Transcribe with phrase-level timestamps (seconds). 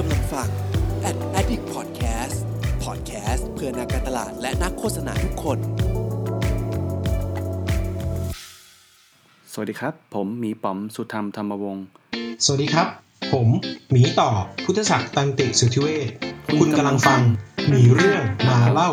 [0.00, 0.48] กำลังฟัง
[1.08, 2.36] Ad Addict Podcast
[2.84, 5.58] Podcast เพื่อนักการตลาดและนักโฆษณาทุกคน
[9.52, 11.84] สวัสดีครับ ผมหมีป๋อมสุธรรมธรรมวงศ์
[12.44, 12.88] สวัสดีครับ
[13.32, 13.48] ผม
[13.90, 14.30] หมีต่อ
[14.64, 16.08] พุทธศักดิ์ตันติสุทธิเวช
[16.60, 17.20] คุณกำลังฟัง
[17.68, 18.90] หมีเรื่องมาเล่า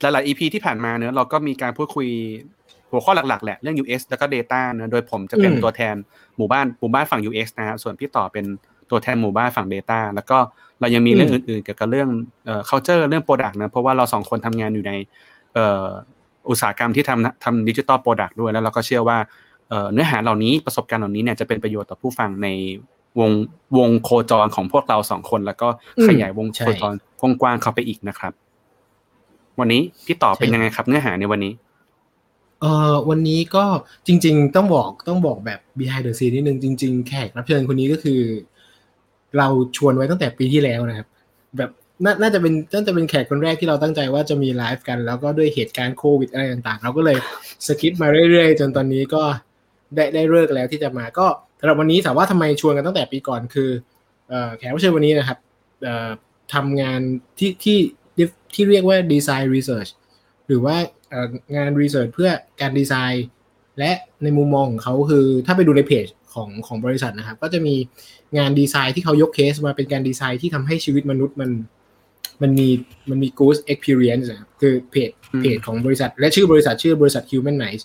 [0.00, 2.08] หลายๆ EP ที่ผ่านมาเนอะเราก็มีการพูดคุย
[2.90, 5.94] หัวข้อหลักๆแหละเรื่อง US แล้วก็ Data เนอะโดยผมจะเป็นอืมตัวแทน
[6.36, 8.44] หมู่บ้านหมู่บ้านฝั่ง US นะฮะส่วนพี่ต่อเป็น
[8.90, 10.38] ตัวแทนหมู่บ้านฝั่ง Data แล้วก็
[10.80, 12.08] เรายังมีเรื่องอื่นๆเกี่ยวกับเรื่อง
[12.46, 14.92] เอ่อ culture เรื่อง product นะเพราะว่าเราสองคนทำงานอยู่ใน
[15.54, 15.86] เอ่อ
[16.50, 19.18] อุตสาหกรรมที่ทำทำ digital product ด้วยแล้วเราก็เชื่อว่า
[19.68, 22.48] เอ่อเนื้อหาเหล่านี้ประสบการณ์เหล่านี้เนี่ยจะเป็นประโยชน์ต่อผู้ฟังใน
[23.20, 23.32] วง
[23.78, 25.68] วงโคจรของพวกเราสองคน แล้วก็
[26.06, 26.94] ขยายวงใช่โคจร
[27.40, 28.32] กว้างๆเข้าไปอีกนะครับ
[29.60, 31.52] วันนี้พี่ต่อเป็นยังไงครับ เนื้อหาในวันนี้
[32.60, 33.64] เอ่อวันนี้ก็
[34.06, 38.20] จริง ๆ ต้องบอกต้องบอกแบบ behind the scene นิดนึงจริง ๆ แขกรับเชิญคนนี้ก็คือ
[39.38, 41.08] เราชวนไว้ตั้งแต่ปีที่แล้วนะครับ
[41.56, 47.18] แบบน่าจะเป็นน่าจะเป็นแขกคนแรกที่เราตั้งใจว่าจะมีไลฟ์กัน แล้วก็ด้วยเหตุการณ์โควิดอะไรต่างๆ เราก็เลย
[47.66, 49.22] skip มาเรื่อยๆ จนตอนนี้ก็
[49.94, 51.26] ได้ได้ฤกษ์แล้วที่จะมาก็
[51.60, 53.70] สำหรับวันนี้ถามว่าทำไมชวนกันตั้งแต่ปีก่อนคือ
[54.28, 55.38] เอ่อแขกรับเชิญวันนี้นะครับ
[55.82, 56.10] เอ่อ
[56.54, 57.00] ทำงาน
[57.38, 57.78] ที่ที่
[58.54, 59.90] ที่เรียกว่า design research
[60.46, 60.76] หรือว่า
[61.56, 63.26] งานรีเสิร์ชเพื่อการดีไซน์
[63.78, 67.74] และในมุมมองของเขาคือ ถ้าไปดูในเพจของของบริษัทนะครับ ก็จะมี
[68.38, 71.50] งานดีไซน์ที่เขายกเคสมาเป็นการดีไซน์ที่ทำให้ชีวิตมนุษย์มัน
[72.42, 72.68] มันมี
[73.10, 77.84] มันมี good experience นะครับคือเพจอืมเพจของบริษัท และชื่อบริษัทชื่อบริษัท Humanize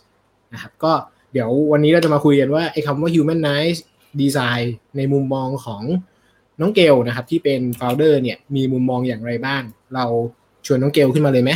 [0.54, 0.94] นะครับก็
[1.34, 3.80] เดี๋ยววันนี้เราจะมาคุยกันว่าไอ้คำว่า Humanize
[4.22, 4.66] Design
[4.98, 5.84] ในมุมมองของ
[6.60, 9.62] น้องเกลนะครับ ที่เป็น founder เนี่ยมีมุมมองอย่างไรบ้าง
[9.96, 10.06] เรา
[10.66, 11.52] ชวนน้องเกลขึ้นมาเลยไหม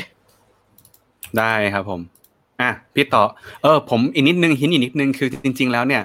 [1.39, 2.01] ได้ครับผม
[2.61, 3.23] อะพี่ต่อ
[3.63, 6.01] เออ ผมอีกนิดนึงหินอีกนิดนึงคือจริง ๆ แล้วเนี่ย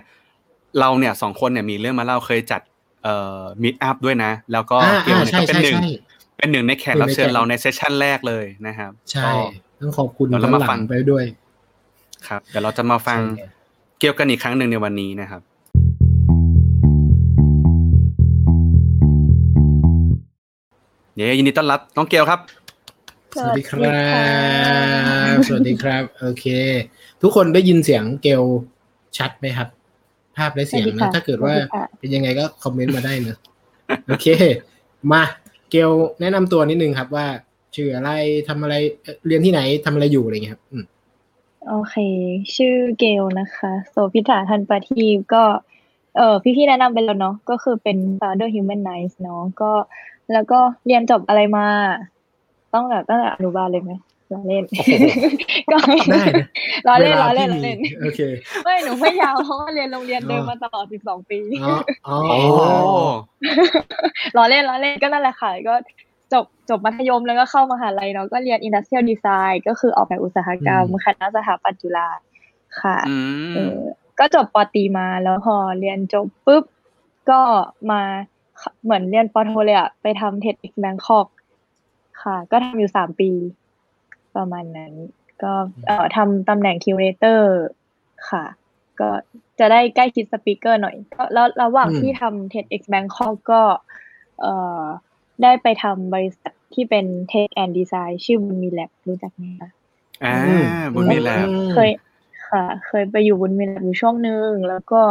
[0.80, 2.60] เราเนี่ยสองคนเนี่ยมีเรื่องมาเล่าเคยจัด
[3.04, 5.90] เอ่อมิตอัพด้วยนะ แล้วก็อ่าเกี่ยวเนี่ยอ่าก็เป็นใช่หนึ่งใช่
[6.36, 9.30] เป็นหนึ่งในแขกรับเชิญเราในเซสชั่นแรกเลยนะครับ ใช่
[9.76, 11.24] ก็ต้องขอบคุณเดี๋ยวเรามาย้อนหลัฟังไปด้วย
[12.28, 13.46] ครับเดี๋ยวเราจะมาฟังใช่
[14.00, 15.42] เกี่ยวกันอีกครั้งหนึ่งในวันนี้นะครับ
[21.16, 22.40] เย้ยินดีต้อนรับน้องเกียวครับ
[23.36, 23.76] สวัสดีครั
[25.34, 26.46] บ สวัสดีครับ โอเค
[27.22, 28.42] ทุกคนได้ยินเสียงเกล
[29.18, 29.68] ชัดไหมครับ
[30.36, 33.38] ภาพและเสียงสวัสดีนะค่ะถ้าเกิดว่าสวัสดีค่ะเป็นยังไงก็คอมเมนต์มาได้เนอะ
[34.06, 34.26] โอเค
[35.12, 35.22] มา
[35.70, 35.90] เกล
[36.20, 37.26] แนะนำตัวนิดนึงครับว่า
[37.74, 38.10] ชื่ออะไร
[38.48, 40.84] ทำอะไรเอ่อเรียนที่ไหนทำอะไรอยู่อะไรเงี้ยครับอืม
[41.68, 41.94] โอเค
[42.56, 45.44] ชื่อเกลนะคะ โสพิธาทันปาทีพก็
[46.16, 49.72] เออพี่ๆแนะนำไปแล้วเนาะก็คือเป็น founder human nice เนาะก็
[50.32, 51.66] แล้วก็เรียนจบอะไรมา
[52.74, 53.92] ต้องแบบตั้งแต่อนุบาลเลยไหม
[54.32, 54.64] ล้อเล่น
[55.70, 56.46] ก็ได้นะ
[56.86, 58.20] ล้อเล่นวล้อลาเล่นที่ล้อเล่นมีโอเค
[58.64, 61.76] ไม่หนูไม่ยาวเพราะว่าเรียนโรงเรียนเดิมอ๋อมาตลอด12ปีอ๋อ
[62.06, 62.36] อ๋อโอ้
[64.36, 65.74] ล้อเล่นล้อเล่นก็นั่นแหละค่ะก็
[66.32, 72.08] จบจบมัธยมแล้วก็เข้ามหาลัยเนาะก็เรียน industrial design ก็คือออกแบบอุตสาหกรรมคณะสถาปัตย์จุฬา
[72.80, 73.16] ค่ะอื
[73.54, 73.80] เอมอ
[74.18, 76.64] ก็จบปอตรีมาแล้วพอเรียนจบปุ๊บ
[77.30, 77.40] ก็
[77.90, 78.00] มา
[78.84, 81.26] เหมือนเรียนปอโทเลยอะไปทำเท็ดแบงคอก
[82.22, 83.30] ค่ะ ก็ทำอยู่สามปี
[84.36, 84.92] ประมาณนั้น
[85.42, 85.52] ก็
[85.86, 87.58] เอ่อทำตำแหน่งคิวเรเตอร์
[88.30, 88.44] ค่ะ
[89.00, 89.10] ก็
[89.58, 93.62] จะได้ใกล้ชิดสปีกเกอร์หน่อย ก็แล้วระหว่างอืมที่ทำ TEDx Bangkok ก็
[94.40, 94.84] เอ่อ
[95.42, 99.70] ได้ไปทำบริษัทที่เป็น Tech and Design ชื่อบุญมีแลบรู้จักไหมคะ
[100.24, 100.64] อ่าอืม
[100.94, 101.90] บุญมีแลบอืมเคย
[102.50, 105.02] ค่ะ เคยไปอยู่บุญมีแลบอยู่ช่วงหนึ่งแล้วก็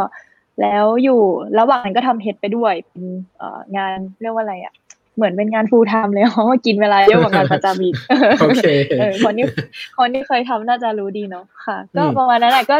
[0.61, 1.21] แล้วอยู่
[1.59, 3.03] ระหว่างนั้นก็ทำเฮดไปด้วยเป็น
[3.37, 4.73] เอ่องานเรียกว่าอะไรอะ
[5.19, 7.95] เหมือนเป็นงาน full time เลยเพราะว่ากินเวลาเยอะกว่างานประจำอีก
[8.39, 8.65] โอเค
[8.99, 9.45] เออคนที่
[9.99, 12.77] คนที่เคยทำน่าจะรู้ดีเนาะค่ะ ก็อืมประมาณนั้นแหละก็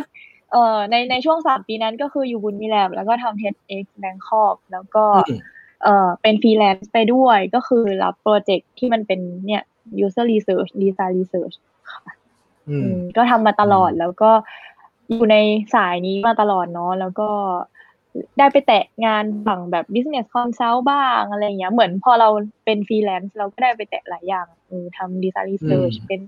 [0.51, 5.39] เอ่อในในช่วงสามปีนั้นก็คืออยู่ Boonmee Lab แล้วก็ทำ TEDx Bangkok แล้วก็อืม
[5.83, 9.63] เอ่อเป็นฟรีแลนซ์ไปด้วยก็คือรับโปรเจกต์ที่มันเป็นเนี่ย
[10.05, 11.55] user research design research
[11.91, 12.01] ค่ะ
[12.69, 14.31] อือืมมก็ทำมาตลอดแล้วก็
[15.09, 15.37] อยู่ใน
[15.73, 17.29] สายนี้มาตลอดเนาะแล้วก็
[18.37, 22.29] ได้ไปแตะงานฝั่งแบบ business consult บ้างอะไรอย่างเงี้ย เหมือนพอเรา
[22.65, 26.21] เป็นฟรีแลนซ์เราก็ได้ไปแตะหลายอย่างเออทำ design research อืมเป็น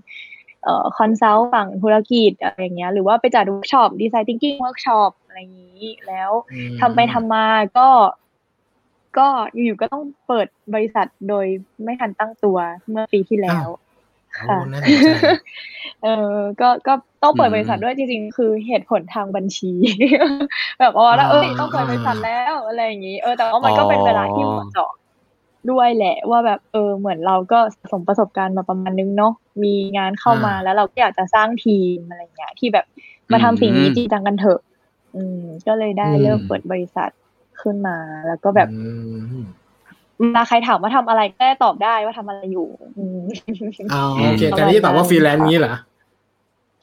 [0.62, 7.46] เอ่อ consult ฝั่งธุรกิจอะไรอย่างเงี้ย หรือว่าไปจัด workshop design thinking workshop อะไรอย่างนี้ แล้วอืมทำไปทำมา
[7.78, 7.88] ก็
[9.18, 11.46] ก็อยู่ๆก็ต้องเปิดบริษัทโดย
[11.84, 12.58] ไม่ทันตั้งตัว
[12.90, 13.68] เมื่อปีที่แล้ว
[14.38, 15.14] ค่ะโอ้น่าสนใจ
[16.02, 19.72] เออก็ก็ต้องเปิดอืมบริษัทด้วยจริง ๆ คือเหตุผลทางบัญชี
[20.80, 24.90] แบบว่าแล้วเอ้ยอ่าต้องเปิดบริษัทแล้วอะไรอย่างนี้ เออแต่ว่ามันก็เป็นเวลาที่เหมาะเจาะ
[25.70, 29.32] ด้วยแหละว่าแบบเออเหมือนเราก็สะสมประสบการณ์มาประมาณนึงเนาะ
[29.64, 32.86] มีงานเข้ามาอ่าแล้วเราก็อยากจะสร้างทีมอะไรอย่างเงี้ยที่แบบ
[33.32, 34.60] มาทำสิ่งนี้อืมจริงจังกันเถอะ
[35.16, 37.10] อืม ก็เลยได้อืมเริ่มเปิดบริษัท
[37.60, 37.96] ขึ้นมา
[38.28, 38.74] แล้วก็แบบอื
[39.20, 39.21] ม
[40.22, 43.20] เวลาใครถามว่าทำอะไรก็ได้ตอบได้ว่าทำอะไรอยู่อืม
[43.92, 45.74] อ๋อโอเคแต่นี่ตอบว่าฟรีแลนซ์นี้เหรอ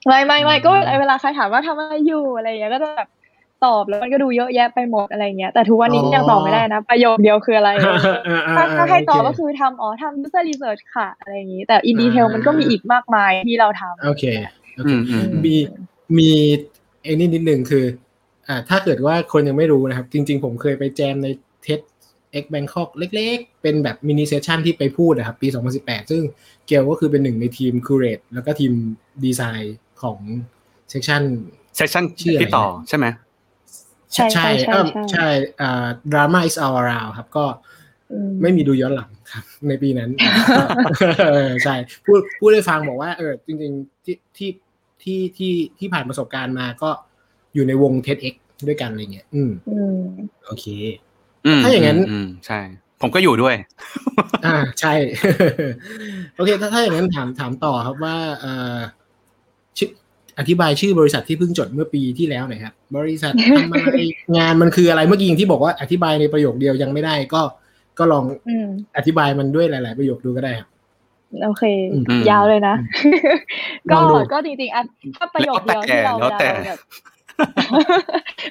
[0.07, 3.09] ไม่ไม่ไม่อืมก็เวลาใครถามว่าทำอะไรอยู่อะไรอย่างเงี้ยก็จะแบบ
[3.65, 7.69] ตอบแล้วมันก็ดูเยอะแยะไปหมดอะไรเงี้ยแต่ทุกวันนี้ยังตอบไม่ได้นะ ประโยคเดียวคืออะไร
[8.55, 14.23] ถ้าถ้าให้ตอบก็คือทำอ๋อทำ user research ค่ะอะไรอย่างนี้ แต่ in detail มันก็มีอีกมากมายที่เราทำโอเค
[14.75, 15.55] โอเคอืมอืมมี
[16.17, 16.29] มี
[17.03, 17.85] ไอ้นี่นิดหนึ่งคือ
[18.47, 21.27] อ่าถ้าเกิดว่าคนยังไม่รู้นะครับ จริง ๆ ผมเคยไปแจมใน
[22.29, 25.47] TEDx Bangkok เล็กๆ เป็นแบบ mini session ที่ไปพูดนะครับปี
[25.79, 26.23] 2018 ซึ่ง
[26.67, 28.73] เกลก็คือเป็นหนึ่งในทีม curate แล้วก็ทีม
[29.23, 30.19] ดีไซน์ของ
[30.89, 31.23] session
[31.75, 33.05] session ชื่ออะไรที่ต่อใช่ไหม
[34.13, 35.27] ใช่ใช่ใช่เอิ่มใช่ใช่
[35.61, 37.45] อ่าดราม่า is all around ครับก็
[38.11, 40.09] อืมไม่มีดูย้อนหลังครับ ในปีนั้น
[41.27, 44.49] เออใช่พูดพูดให้ฟังบอกว่า เออ จริง ๆ ที่ที่
[45.03, 46.89] ที่ที่ที่ผ่านประสบการณ์มาก็
[47.53, 48.35] อยู่ในวง TEDx
[48.67, 50.01] ด้วยกันอะไรเงี้ย อืมอืม
[50.45, 51.08] โอเคอืม
[51.63, 52.59] ถ้าอย่างนั้นมมใช่
[53.01, 53.55] ผมก็อยู่ด้วย
[54.45, 54.93] อ่าใช่
[56.35, 58.77] โอเค ถ้าถ้าอย่างนั้นถามถามต่อครับว่าเอ่อ
[59.77, 59.89] ชื่อ
[60.39, 63.97] อธิบายชื่อบริษัทที่เพิ่งจดเมื่อปีที่แล้วหน่อยครับ บริษัททำอะไร
[64.37, 67.41] งานมันคืออะไรเมื่อกี้อย่างที่บอกว่าอธิบายในประโยคเดียวยังไม่ได้ก็
[67.99, 70.69] ก็ลองอืมอธิบายมันด้วยหลาย ๆ ประโยคดูก็ได้ครับ
[71.45, 71.63] โอเค
[71.93, 72.75] อืมยาวเลยนะ
[73.89, 74.83] ลก็องดูก็จริงๆอะ
[75.17, 76.79] ถ้าประโยคเดียวที่เราแล้วแต่เวลาเราแบบ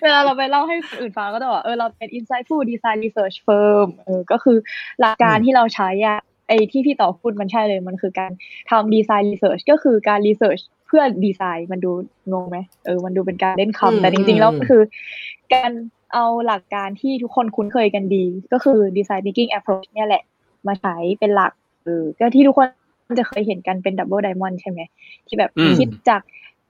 [0.02, 4.56] เวลาเราไปเล่าให้คนอื่นฟังก็จะบอกเออเราเป็น insightful design research firm เออก็คือ
[5.00, 6.18] หลักการอืมที่เราใช้อะ
[6.48, 8.30] ไอที่พี่ต่อพูดมันใช่เลยมันคือการ
[8.70, 11.92] ทำ design research ก็คือการ research เพื่อดีไซน์มันดู
[12.32, 14.82] งงไหมเออมันดูเป็นการเล่นอืมคำแต่จริงๆแล้วอืมมันคือ
[15.54, 15.70] การ
[16.14, 20.22] เอาหลักการที่ทุกคนคุ้นเคยกันดี ก็คือ design thinking approach เนี่ยแหละ
[20.66, 21.52] มาใช้เป็นหลัก
[21.84, 22.68] เออก็ที่ทุกคน
[23.18, 24.80] จะเคยเห็นกันเป็น double diamond ใช่ไหม
[25.26, 26.20] ที่แบบอืมคิดจาก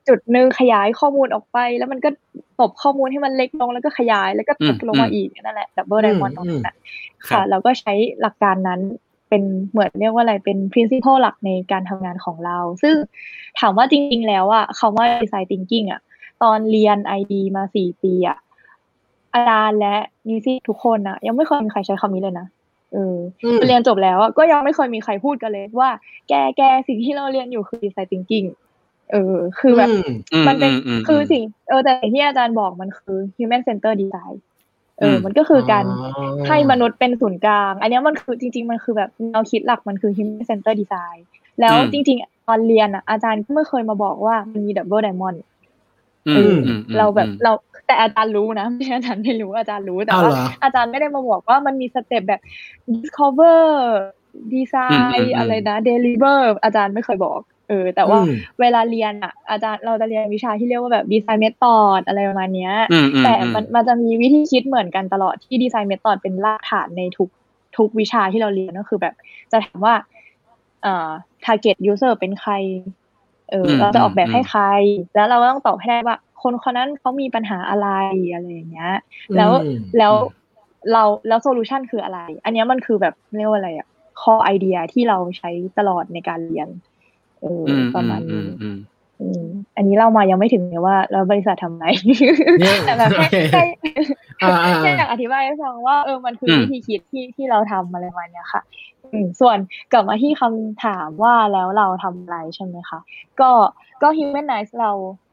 [0.08, 2.10] จุดหนึ่งขยายข้อมูลออกไป แล้วมันก็
[2.60, 6.74] ตบข้อมูลให้มันเล็กลงแล้วก็ขยายแล้วก็ตบลงมาอีกนั่นแหละ double diamond ตรงนั้นนะ
[7.28, 8.80] ครัค่ะบเราก็ใช้หลักการนั้น
[9.28, 12.94] เป็นเหมือนเรียกว่าอะไรเป็น principle หลักในการทำงานของเรา ซึ่ง
[13.60, 16.00] ถามว่าจริง ๆ แล้วอะคำว่า design thinking อะ
[16.42, 18.38] ตอนเรียน ID มาสี่ปีอะ
[19.34, 19.96] อาจารย์และ
[20.28, 22.46] นิสิตทุกคนอะยังไม่เคยมีใครใช้คำนี้เลยนะ
[22.92, 25.90] เอออืมเรียนจบแล้วอะก็ยังไม่เคยมีใครพูดกันเลยว่า
[26.28, 28.46] แกแกสิ่งที่เราเรียนอยู่คือ design thinking
[29.12, 30.02] เออ คือแบบอืม
[30.32, 34.34] อืมมันเป็นอืมคือสิ่งเออแต่สิ่งที่อาจารย์บอกมันคือ human center design
[34.98, 41.18] เอออมมันก็คือการอ๋อให้มนุษย์เป็นศูนย์กลาง อันเนี้ยมันคือจริง ๆ มันคือแบบแนวคิดหลักมันคือ human center design
[41.60, 45.38] แล้วอืมจริง ๆ ตอนเรียนอะอาจารย์ก็ไม่เคยมาบอกว่ามันมี double diamond
[46.28, 47.52] อืเอมออือมเราแบบอืมเรา
[47.86, 52.40] แต่อาจารย์รู้นะไม่ใช่อาจารย์ไม่รู้อาจารย์รู้แต่อ้าวว่าเหรออาจารย์ไม่ได้มาบอกว่ามันมีสเต็ปแบบ
[52.94, 53.60] discover
[54.34, 67.28] อืม design อืมอะไรนะ deliver อาจารย์ไม่เคยบอก เออ แต่ว่าอืมเวลาเรียนอะ อาจารย์เราจะเรียนวิชาที่เรียกว่าแบบ design method อะไรประมาณเนี้ยอืมอืมแต่อืมมันมันจะมีวิธีคิดเหมือนกันตลอดที่ดีไซน์เมธอดเป็นรากฐานในทุก
[67.76, 69.14] ทุกวิชาที่เราเรียนก็คือแบบ
[69.52, 69.94] จะถามว่า
[70.82, 71.10] เอ่อ
[71.44, 72.52] target user เป็นใคร
[73.50, 74.64] เอออมเราจะออกแบบอืมให้ใคร
[75.14, 77.88] แล้วเราก็ต้องตอบให้ได้ว่า คนคนนั้นเขามีปัญหาอะไร
[78.32, 78.92] อะไรอย่างเงี้ย
[79.36, 80.12] แล้วอืมแล้ว
[80.92, 83.86] เราแล้วโซลูชันคืออะไร อันเนี้ยมันคือแบบเรียกว่าอะไรอะ
[84.20, 86.68] core idea ที่เราใช้ตลอดในการเรียน
[87.42, 88.78] เออออืมประมาณอืนี้มอืม
[89.20, 89.44] อืม
[89.76, 93.62] อันนี้เรามายังไม่ถึงเลยว่าเราบริษัททำไงเนี่ยแต่แบบแค่แค่
[94.42, 98.62] อ่าอ่าแค่อยากอธิบายให้ฟังว่าเออมันคืออมวิธีคิดที่ที่เราทำอะไรประมาณเนี้ยค่ะ
[99.12, 99.58] อืมส่วน
[99.92, 102.98] กลับมาที่คำถามว่าแล้วเราทำอะไรใช่ไหมคะ
[103.40, 103.50] ก็
[104.02, 104.90] ก็ humanize เรา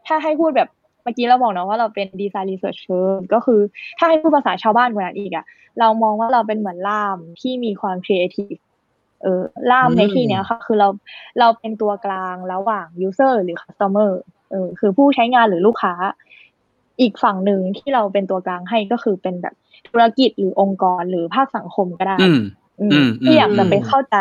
[0.08, 0.70] ถ้าให้พูดแบบ
[1.04, 3.60] เมื่อกี้เราบอกเนาะว่าเราเป็น design research firm ก็คือ
[3.98, 5.46] ถ้าให้พูดภาษาชาวบ้านกว่านั้นอีกอะ
[5.80, 8.65] เรามองว่าเราเป็นเหมือนล่ามที่มีความ creative เอ
[9.40, 9.42] อ
[9.72, 10.88] ล่ามในที่เนี้ยค่ะ คือเรา
[11.40, 14.12] เราเป็นตัวกลางระหว่าง user หรือ customer
[14.52, 15.94] เออคือผู้ใช้งานหรือลูกค้า
[17.02, 19.56] อีกฝั่งหนึ่งที่เราเป็นตัวกลางให้ก็คือเป็นแบบ
[19.88, 22.42] ธุรกิจหรือองค์กรหรือภาคสังคมก็ได้อืม
[22.82, 24.18] อืมอืมที่อยากจะไปอืมเข้าใจ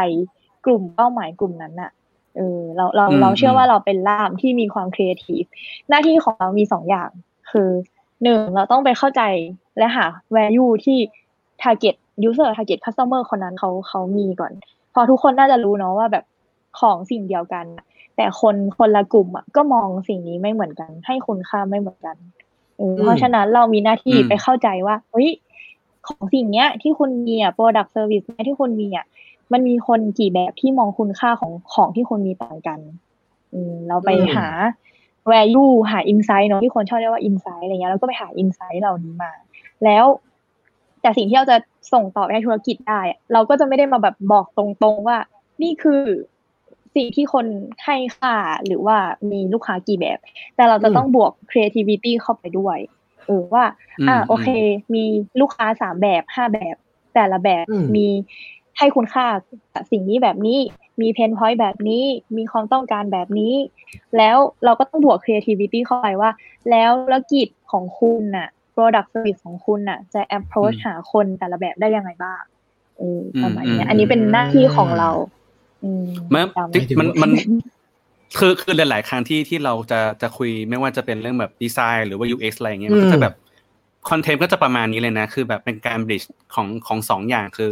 [0.67, 1.91] กลุ่มเป้าหมายกลุ่มนั้นน่ะ
[2.37, 5.45] เออเราเราอืมเราเชื่ออืมว่าเราเป็นล่ามที่มีความครีเอทีฟ
[5.89, 7.11] หน้าที่ของเรามีสองอย่าง
[7.51, 7.71] คือ
[8.23, 9.23] หนึ่งเราต้องไปเข้าใจ
[9.79, 10.05] และหา
[10.37, 10.99] value ที่
[11.63, 11.95] target
[12.29, 14.53] user target customer คนนั้นเขาเขามีก่อน
[14.95, 16.25] พอทุกคนน่าจะรู้เนาะว่าแบบ
[16.81, 17.85] ของสิ่งเดียวกันน่ะ
[18.17, 22.17] แต่คนคนละกลุ่มอะก็มองสิ่งนี้ไม่เหมือนกัน ให้คุณค่าไม่เหมือนกัน
[22.79, 25.31] เออเพราะฉะนั้นเรามีหน้าที่อืมไปเข้าใจว่าเฮ้ย
[26.09, 29.07] ของสิ่งเนี้ย ที่คุณมีอะ product service เนี้ยที่คุณมีอะ
[29.53, 32.81] มันมีคนกี่แบบที่มองคุณค่าของของที่คุณมีต่างกัน
[33.55, 34.47] อืมเราไปอืมหา
[35.33, 39.33] value หา insight เนาะที่คนชอบเรียกว่า insight อะไรเงี้ยเราก็ไปหา insight เหล่านี้มา
[39.85, 40.05] แล้ว
[41.05, 41.57] แต่สิ่งที่เราจะ
[41.93, 45.19] ส่งต่อไปให้ธุรกิจได้อะเราก็จะไม่ได้มาแบบบอกตรงๆว่า
[45.63, 46.03] นี่คือ
[46.95, 47.47] สิ่งที่คน
[47.85, 48.35] ให้ค่า
[48.67, 48.97] หรือว่า
[49.31, 50.19] มีลูกค้ากี่แบบ
[50.57, 52.79] แต่เราจะต้องบวก creativity เข้าไปด้วย
[53.27, 53.65] เออว่า
[54.01, 54.49] อืมอ่าโอเค
[54.95, 55.05] มี
[55.41, 56.77] ลูกค้าสามแบบห้าแบบ
[57.15, 58.07] แต่ละแบบอืมมี
[58.79, 59.27] ให้คุณค่า
[59.75, 60.59] กับสิ่งนี้แบบนี้
[61.01, 62.05] มีเพนพอยต์แบบนี้
[62.37, 63.55] มีความต้องการแบบนี้
[64.17, 66.31] แล้วเราก็ต้องบวก creativity เข้าไปว่า
[66.71, 72.41] แล้วธุรกิจของคุณน่ะ product service ของคุณน่ะ จะ approach อืมหาคนแต่ละแบบได้ยังไงบ้าง
[72.99, 75.11] เออประมาณอืมเนี้ยอันนี้เป็นหน้าที่ของเรา
[75.85, 77.31] อืมมันจำที่มันมัน
[78.39, 83.35] คือคือหลาย ๆ ครั้งที่ที่เราจะจะคุยไม่ว่าจะเป็นเรื่องแบบดีไซน์หรือว่า UX อะไรอย่างเงี้ยมันก็จะแบบ
[84.11, 87.71] คอนเทนต์ก็จะประมาณนี้เลยนะ คือแบบเป็นการ bridge ของของสองอย่างคือ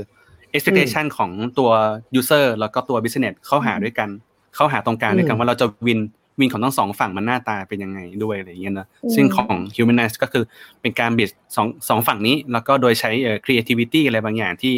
[0.55, 1.71] expectation ของตัว
[2.19, 4.09] user แล้วก็ตัว business เข้าหาด้วยกัน
[4.55, 5.99] เข้าหาตรงกลางด้วยกันว่าเราจะวิน
[6.41, 10.45] win ของทั้งสองฝั่งมันหน้าตาเป็นยังไงด้วยอะไรอย่างเงี้ยนะอืมซึ่งของ humanize ก็คือ
[10.81, 14.75] เป็นการ bridge สองสองฝั่งนี้ แล้วก็โดยใช้เอ่อ creativity อะไรบางอย่างที่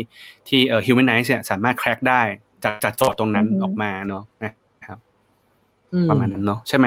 [0.48, 2.22] ที่เอ่อ humanize เนี่ยสามารถ crack ได้
[2.64, 4.52] จากจากโจทย์ตรงนั้นอือฮึออกมาเนาะนะ
[4.86, 4.98] ครับ
[5.92, 6.86] อืประมาณนั้นเนาะใช่ไหม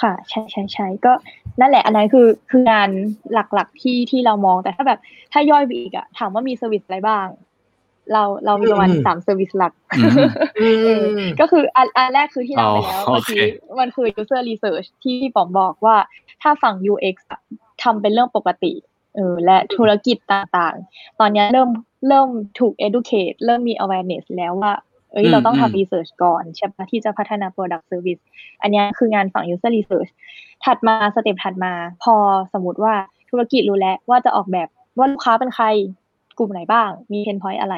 [0.00, 1.12] ค่ะใช่ใช่ใช่ก็
[1.60, 2.90] นั่นแหละ อันนั้นคือคืองาน
[3.32, 5.00] หลักๆที่ที่เรามองแต่ถ้าแบบ
[5.32, 7.26] ถ้าย่อยไปอีกอะถามว่ามี service อะไรบ้าง
[8.12, 10.10] เราเรามีประมาณอืมสาม service หลักอืม
[10.58, 11.04] อืมเออ
[11.40, 15.96] ก็คืออันอันแรกคือที่เราไปแล้วอ๋อเมื่อกี้โอเคมันคือ user research ที่พี่ป๋อมบอกว่า
[16.42, 17.40] ถ้าฝั่ง UX อะ
[17.82, 18.72] ทำเป็นเรื่องปกติ
[19.16, 21.70] เออและธุรกิจต่างๆ ตอนเนี้ยเริ่ม
[22.08, 24.74] เริ่มถูก educate เริ่มมี awareness แล้วว่า
[25.12, 28.22] เอ้ยอืมเราต้องอืมทำ research ก่อนใช่ปะที่จะพัฒนา product service
[28.62, 30.10] อันเนี้ยคืองานฝั่ง user research
[30.64, 31.72] ถัดมาสเต็ปถัดมา
[32.02, 32.14] พอ
[32.52, 32.94] สมมติว่า
[33.30, 35.66] ธุรกิจรู้แล้วว่าจะออกแบบว่าลูกค้าเป็นใคร
[36.38, 37.76] กลุ่มไหนบ้าง มี pain point อะไร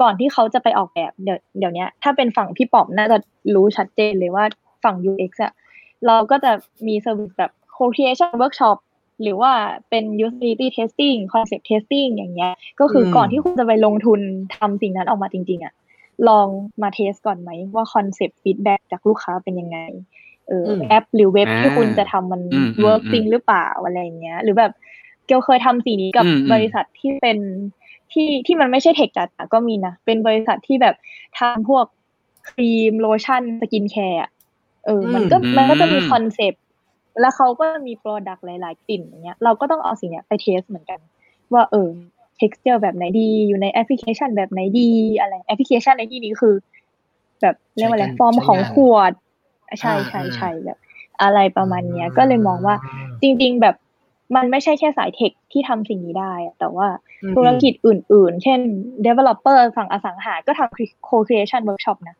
[0.00, 3.16] ก่อนที่เขาจะไปออกแบบเดี๋ยวเดี๋ยวนี้ถ้าเป็นฝั่งพี่ป๋อมน่าจะ
[3.54, 4.44] รู้ชัดเจนเลยว่า
[4.84, 5.52] ฝั่ง UX อะ
[6.06, 6.52] เราก็จะ
[6.86, 8.78] มี service แบบ co-creation workshop
[9.22, 9.52] หรือว่า
[9.90, 14.20] เป็น usability testing concept testing อย่างเงี้ย ก็คืออมก่อนที่คุณจะไปลงทุน
[14.56, 15.74] ทำสิ่งนั้นออกมาจริง ๆอะ
[16.28, 16.48] ลอง
[16.82, 19.78] มา test ก่อนไหมว่า concept feedback จากลูกค้าเป็นยังไง
[20.48, 24.72] เอออมแอปหรือเว็บอ่าที่คุณจะทำมันอืมอืม work อืมจริงหรือเปล่าอะไรอย่างเงี้ย หรือแบบ
[25.26, 27.38] เกลเคยทำสิ่งนี้กับอืมอืมบริษัทที่เป็น
[28.12, 30.94] ที่ที่มันไม่ใช่ tech จ๋าๆก็มีนะ เป็นบริษัทที่แบบ
[31.38, 31.84] ทำพวก
[32.50, 34.30] ครีมโลชั่นสกินแคร์อะ
[34.86, 36.62] เออ มันก็อืมมันก็จะมีคอนเซปต์
[37.20, 41.00] แล้วเขาก็มี product หลาย ๆ กลิ่นอย่างเงี้ย เราก็ต้องเอาสิ่งเนี้ยไป test เหมือนกัน
[41.52, 41.88] ว่าเออ
[42.40, 44.90] texture แบบไหนดี อยู่ในแอปพลิเคชันแบบไหนดี
[45.20, 46.54] อะไรแอปพลิเคชันในที่นี้คือ
[47.42, 49.12] แบบเรียกว่าอะไรใช้งานฟอร์มของใช้งานขวด
[49.80, 50.78] ใช่อ่าใช่อ่าใช่แบบ
[51.22, 52.76] อะไรประมาณเนี้ย ก็เลยมองว่า
[53.22, 53.76] จริง ๆ แบบ
[54.36, 56.88] มันไม่ใช่แค่สาย tech ที่ทำสิ่งนี้ได้อะแต่ว่า
[57.22, 58.60] อืมธุรกิจอื่น ๆ เช่น
[59.06, 62.16] developer ฝั่งอสังหา ก็ทำ co-creation workshop นะ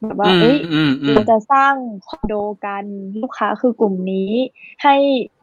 [0.00, 1.74] แบบว่าอืมเอ้ยอืมอืมเราจะสร้าง
[2.08, 2.34] คอนโด
[2.66, 2.84] กัน
[3.22, 4.30] ลูกค้าคือกลุ่มนี้
[4.82, 4.94] ให้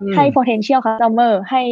[0.02, 1.64] อืมให้ potential customer ให้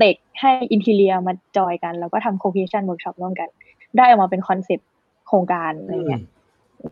[0.00, 3.48] architect ให้ interior มา join กัน แล้วก็ทำ co-creation workshop ร่วมกัน
[3.96, 4.88] ได้ออกมาเป็นคอนเซปต์
[5.26, 6.22] โครงการอะไรเงี้ย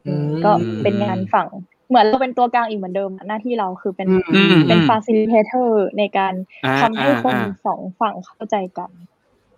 [0.07, 1.49] อืมก็เป็นงานฝั่ง
[1.91, 5.69] เหมือนเราเป็นตัวกลางอีกเหมือนเดิมอะหน้าที่เราคือเป็นอืมเป็นอืม facilitator
[5.99, 6.33] ในการ
[6.65, 8.91] อ่าทำให้คนอ่าสองฝั่งเข้าใจกัน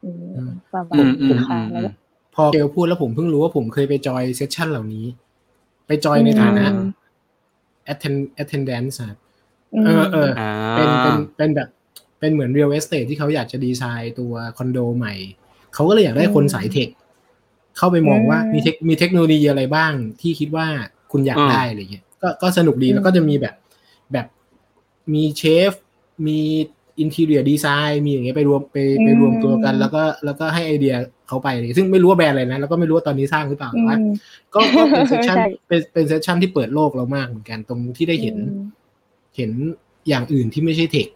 [0.05, 1.91] อืมอืมประมาอืณมอืนี้มค่ะอืมแล้วก็
[2.35, 5.07] พอเกลพูดแล้วผมเพิ่งรู้ว่าผมเคยไปจอยเซสชันเหล่านี้
[5.87, 6.85] ไปจอยในฐานะอืม
[7.93, 9.15] attend attendance อะ
[9.73, 11.69] มเออเอออ่าเป็นเป็นเป็นแบบ
[12.19, 15.15] เป็นเหมือน real estate ที่เขาอยากจะดีไซน์ตัวคอนโดใหม่
[15.75, 16.89] เขาก็เลยอยากได้คนสาย tech
[17.77, 20.67] เข้าไปมองว่ามี tech มีเทคโนโลยีอะไรบ้างที่คิดว่า
[21.13, 23.55] คุณอยากอืมได้อะไรเงี้ย ก็ก็สนุกดีแล้วก็จะมีแบบ
[24.13, 24.27] แบบ
[25.15, 25.73] มีเชฟ
[26.27, 26.39] มี
[26.99, 30.95] interior design มีอย่างเงี้ยไปรวมไปไปรวมตัวกัน แล้วก็แล้วก็ให้ไอเดีย
[31.29, 33.97] เขาไปเลยซึ่งไม่รู้ว่าแบรนด์อะไรนะ แล้วก็ไม่รู้ว่าตอนนี้สร้างหรือเปล่าอืแต่มว่า
[34.55, 38.67] ก็ก็เป็น session ใช่เป็นเป็น session ที่เปิดโลกเรามากเหมือนกันตรงที่ได้เห็นอืม
[39.37, 39.51] เห็น
[40.09, 41.09] อย่างอื่นที่ไม่ใช่ tech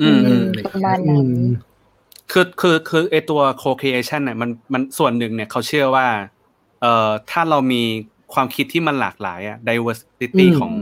[0.00, 1.52] อืมเออือมอะไรประมาณนั้นอืม
[2.32, 6.06] คือคือคือไอตัว co-creation เนี่ยมันมันส่วนหนึ่งเนี่ยเขาเชื่อว่า
[6.80, 7.82] เอ่อถ้าเรามี
[8.32, 10.72] ความคิดที่มันหลากหลายอะ diversity อืมของ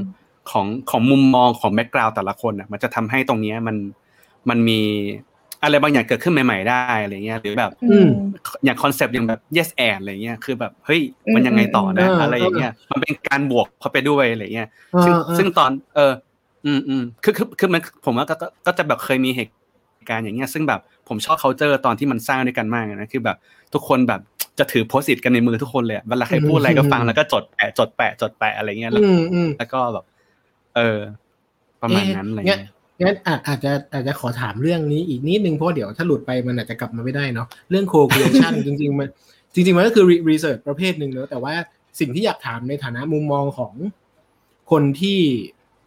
[0.50, 3.76] ของของมุมมองของ background แต่ละคนอะมันจะทำให้ตรงเนี้ยมัน
[4.48, 4.80] มันมี
[5.62, 8.08] อะไรบางอย่างเกิดขึ้นใหม่ ๆ ได้อะไรเงี้ยหรือแบบอืม
[8.64, 11.00] อย่าง concept อย่างแบบ yes and อะไรเงี้ยคือแบบเฮ้ย
[11.34, 16.12] มันยังไงต่อนะอืมอะไรอย่างเงี้ยมันเป็นการบวกเข้าไปด้วยอะไรเงี้ยเออซึ่งเออซึ่งตอน เออ
[16.66, 19.52] อืมอืมคือคือคือมันผมว่าก็ก็ก็จะแบบเคยมีเหตุ
[20.08, 23.36] การณ์อย่างเงี้ยซึ่งแบบผมชอบ culture ตอนที่มันสร้างด้วยกันมากนะคือแบบ
[23.74, 24.20] ทุกคนแบบ
[24.58, 30.04] จะถือโพสต์อิทกันในมือทุกคนเลยอะเวลาใครพูดอะไรก็ฟังแล้วก็จดแปะจดแปะจดแปะอะไรเงี้ยแล้วอืมอืมแล้วก็แบบ
[30.76, 30.98] เออ
[31.82, 32.58] ประมาณนั้นอะไรเอ๊ะเงี้ย
[33.00, 39.08] งั้นอาจอาจจะอาจจะขอถามเรื่องนี้อีกนิดนึงเพราะเดี๋ยวถ้าหลุดไปมันอาจจะกลับมาไม่ได้เนาะเรื่อง co-creation จริงๆมัน
[39.54, 41.54] จริงๆมันก็คือ re- research ประเภทหนึ่งเนอะแต่ว่า
[42.00, 43.72] สิ่งที่อยากถามในฐานะมุมมองของ
[44.70, 45.18] คนที่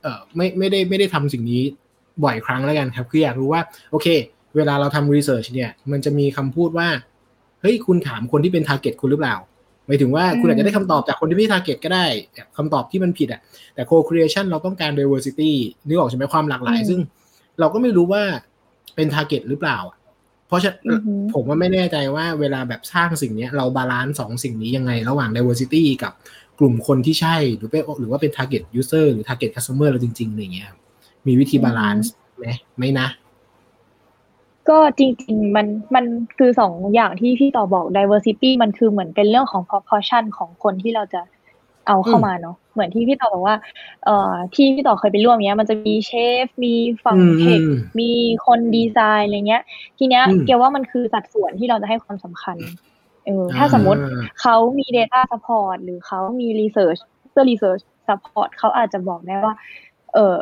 [0.01, 1.63] เอ่อไม่ไม่ได้ไม่ได้ทำสิ่งนี้
[2.23, 4.07] บ่อยครั้งแล้วกันครับ คืออยากรู้ว่า โอเค
[4.55, 6.87] เวลาเราทำ research เนี่ย มันจะมีคำพูดว่า
[7.61, 9.35] เฮ้ย คุณถามคนที่เป็น target คุณหรือเปล่า
[9.87, 13.41] หมายถึงว่าคุณอืมอาจจะได้คำตอบจากคนที่ไม่ target ก็ได้แบบคำตอบที่มันผิดอะ
[13.75, 15.51] แต่ co-creation เราต้องการ diversity
[15.87, 16.99] นึกออกใช่ไหมความหลากหลาย ซึ่ง
[17.59, 18.23] เราก็ไม่รู้ว่า
[18.95, 19.97] เป็น target หรือเปล่าอะ
[20.47, 26.13] เพราะฉะนั้นอือหือผมว่าไม่แน่ใจว่าเวลาแบบสร้างสิ่งเนี้ยเราบาลานซ์สองสิ่งนี้ยังไง ระหว่าง diversity กับ
[26.59, 30.79] กลุ่มคนที่ใช่หรือเป็นหรือว่าเป็น target user หรือ target customer เราจริงๆอะไรอย่างเงี้ยครับ
[31.27, 33.07] มีวิธี balance ไหมไม่นะ
[34.69, 36.05] ก็จริง ๆ มันมัน
[36.37, 41.21] คือสองอย่างที่พี่ต่อบอก diversity มันคือเหมือนเป็นเรื่องของ proportion ของคนที่เราจะ
[41.87, 43.55] เอาเข้ามาเนาะเหมือนที่พี่ต่อบอกว่า
[44.05, 46.11] เอ่อที่พี่ต่อเคยไปร่วมเนี้ย มันจะมีเช
[46.43, 46.73] ฟ มี
[47.05, 48.11] ฝั่งอืม tech อืมมี
[48.45, 49.63] คนดีไซน์อะไรเงี้ย
[49.97, 52.57] ทีเนี้ยอืมเกี่ยวว่ามันคือสัดส่วนที่เราจะให้ความสำคัญ
[53.25, 59.53] เออถ้าสมมติอ่าเขามี Data Support หรือเขามี Research เพื่อ Research Support เขาอาจจะบอกได้ว่า
[60.15, 60.35] เออ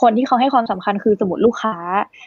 [0.00, 1.76] คนที่เขาให้ความสำคัญคือสมมติลูกค้า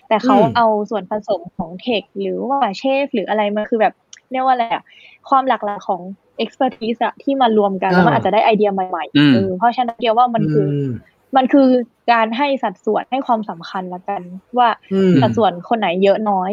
[0.08, 3.94] แต่เขาอืมเอาส่วนผสมของเทคหรือว่าเชฟหรืออะไรมันคือแบบ
[4.32, 4.84] เรียกว่าอะไรอะ
[5.30, 6.02] ความหลากหลายของ
[6.44, 10.92] expertise อะที่มารวมกันแล้วมันอ่าอาจจะได้ไอเดียใหม่อืมๆเออเพราะฉะนั้นเดียวว่ามันคืออม
[11.36, 11.68] มันคือ
[12.12, 14.22] การให้สัดส่วนให้ความสำคัญละกัน
[14.58, 16.52] ว่าอืมสัดส่วนคนไหนเยอะน้อย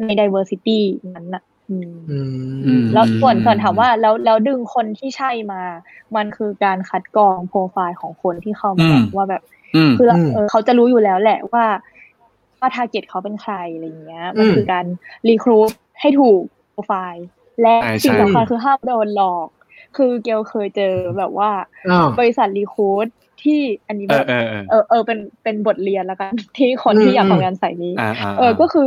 [0.00, 0.78] ใน diversity
[1.16, 2.18] นั้นอะอืมอื
[2.66, 5.62] อืมมแล้วส่วนส่วนถามว่าแล้วแล้วดึงคนที่ใช่มา
[6.16, 9.61] มันคือการคัดกรองโปรไฟล์ของคนที่เข้ามาอืมว่าแบบอืม
[9.98, 11.64] คือเราอืมเออเขาจะรู้อยู่แล้วแหละว่า
[12.60, 14.84] ว่า target เขาเป็นใครอะไรอย่างเงี้ย มันอืมคือการ
[15.28, 16.40] recruit ให้ถูก
[16.72, 17.26] โปรไฟล์
[17.62, 19.48] และใช่สิ่งใช่สำคัญคือห้ามโดนหลอก
[19.96, 21.50] คือเกลเคยเจอแบบว่า
[21.90, 23.06] อ้าวบริษัท recruit
[23.42, 28.86] ที่อันนี้เอแบอบเออเออเออเออเป็นเป็นบทเรียนแล้วกันที่คนอืมที่อยากอืมทำงานสายนี้อ่าอ่าเออก็คือ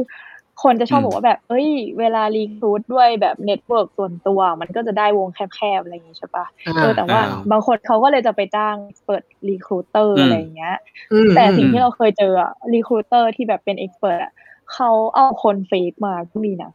[0.64, 1.68] คนจะชอบอืมบอกว่าแบบ เอ้ย
[2.00, 6.46] เวลา recruit ด้วยแบบ network ส่วนตัว มันก็จะได้วงแคบๆ อะไรอย่างงี้ใช่ปะ
[6.76, 10.76] เออแต่ว่าอ่าบางคนเขาก็เลยจะไปจ้างเปิด recruiter อืมอะไรอย่างเงี้ย
[11.14, 14.34] อืมแต่สิ่งอืมที่เราเคยเจออะ recruiter ที่แบบเป็น express อะ
[14.74, 16.72] เขาเอาคน fake มาก็มีนะ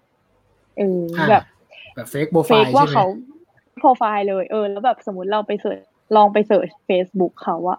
[0.79, 1.45] เอออ่าแบบ
[1.95, 3.07] แบบ fake profile ว่าใช่ไหมเขา
[3.79, 5.79] โปรไฟล์เลย เออ แล้วแบบสมมติเราไป search
[6.17, 7.79] ลองไป search Facebook เขาอะ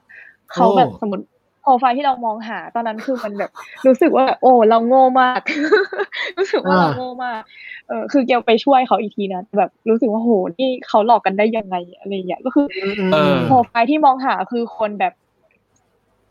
[0.53, 1.25] เขาแบบสมมติ
[1.61, 3.51] โปรไฟล์ที่เรามองหาตอนนั้นคือมันแบบ
[3.87, 5.41] รู้สึกว่าแบบโอ้เราโง่มาก
[6.37, 7.41] รู้สึกว่าเราโง่มาก
[7.87, 15.13] เออคือเกลไปช่วยเขาอีกทีนะแบบรู้สึกว่าโหนี่เขาหลอกกันได้ยังไงอะไรอย่างเงี้ยก็คืออืมอืมเออโปรไฟล์ที่มองหาคือคนแบบ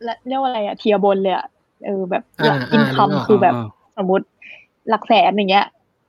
[0.04, 1.46] และเรียกว่าอะไรอะเทียบนเลยอะ
[1.86, 3.66] เออแบบอ่าอินคัมนึกออกคือแบบอ่า
[3.96, 4.26] สมมติ
[4.88, 5.66] หลักแสนอย่างเงี้ย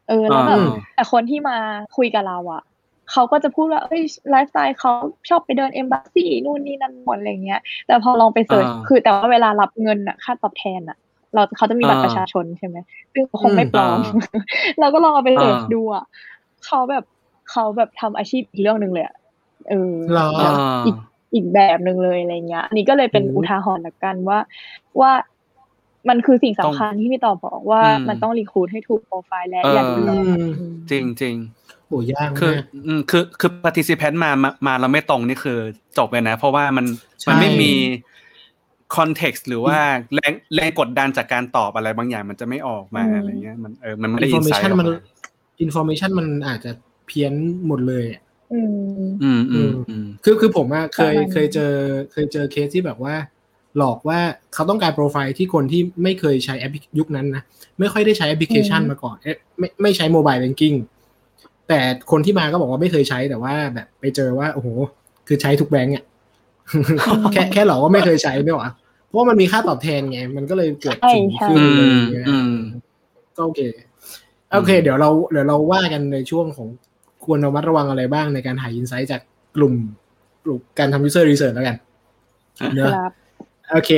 [0.08, 1.58] เออแล้วแบบอ่าแต่คนที่มา
[1.98, 2.62] คุยกับเราอะ
[3.12, 4.92] เขาก็จะพูดว่าเอ้ยไลฟ์สไตล์เขา
[5.30, 10.98] ชอบไปเดินเอมบ s ซีนู่นนี่นั่นหมดอะไรเงี้ย แต่พอลองไป search อ่าคือแต่ว่าเวลารับเงินอะค่าตอบแทนอะ
[11.34, 12.78] เราเขาจะมีบัตรอ่าประชาชนใช่ไหม
[13.14, 14.42] ซึ่งคงไม่ปลอมอ่า
[14.80, 16.06] เราก็ลองเอาไป search อ่าดูอะ
[16.66, 17.04] เขาแบบ
[17.52, 19.16] เขาแบบทำอาชีพอีกเรื่องหนึ่งเลยอะ
[19.70, 20.54] เออเหรอแบบ
[20.86, 20.96] อีก
[21.34, 24.40] อีกแบบหนึ่งเลยอะไรเงี้ย อันนี้ก็เลยเป็นโอ้อุทาหรณ์ละกันว่า
[25.02, 25.12] ว่า
[26.10, 31.36] มันคือสิ่งสำคัญที่พี่ต่อบอกว่าอืมมันต้อง recruit ให้ถูกโปรไฟล์และเออออย่าโดนหลอกอืมอืมจริงจริง
[31.92, 35.60] โอ้ยากคือมากอืมคือคือ participant มามามาเราไม่ตรงนี่คือ
[35.98, 36.86] จบเลยนะ เพราะว่ามัน
[37.22, 37.72] ใช่มันไม่มี
[38.98, 39.78] context หรือว่า
[40.16, 45.00] แรงแรงกดดันจากการตอบอะไรบางอย่างมันจะไม่ออกมาอืมอะไรเงี้ยมันเออมันไม่อิได้นโฟอินเมไซชันต์ออกมันมา
[45.62, 46.72] อินโฟเมชันมันอาจจะ
[47.08, 47.34] เพี้ยน
[47.68, 48.22] หมดเลยอะ
[48.54, 48.62] อื
[49.06, 51.74] มอืมอืมอืมคือคือผมอะเคยประมาณนั้นเคยเจอ
[52.12, 53.16] เคยเจอเคสที่แบบว่า
[53.78, 54.20] หลอกว่า
[54.54, 57.44] เขาต้องการโปรไฟล์ที่คนที่ไม่เคยใช้แอปพลิยุคนั้นนะ
[57.80, 60.74] ไม่ค่อยได้ใช้แอปพลิเคชันมาก่อนเอ๊ะไม่ไม่ใช้ mobile banking
[61.68, 61.80] แต่
[62.12, 64.68] คนที่มาก็บอกว่าไม่เคยใช้แต่ว่าแบบไปเจอว่าโอ้โห
[65.28, 66.06] คือใช้ทุกแบงก์อะ
[67.34, 68.72] แค่แค่หลอกว่าไม่เคยใช้ไม่หรอ
[69.08, 72.56] เพราะว่ามันมีค่าตอบแทนไง มันก็เลยเกิดสิ่งนี้ขึ้นอือะไรมอย่างเงี้ยอืม
[73.38, 73.62] ก็โอเค
[74.52, 76.68] โอเค เดี๋ยวเราเดี๋ยวเราว่ากันในช่วงของ
[77.26, 79.22] ควรระมัดระวังอะไรบ้างในการหา insight จาก
[79.56, 79.74] กลุ่ม
[80.44, 81.78] กลุ่มการทำ user research แล้วกัน
[82.76, 83.12] เนอะครับ
[83.72, 83.92] โอเค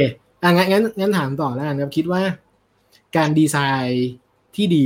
[0.44, 2.22] อะงั้นงั้นงั้นถามต่อแล้วกันครับคิดว่า
[3.18, 4.10] การดีไซน์
[4.56, 4.86] ที่ดี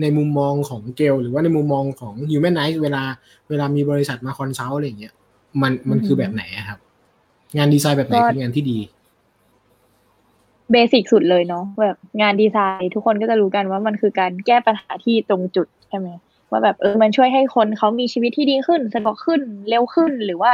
[0.00, 3.02] ในมุมมองของเกลหรือว่าในมุมมองของ Human n i c e เวลา
[3.50, 5.14] เวลามีบริษัทมา consult อะไรอย่างเงี้ย
[5.62, 6.78] มันมันคือแบบไหนอะครับ
[7.56, 8.78] งานดีไซน์แบบไหนก็คืองานที่ดี
[10.72, 16.08] basic สุดเลยเนาะแบบงานดีไซน์ ทุกคนก็จะรู้กันว่ามันคือการแก้ปัญหาที่ตรงจุดใช่ไหม
[16.50, 20.52] ว่าแบบเออมันช่วยให้คนเขามีชีวิตที่ดีขึ้นสะดวกขึ้นเร็วขึ้นหรือว่า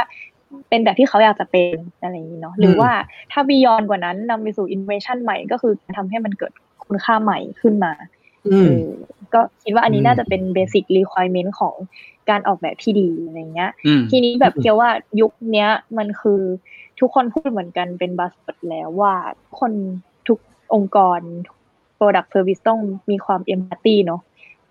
[0.69, 2.91] เป็นแบบที่เขาอยากจะเป็นอะไรอย่างนี้เนาะหรือว่า
[3.31, 6.53] ถ้าบียอนกว่านั้นนำไปสู่อินโนเวชันใหม่ก็คือทำให้มันเกิด
[6.85, 8.20] คุณค่าใหม่ขึ้นมาอืมเออ
[9.33, 11.75] ก็คิดว่าอันนี้อืมน่าจะเป็นเบสิ c รีคว i เมนต์ของ
[12.29, 14.89] การออกแบบที่ดีอะไรเงี้ยอืมทีนี้แบบอืมเกี่ยวว่า
[15.21, 16.41] ยุคเนี้ยมันคือ
[16.99, 19.73] ทุกคนพูดเหมือนกันเป็นบัสเ o ิแล้วว่าทุกคน
[20.27, 20.39] ทุก
[20.73, 21.19] องค์กร
[21.99, 24.21] Product Service ต้องมีความเอมพัตตีเนาะ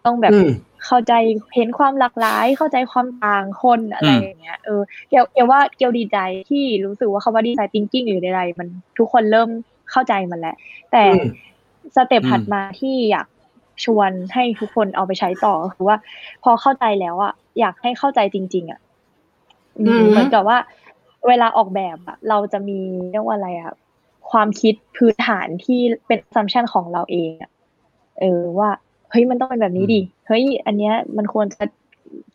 [0.06, 0.50] ต้องแบบอืม
[0.86, 1.12] เข้าใจ
[1.56, 6.18] เห็นความหลากหลาย เข้าใจความต่างคนอะไรอืมอย่างเงี้ยเออเกี่ยวเกี่ยวว่าเกี่ยวดีใจ
[6.50, 9.48] ที่รู้สึกว่าคำว่าดีไซน์ thinking หรือใดๆมันทุกคนเริ่ม
[9.90, 10.56] เข้าใจมันแล้ว
[10.92, 11.22] แต่อืม
[11.96, 13.26] สเต็ปอืมถัดมาที่อยาก
[13.84, 15.96] ชวนให้ทุกคนเอาไปใช้ต่อก็คือว่า
[16.42, 18.80] พอเข้าใจแล้วอะอยากให้เข้าใจจริง ๆอะ
[19.78, 20.58] อืมอืมเหมือนกับว่า
[21.28, 22.78] เวลาออกแบบอะเราจะมี
[23.10, 23.74] เรียกว่าอะไรอะ
[24.30, 27.50] ความคิดพื้นฐานที่เป็น assumption ของเราเองอะ
[28.20, 28.70] เออว่า
[29.10, 31.64] เฮ้ยมันต้องเป็นแบบนี้ดิเฮ้ย อันเนี้ยมันควรจะ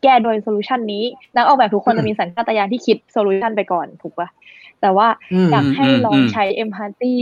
[0.02, 1.04] แก้โดย solution นี้
[1.36, 4.28] นักออกแบบทุกคนอืมจะมีสัญชาตญาณที่คิด solution ไปก่อนถูกปะ
[4.80, 7.14] แต่ว่าอืมอยากให้ลองใช้ empathy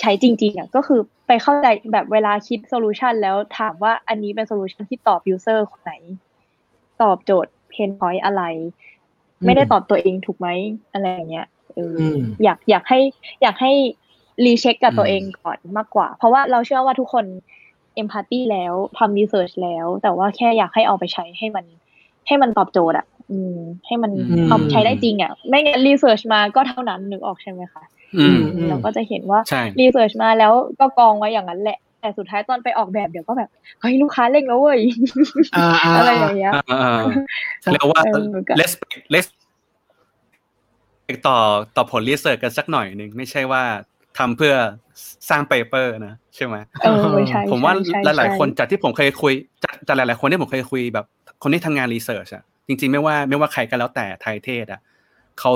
[0.00, 1.00] ใช้จริงๆอะก็คือ
[1.32, 5.92] ไปเข้าใจแบบเวลาคิด solution แล้วถามว่าอันนี้เป็น solution ที่ตอบ user คนไหน
[7.02, 8.42] ตอบโจทย์ pain point อะไร
[9.44, 10.48] ไม่ได้ตอบตัวเองถูกไหม
[10.92, 13.00] อะไรอย่างเงี้ยเอออมอยากอยากให้
[13.42, 13.72] อยากให้
[14.44, 17.24] รีเช็คกับตัวอืมเองก่อนมากกว่า เพราะว่าเราเชื่อว่าทุกคน
[17.94, 21.64] เอมพัตตีแล้วทำรีเสิร์ชแล้ว แต่ว่าแค่อยากให้เอาไปใช้ให้มัน
[22.26, 28.01] ให้มันตอบโจทย์อะ อืม ให้มันอืมเอาใช้ได้จริงอะ ไม่งั้นรีเสิร์ชมาก็เท่านั้นนึกออกใช่ไหมคะอืมอืม
[28.68, 33.48] เราก็จะเห็นว่าใช่รีเสิร์ชมาแล้วก็กองไว้อย่างนั้นแหละ แต่สุดท้ายตอนไปออกแบบเดี๋ยวก็แบบ
[33.80, 34.80] เฮ้ยลูกค้าเร่งแล้วเว้ย
[35.56, 37.02] อ่าอ่าอะไรอย่างเงี้ยอ่าอ่า
[37.72, 38.74] เรียกว่าเออก็ let's
[39.14, 39.28] let's
[41.28, 41.38] ต่อ
[41.76, 43.62] ต่อผล research กันสักหน่อยหนึ่งไม่ใช่ว่า
[44.18, 44.54] ทำเพื่อ
[45.30, 49.32] สร้าง paper นะใช่ไหมเออใช่ผมว่าใช่หลาย ๆ คนใช่จากที่ผมเคยคุย
[49.64, 51.06] จากจากหลาย ๆ คนที่ผมเคยคุยแบบ
[51.42, 54.80] คนที่ทำงาน research อะจริง ๆ ไม่ว่าไม่ว่าใครก็แล้วแต่ไทยเทศอะ
[55.40, 55.50] เขา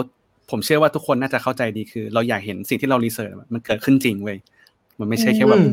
[0.51, 4.39] ผมเชื่อว่าทุกคนน่าจะเข้าใจดีคือ เราอยากเห็นสิ่งที่เรา research มันเกิดขึ้นจริงเว้ย
[4.99, 5.71] มันไม่ใช่แค่แบบอืม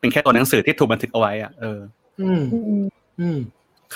[0.00, 1.78] เป็นแค่ตัวหนังสือที่ถูกบันทึกเอาไว้อะเออ
[2.20, 2.84] อืมอืม
[3.20, 3.38] อืม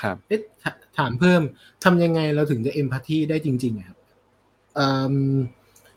[0.01, 1.41] ครับ เอ๊ะถาถามเพิ่ม
[1.85, 3.99] ทำยังไงเราถึงจะเอมพัตตีได้จริงๆอะครับ
[4.75, 5.15] เอิ่ม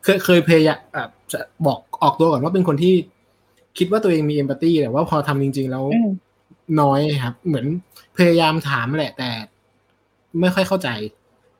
[0.03, 2.93] เคยเคยพยายามอะจะบอกออกตัวก่อนว่าเป็นคนที่
[3.77, 6.09] คิดว่าตัวเองมีเอมพัตตีแต่ว่าพอทำจริง ๆ แล้วอืม
[6.81, 7.65] น้อยครับ เหมือน
[8.17, 9.29] พยายามถามแหละ แต่
[10.41, 10.89] ไม่ค่อยเข้าใจ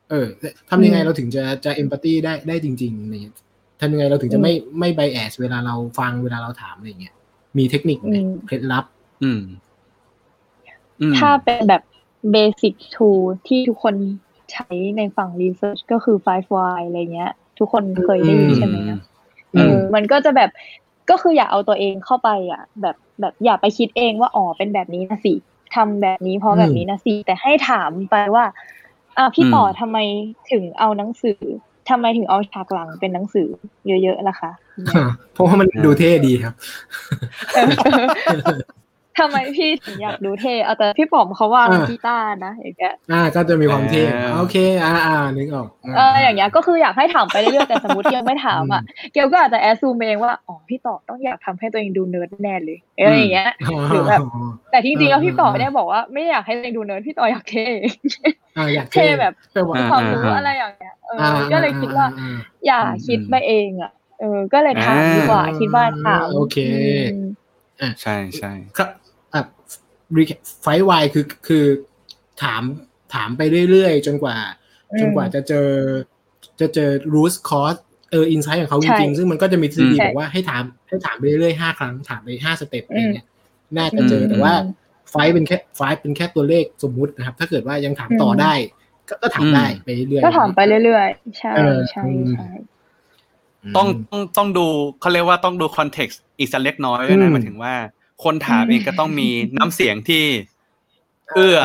[0.10, 0.28] เออ
[0.70, 3.36] ทำยังไงอืมเราถึงจะจะเอมพัตตีได้ได้จริงๆอะไรเงี้ย
[3.82, 7.14] ทำยังไงเราถึงจะไม่ไม่ไบแอสเวลาเราฟังเวลาเราถามอะไรเงี้ย
[7.58, 8.86] มีเทคนิคไหมอืมเคล็ดลับ
[9.24, 9.42] อืม
[11.02, 11.82] อืมถ้าเป็นแบบ
[12.36, 13.96] basic tool ที่ทุกคน
[14.52, 19.00] ใช้ในฝั่ง research ก็คือ 5Y อะไรเงี้ย ทุกคนเคยได้ยินใช่ไหมอะ
[19.56, 20.50] อืเอมอมันก็จะแบบ
[21.10, 25.34] ก็คืออย่าเอาตัวเองเข้าไปอะ แบบแบบอย่าไปคิดเองว่าอ๋อเป็นแบบนี้นะสิ
[25.76, 28.46] ทำแบบนี้เพราะแบบนี้นะสิแต่ให้ถามไปว่า
[29.18, 29.98] อ่าพี่ต่อทำไม
[30.52, 31.40] ถึงเอาหนังสือ
[31.90, 33.48] ทำไมถึงเอาฉากหลังเป็นหนังสือ
[33.88, 34.52] เยอะๆล่ะคะ
[35.34, 36.54] เพราะว่ามันดูเท่ดีครับ
[37.56, 37.60] เอ
[38.56, 38.58] อ
[39.20, 48.82] ทำไมพี่ถึงอยากดูเท่เอาแต่พี่ป๋อมเขาว่าอ่ากีตาร์นะอย่างเงี้ยอ่าก็จะมีความเท่อ่าโอเคอ่าอ่านึกออกเอออย่างเงี้ยก็คืออยากให้ถามไปเรื่อยๆแต่สมมติยังไม่ถามอะ
[49.14, 53.50] เกลก็อาจจะ assume เองว่าอ๋อพี่ต่อต้องอยากทำให้ตัวเองดูเนิร์ดแน่เลยเอออย่างเงี้ย
[53.90, 54.22] หรือแบบ
[54.72, 57.66] แต่จริงๆแล้วพี่ต่อไม่ได้บอกว่าไม่อยากให้ตัวเองดูเนิร์ดพี่ต่ออยากเท่
[58.58, 66.58] อ่าอยากเท่แบบแปลว่าความรู้อะไรอย่างเงี้ยเออออ่าก็เลยคิดว่าอ่า อย่าคิดไปเองอะเออก็เลยถามดีกว่าอ่าคิดว่าถามโอเค
[67.14, 69.05] อืมใช่ใช่ครับอะ
[70.62, 71.66] ไฟวายคือคือ
[72.42, 72.64] ถาม
[73.14, 74.38] ถามไปเรื่อยๆ จนกว่า
[74.92, 75.70] อืมจนกว่าจะเจอ
[76.60, 77.80] จะเจอ root cause
[78.12, 83.26] เออ insight ของเขาจใช่ริงๆ ซึ่งมันก็จะมีทฤษฎีใช่บอกว่าให้ถามให้ถามไปเรื่อยๆห้าครั้งถามไปห้าสเต็ปอะไรเงี้ย
[83.78, 84.54] น่าจะเจออืมแต่ว่า
[85.12, 88.54] ไฟเป็นแค่ไฟเป็นแค่ตัวเลขสมมุตินะครับ ถ้าเกิดว่ายังถามต่อได้
[89.10, 92.48] ก็ก็ถามได้ไปเรื่อยๆก็ถามไปเรื่อยๆ ใช่เออใช่อืมใช่
[93.78, 94.66] ต้องต้องต้องดู
[95.02, 97.74] เขาเรียกว่าต้องดูคอนเท็กซ์อีกสักเล็กน้อยด้วยอืนะมหมายถึงว่า
[98.24, 100.24] คนถามเองก็ต้องมีน้ำเสียงที่
[101.36, 101.60] เอื้อ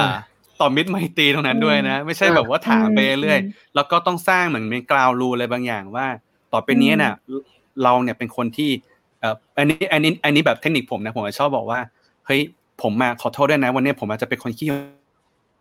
[0.61, 6.07] ต่อมิตรไมตรีตรงนั้นด้วยนะ ไม่ใช่แบบว่าถามไปเรื่อยๆแล้วก็ต้องสร้างเหมือนเป็นกราวรูอะไรบางอย่างว่า
[6.53, 7.15] ต่อไปนี้น่ะ
[7.83, 8.71] เราเนี่ยเป็นคนที่
[9.21, 11.81] เอ่ออันนี้อันนี้อันนี้แบบเทคนิคผมนะผมชอบบอกว่า
[12.27, 12.41] เฮ้ย
[12.83, 14.69] ผมมาขอโทษด้วยนะ วันนี้ผมอาจจะเป็นคนขี้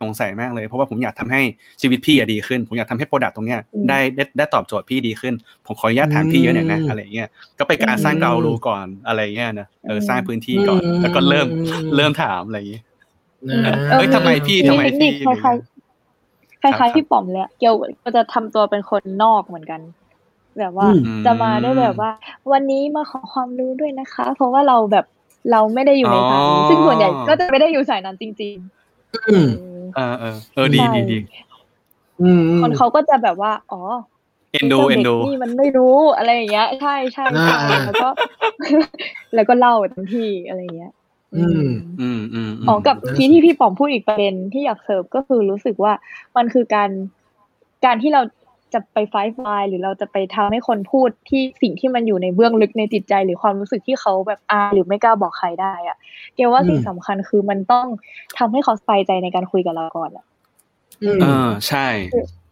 [0.01, 1.41] สงสัยมากเลย เพราะว่าผมอยากทำให้
[1.81, 5.33] ชีวิตพี่อะดีขึ้น ผมอยากทำให้ product ตรงเนี้ยอืมได้ได้ได้ตอบโจทย์พี่ดีขึ้น
[5.65, 7.27] ผมขออนุญาตถามพี่เยอะหน่อยนะอืมอะไรเงี้ย
[7.59, 12.83] ก็เป็นการสร้างอืม ground rule ก่อนอะไรเงี้ยนะเออสร้างพื้นที่ก่อนอืมแล้วก็เริ่มอืมเริ่มถามอะไรอย่างเงี้ย
[13.65, 19.81] นะเอ้ยทำไมพี่มีทำไมเทคนิคพี่คล้ายๆคครับล้ายๆพี่ป๋อมเลยอะเกียวก็จะทำตัวเป็นคนนอกเหมือนกัน
[20.59, 22.11] แบบว่าอืมจะมาด้วยแบบว่า
[22.51, 25.05] วันนี้มาขอความรู้ด้วยนะคะ เพราะว่าเราแบบ
[25.51, 28.55] เราไม่ได้อยู่ในสายนี้ซึ่งส่วนใหญ่ก็จะไม่ได้อยู่สายนั้นจริง
[29.29, 31.17] อืมๆเออเออเออดีใช่ดีดี
[32.21, 33.81] อืมคนเขาก็จะแบบว่า อ๋อ
[34.51, 38.09] เอ็นดูจ้าเอ็นด็กดูนี่มันไม่รู้อะไรอย่างเงี้ย ใช่ใช่ใช่อ่าแล้วก็
[39.35, 40.91] แล้วก็เล่าเต็มที่อะไรอย่างเงี้ย
[41.35, 41.69] อืม
[42.01, 45.93] อืมอืมมอ๋อกับน่าสนที่ที่พี่ป๋อมพูดอีกประเด็นที่อยากเสิร์ฟก็คือรู้สึกว่า
[46.37, 46.89] มันคือการ
[47.85, 48.21] การที่เรา
[48.73, 55.97] จะไปไฟฟ์ไฟหรือเราจะไปทำให้คนพูดที่สิ่งที่มันอยู่ในเบื้องลึกในจิตใจ หรือความรู้สึกที่เขาแบบอายหรือไม่กล้าบอกใครได้อะ
[56.35, 57.87] เกลว่าสิ่งสำคัญคือมันต้อง
[58.37, 60.25] ทำให้เขาสบายใจในการคุยกับเราก่อนอะ
[61.03, 61.87] อืมเออใช่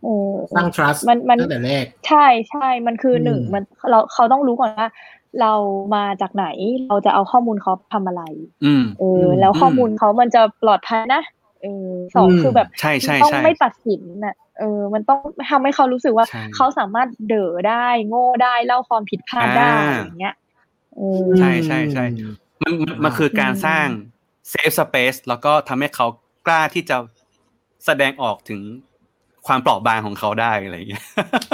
[0.03, 4.89] เออสร้าง trust มันมันตั้งแต่แรกใช่ใช่มันคือหนึ่งอืมมันเราเขาต้องรู้ก่อนว่า
[5.41, 5.53] เรา
[5.95, 6.45] มาจากไหน
[6.87, 8.23] เราจะเอาข้อมูลเขาทำอะไร
[8.65, 11.21] อืมเออ แล้วข้อมูลเขามันจะปลอดภัยนะ
[11.61, 15.19] เออสองคือแบบใช่ใช่ต้องใช่ไม่ตัดสินน่ะ เออมันต้อง
[15.51, 20.35] ทำให้เขารู้สึกว่าใช่เขาสามารถเด๋อได้ โง่ได้เล่าความผิดพลาดได้อ่าอย่างเงี้ย
[20.95, 22.05] เออใช่ใช่ใช่
[22.63, 23.85] มันมันมันคือการอืมสร้าง
[24.49, 26.07] เซฟสเปซแล้วก็ทำให้เขา
[26.47, 26.97] กล้าที่จะ
[27.85, 28.61] แสดงออกถึง
[29.47, 31.05] ความเปราะบางของเขาได้อะไรอย่างเงี้ย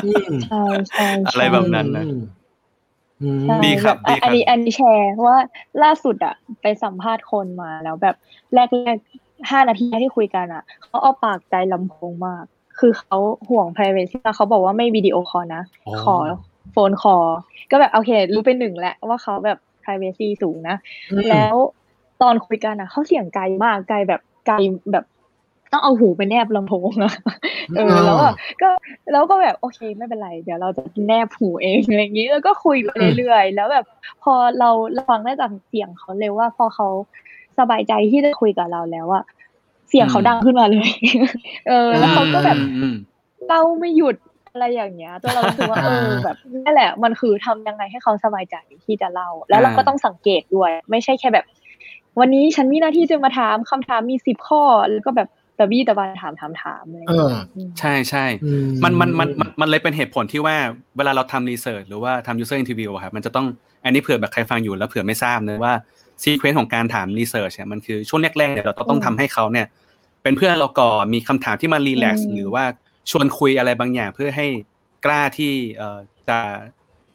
[0.05, 2.05] อืมใช่ใช่ใช่อะไรแบบนั้นนะ
[3.21, 5.39] อืมใช่ดีครับแดีครับอันนี้อันนี้แชร์เพราะว่า
[5.83, 8.15] ล่าสุดอะไปสัมภาษณ์คนมาแล้วแบบ
[8.53, 8.97] แรกแรก
[9.51, 12.45] ห้านาทีที่คุยกันอะเขาเอาปากไกลลำโพงมาก
[12.79, 13.17] คือเขา
[13.49, 16.15] ห่วง privacy มากเขาบอกว่าไม่ video call นะโอ้ขอ
[16.71, 17.25] phone call
[17.71, 20.75] ก็แบบโอเค รู้เป็นหนึ่งแล้วว่าเขาแบบ privacy สูงนะ
[21.11, 21.55] อืมแล้ว
[22.21, 24.55] ตอนคุยกันอะเขาเสียงไกลมากไกลแบบไกล
[24.91, 25.05] แบบ
[25.71, 27.13] ต้องเอาหูไปแนบลำโพงอะ
[27.75, 28.69] เออแล้วอะก็
[29.11, 33.85] แล้วก็แบบโอเคไม่เป็นไร เดี๋ยวเราจะแนบหูเองอะไรอย่างนี้แล้วก็คุยไปเรื่อยๆแล้วแบบ
[34.23, 36.87] พอเราเราฟังได้จากเสียงเขาเลยว่า พอเขา
[37.59, 39.23] สบายใจที่จะคุยกับเราแล้วอะ
[39.93, 40.89] เสียงเขาดังขึ้นมาเลย
[41.67, 42.95] เออ แล้วเขาก็แบบอืมอืม
[43.47, 44.15] เล่าไม่หยุด
[44.51, 51.45] อะไรอย่างเงี้ยจนเรารู้สึกว่าเออแบบนั่นแหละ มันคือทำยังไงให้เขาสบายใจที่จะเล่า แล้วเราก็ต้องสังเกตด้วย ไม่ใช่แค่แบบ
[52.19, 55.29] วันนี้ฉันมีหน้าที่จะมาถามคำถามมีสิบข้อ แล้วก็แบบ
[55.59, 58.51] ตะบี้ตะบันถามถามถามอะไรอย่างเอเงี้ยอมใช่ใช่อื
[58.83, 60.55] มันมันมันมันมันเลยเป็นเหตุผลที่ว่า
[60.97, 63.45] เวลาเราทำ research หรือว่าทำ user interview อะครับมันจะต้อง
[63.83, 65.73] อันนี้เผื่อแบบใครฟังอยู่แล้วเผื่อไม่ทราบนะว่า
[66.21, 69.67] sequence ของการถาม research เนี่ยมันคือช่วงแรกๆเนี่ยเราต้องทำให้เขาเนี่ย
[70.23, 72.63] เป็นเพื่อนเราก่อนมีคำถามที่มา relax หรือว่า
[73.09, 74.47] ชวนคุยอะไรบางอย่างเพื่อให้
[75.05, 75.97] กล้าที่เอ่อ
[76.29, 76.39] จะ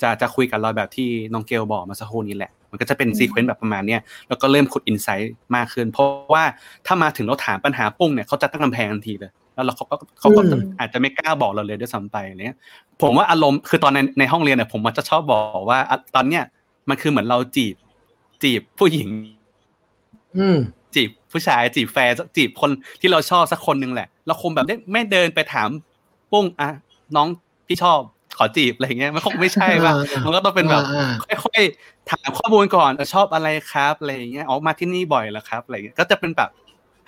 [0.03, 6.45] จะจะคุยกับเราแบบที่น้องเกลบอกมาสักครู่นี้แหละ มันก็จะเป็น sequence แบบประมาณเนี้ยแล้วก็เริ่มขุด insight มากขึ้น เพราะว่า
[6.87, 12.59] ถ้ามาถึงเราถามปัญหาปุ้งเนี่ยเขาจะตั้งกำแพงทันทีเลย แล้วเราเขาก็เขาก็อืมอาจจะไม่กล้าบอกเราเลยด้วยซ้ำไปอะไรเนี้ย
[13.03, 16.45] ผมว่าอารมณ์คือตอนในในห้องเรียนเนี่ยผมมันจะชอบบอกว่าอะตอนเนี้ย
[16.89, 17.75] มันคือเหมือนเราจีบ
[18.43, 19.09] จีบผู้หญิง
[20.39, 20.59] อืม
[20.95, 22.71] จีบผู้ชายจีบแฟนจีบคน
[23.01, 25.69] ที่เราชอบสักคนหนึ่งแหละเราคงแบบไม่ไม่เดินไปถาม
[26.33, 26.69] ปุ้งอะ
[27.17, 27.29] น้อง
[27.67, 28.01] พี่ชอบ
[28.39, 31.11] ขอจีบอะไรเงี้ยมันคงไม่ใช่ป่ะอ่าอ่ามัมันก็ต้องเป็นแบบอ่า
[31.45, 36.51] ค่อยๆถามข้อมูลก่อนเออชอบอะไรครับอะไรอย่างเงี้ยออกมาที่นี่บ่อยแล้วครับอะไรเงี้ยก็จะเป็นแบบ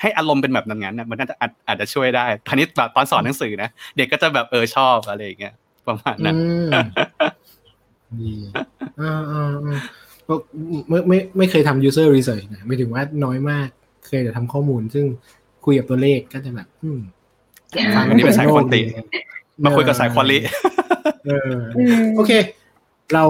[0.01, 2.67] ให้อารมณ์เป็นแบบนั้นนะมันน่าจะอาจอาจจะช่วยได้ตอนนี้
[2.97, 5.55] ตอนสอนหนังสือนะเด็กก็จะแบบเออชอบอะไรอย่างเงี้ย
[5.87, 6.87] ประมาณนั้นอืม
[8.21, 8.33] ดี
[9.01, 9.79] อ่าอ่าอ่า
[10.31, 10.35] ก็
[10.89, 13.69] ไม่ไม่ไม่เคยทำ user research นะไม่ถึงว่าน้อยมาก
[14.07, 15.07] เคยแต่ทำข้อมูล ซึ่ง
[15.65, 17.01] คุยกับตัวเลขก็จะแบบอืม
[17.97, 19.05] ฟังอันนี้เป็นสายควอนติเออ
[19.65, 20.39] มาคุยกับสายควอลิ
[21.27, 22.33] เอออืมโอเค
[23.15, 23.25] เรา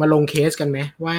[0.00, 1.16] มาลงเคสกันไหมว่า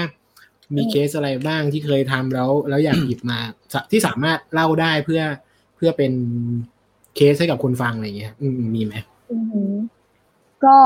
[0.75, 3.39] มีเคสอะไรบ้างที่เคยทำแล้วแล้วอยากหยิบมา
[3.73, 5.21] สะที่สามารถเล่าได้เพื่อ
[5.75, 6.13] เพื่อเป็น
[7.15, 8.95] เคสให้กับคนฟังอะไรอย่างเงี้ยอืมมีไหม
[9.31, 9.73] อือหือ
[10.65, 10.77] ก็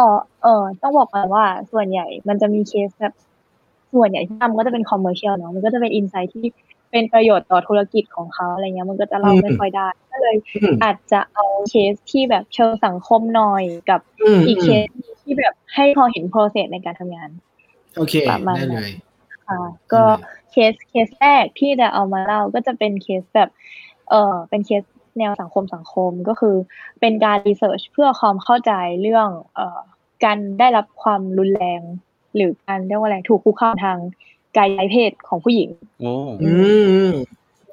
[0.44, 3.14] เออต้องบอกก่อนว่าส่วนใหญ่มันจะมีเคสแบบ
[3.94, 6.46] ส่วนใหญ่ที่ทำก็จะเป็น commercial เนาะมันก็จะเป็น insight ที่
[6.92, 14.88] เป็นประโยชน์ต่อธุรกิจของเขาอะไรเงี้ยมันก็จะเล่าไม่ค่อยได้ ก็เลยอืมอาจจะเอาเคสที่แบบเชิงสังคมหน่อยกับอืมอีกเคส
[15.24, 17.30] ที่แบบให้พอเห็น process ในการทำงาน
[17.96, 18.92] โอเคประมาณได้นั้นเลย
[19.48, 19.62] ค่ะ
[19.94, 20.04] ก็
[20.52, 23.50] เคสเคสแรกที่จะเอามาเล่าก็จะเป็นเคสแบบ
[24.10, 24.84] เออเป็นเคส
[25.20, 26.56] แนวสังคมสังคมก็คือ
[27.00, 28.72] เป็นการ research เพื่อความเข้าใจ
[29.02, 29.80] เรื่องเอ่อ
[30.24, 31.82] การได้รับความรุนแรง
[32.36, 33.98] หรือการเรียกว่าอะไรถูกคุกคามทาง
[34.58, 35.70] กายเพศของผู้หญิง
[36.02, 36.14] โอ้
[36.44, 36.52] อื
[37.08, 37.10] ม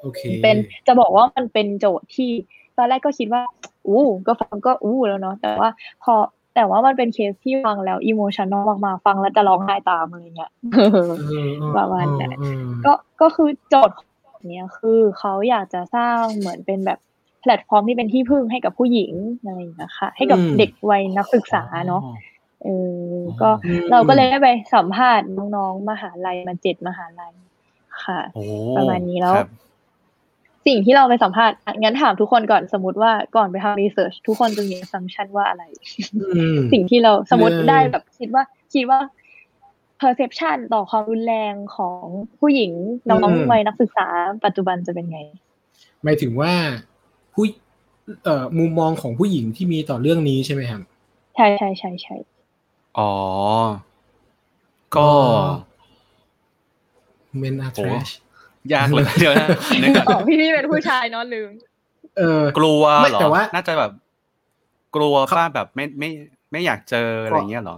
[0.01, 0.55] โอเค เป็น
[0.87, 2.31] จะบอกว่ามันเป็นโจทย์ที่
[2.77, 3.41] ตอนแรกก็คิดว่า
[3.87, 5.69] อู้ก็ฟังก็อู้แล้วเนาะแต่ว่า
[6.03, 6.13] พอ
[6.55, 10.89] แต่ว่ามันเป็นเคสที่ฟังแล้ว emotional มากๆฟังแล้วจะร้องไห้ตามอะไรเงี้ยเออ
[11.27, 14.01] เออประมาณนั้นเออก็ก็คือโจทย์ข
[14.35, 16.99] องเนี้ยคือเขาอยากจะสร้างเหมือนเป็นแบบ
[17.41, 19.13] แพลตฟอร์มที่เป็นที่พึ่งให้กับผู้หญิง
[19.45, 22.01] อะไรอย่างเงี้ยค่ะให้กับเด็กวัยนักศึกษาเนาะ
[22.67, 22.73] เอ
[23.11, 27.33] อก็อืมเราก็เลยได้ไปสัมภาษณ์น้องๆมหาลัยมาเจ็ดมหาลัย
[28.03, 28.43] ค่ะโอ้
[28.77, 29.49] ประมาณนี้แล้วครับ
[30.67, 35.63] สิ่งที่เราไปสัมภาษณ์อะงั้นถามทุกคนก่อนสมมติว่าก่อนไปทำรีเสิร์ชทุกคนจะมี assumption ว่าอะไร
[36.35, 38.99] อืมสิ่งที่เราสมมติเออได้แบบคิดว่าคิดว่า
[40.01, 42.05] perception ต่อความรุนแรงของ
[42.39, 42.71] ผู้หญิง
[43.07, 44.07] น้องๆวัยนักศึกษา
[44.45, 45.19] ปัจจุบันจะเป็นไง
[46.03, 46.53] หมายถึงว่า
[47.33, 47.45] ผู้
[48.23, 50.81] เอ่อมุมมองของผู้หญิงที่มีต่อเรื่องนี้ใช่ไหมครับ
[51.35, 52.15] ใช่ใช่ใช่ใช่
[52.99, 53.13] อ๋อ
[54.95, 55.09] ก็
[57.37, 58.09] เมนอาโอ้ทรช
[58.73, 59.47] ยากเลยเดี๋ยวนะ
[59.81, 61.49] นึกก่อนอ๋อพี่พี่เป็นผู้ชายเนาะลืม
[62.17, 63.91] เออกลัวไม่เหรอแต่ว่าน่าจะแบบ
[64.95, 66.09] กลัวป้าแบบไม่ไม่
[66.51, 67.77] ไม่อยากเจออะไรเงี้ยเหรอ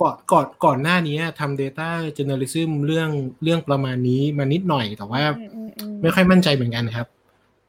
[0.00, 3.10] ก่อนก่อนก่อนหน้านี้ทำ Data Journalism เรื่อง
[3.42, 7.06] เรื่องประมาณนี้มานิดหน่อยแต่ว่าอืมอืมอืมไม่ค่อยมั่นใจเหมือนกันครับ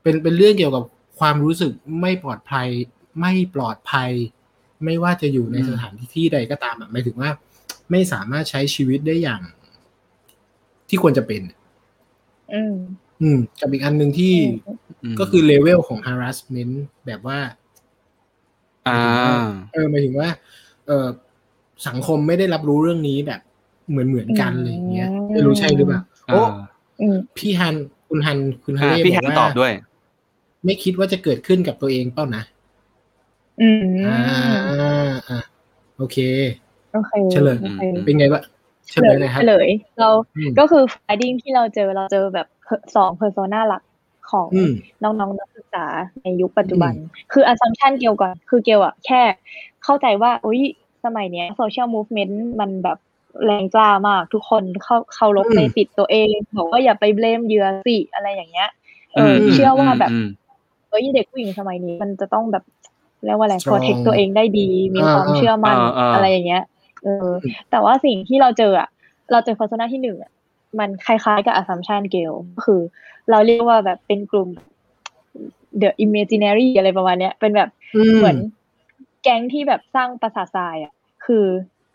[0.02, 0.84] เป็นเป็นเรื่องเกี่ยวกับ
[1.20, 2.68] ความรู้สึกไม่ปลอดภัย
[3.22, 4.12] ไม่ปลอดภัย
[4.86, 7.30] ไม่ว่าจะอยู่ในอืมสถานที่ที่ใดก็ตามอะหมายถึงว่า
[7.92, 9.42] ไม่สามารถใช้ชีวิตได้อย่าง
[10.90, 11.42] ที่ควรจะเป็น
[12.54, 12.76] อืม
[13.22, 14.34] อืมกับอีกอันหนึ่งที่
[15.14, 16.74] มก็คือเลเวลของ harassment
[17.06, 17.40] แบบว่า
[18.88, 19.00] อ่า
[19.74, 20.30] เออหมายถึงว่า
[20.88, 21.08] เออ
[21.88, 23.42] สังคมไม่ได้รับรู้เรื่องนี้แบบ
[23.90, 26.54] เหมือนเหมือนๆกันอืมอะไรอย่างเงี้ยไม่รู้ใช่หรือเปล่าโอ้อ่า
[27.02, 27.76] อืมพี่ฮัน
[28.08, 29.74] คุณฮันคุณฮันอ่าเล่พี่บแฮอกนว่าตอบด้วย
[30.66, 32.44] ไม่คิดว่าจะเกิดขึ้นกับตัวเองเปล่านะ
[33.62, 34.20] อืมอ่า
[35.30, 35.42] อ่า
[35.98, 36.18] โอเค
[36.94, 38.44] โอเคเฉลยโอเคเป็นไงบ้าง
[38.90, 42.48] เฉเฉลลยยหนะครับเฉลยเราอืมก็คือ finding ที่เราเจอเราเจอแบบ
[42.96, 43.84] สอง persona หลัก
[44.32, 44.72] ของอืม
[45.04, 45.86] น้องๆนักศึกษา
[46.24, 46.94] ในยุคปัจจุบัน
[47.32, 49.22] คือ assumption เกี่ยวก่อน คือเกี่ยวอะแค่
[49.84, 50.62] เข้าใจว่าอุ้ย
[51.06, 52.98] สมัยเนี้ย social movement มันแบบ
[53.46, 58.70] แรงกล้ามากทุกคนเข้าเคารพอืมในสิทธิ์ตัวเองบอกว่าอย่าไปเบลมเหยื่อสิอะไรอย่างเงี้ย
[59.14, 60.28] เอออมเชื่อว่าแบบม
[60.90, 62.64] เอ้ยเด็กผู้หญิงสมัยนี้ มันจะต้องแบบ
[63.26, 66.64] เรียกว่าอะไร Strong protect ตัวเองได้ดี มีอ่าความเชื่อมั่นอ่าอ่าอะไรอย่างเงี้ย
[67.04, 68.90] เอออืมแต่ว่าสิ่งที่เราเจออะ
[69.32, 70.32] เราเจอ persona ที่หนึ่งอะ
[70.80, 72.34] มันคล้ายๆกับ assumption เกล
[72.66, 72.82] คือ
[73.30, 74.50] เราเรียกว่าแบบเป็นกลุ่ม
[75.82, 77.70] the imaginary อะไรประมาณเนี้ย เป็นแบบ
[78.18, 78.38] เหมือน
[79.24, 80.94] แก๊งที่แบบสร้างประสาททรายอะ
[81.26, 81.46] คือ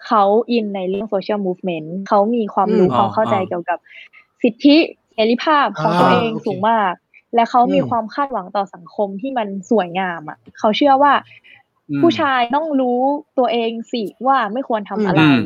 [0.06, 3.78] เขาอินในเรื่องโซเชียลมูฟเมนต์เขามีความรู้อืมความเข้าใจอ่าเกี่ยวกับ
[4.42, 4.76] สิทธิ
[5.12, 6.92] เสรีภาพของอ่าตัวเองโอเคสูงมาก
[7.36, 11.12] และเขามีอืมความคาดหวังต่อสังคมที่มันสวยงามอะเขาเชื่อว่า
[11.90, 13.00] อืมผู้ชายต้องรู้
[13.38, 15.42] ตัวเองสิว่าไม่ควรทำอะไรอืม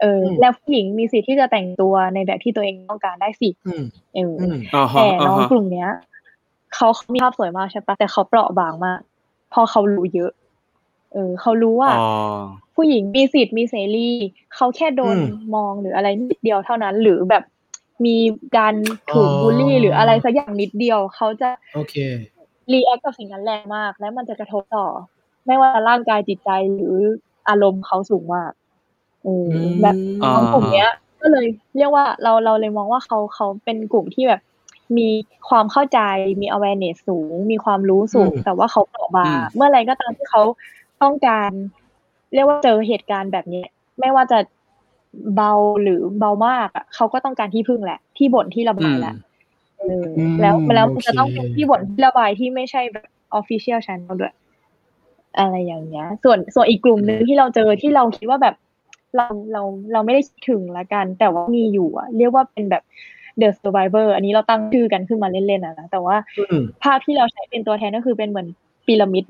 [0.00, 5.88] เอออมแล้วผู้หญิงมีสิทธิ์ที่จะแต่งตัวในแบบที่ตัวเองต้องการได้สิอืมเออออืมอ่าฮะแต่อ่าน้องฮะกลุ่มเนี้ย
[6.74, 9.00] เขาเขามีภาพสวยมากใช่ปะแต่เขาเปราะบางมาก
[9.50, 10.30] เพอเขารู้เยอะ
[11.12, 12.08] เออ เขารู้ว่าอ๋อ
[12.74, 14.10] ผู้หญิงมีสิทธิ์มีเสรี
[14.54, 17.44] เขาแค่โดนอืมมองหรืออะไรนิดเดียวเท่านั้น หรือแบบ
[18.06, 18.16] มี
[18.56, 18.74] การ
[19.12, 21.94] ถูกอ๋อบูลลี่หรืออะไรสักอย่างนิดเดียว เขาจะโอเค
[22.72, 24.86] react กับสิ่งนั้นแรงมาก และมันจะกระทบต่อ
[25.46, 26.96] ไม่ว่าร่างกายจิตใจหรือ
[27.48, 28.52] อารมณ์เขาสูงมาก
[29.24, 34.40] เอออมแบบอ่าน้องกลุ่มเนี้ย ก็เลยเรียกว่าเราเราเลยมองว่าเขาเขาเป็นกลุ่มที่แบบ
[34.98, 35.08] มี
[35.48, 36.00] ความเข้าใจ
[36.40, 40.42] มี awareness สูง มีความรู้สูงอืมแต่ว่าเขาเปราะบางอืมเมื่อไหรก็ตามที่เขา
[41.02, 41.50] ต้องการ
[42.34, 43.64] เรียกว่าเจอเหตุการณ์แบบนี้
[44.00, 44.38] ไม่ว่าจะ
[45.36, 49.14] เบาหรือเบามากอะเขาก็ต้องการที่พึ่งแหละ ที่บ่นที่ระบายแหละ
[49.78, 54.34] เอออมแล้วแล้วมันโอเคจะต้องเป็นที่บ่นที่ระบายที่ไม่ใช่แบบ official channel ด้วย
[55.38, 58.54] อะไรอย่างเงี้ย ส่วนส่วนอีกกลุ่มหนึ่งที่เราเจอที่เราคิดว่าแบบ
[59.16, 62.82] เราเราเราไม่ได้คิดถึงละกัน แต่ว่ามีอยู่อะเรียกว่าเป็นแบบ
[63.40, 68.48] the survivor อันนี้เราตั้งชื่อกันขึ้นมาเล่นๆอะนะแต่ว่าอืมภาพที่เราใช้เป็นตัวแทนก็คือเป็นเหมือน
[68.86, 69.24] พีระมิด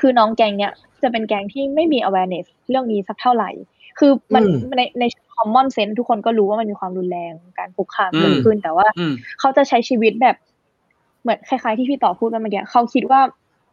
[0.00, 3.50] คือน้องแกงเนี้ยจะเป็นแกงที่ไม่มี awareness เรื่องนี้สักเท่าไหร่
[3.98, 5.04] คือมันอืมในใน
[5.36, 10.36] common sense ทุกคนก็รู้ว่ามันมีความรุนแรงการคุกคามอืมเกิดขึ้น แต่ว่าอืมเขาจะใช้ชีวิตแบบ
[11.22, 13.20] เหมือนคล้ายๆที่พี่ต่อพูดไปเมื่อกี้เขาคิดว่า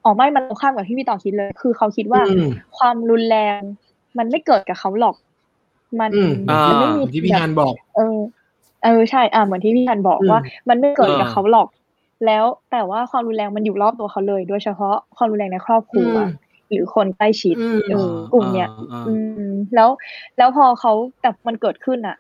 [0.03, 3.59] อ๋อไม่มันตรงข้ามกับที่พี่ต่อคิดเลย คือเขาคิดว่าอืมความรุนแรง
[4.17, 5.15] มันไม่เกิดกับเขาหรอก
[5.99, 6.33] มันอืม
[6.67, 8.17] มันไม่มีที่พี่ฮันบอก เออ
[8.83, 11.67] เออใช่ อ่าเหมือนที่พี่ฮันบอกอืมว่า มันไม่เกิดกับเออเขาหรอก
[12.25, 19.13] แล้วแต่ว่าความรุนแรงมันอยู่รอบตัวเขาเลย โดยเฉพาะความรุนแรงในครอบครัวอืม หรือคนใกล้ชิดอืมเออกลุ่มเนี้ยอ่าอื
[19.47, 19.89] มแล้ว
[20.37, 22.17] แล้วพอเขาแต่มันเกิดขึ้นอะ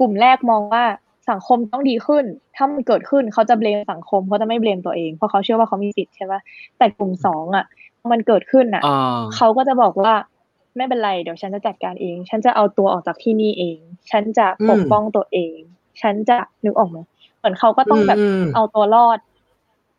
[0.00, 0.84] กลุ่มแรกมองว่า
[1.30, 2.24] สังคมต้องดีขึ้น
[2.56, 6.40] ถ้ามันเกิดขึ้นเขาจะเบลมสังคมเขาจะไม่เบลมตัวเองเพราะเขาเชื่อว่าเขามีสิทธิ์ใช่ปะ
[6.78, 7.64] แต่กลุ่มสองอะ
[8.10, 10.14] มันเกิดขึ้นอะอ่าเขาก็จะบอกว่า
[10.76, 13.78] ไม่เป็นไรเดี๋ยวฉันจะจัดการเอง ฉันจะเอาตัวออกจากที่นี่เอง
[14.10, 15.58] ฉันจะปกป้องตัวเอง
[16.02, 16.98] ฉันจะนึกออกไหม
[17.38, 19.18] เหมือนเขาก็ต้องแบบอืมเอาตัวรอด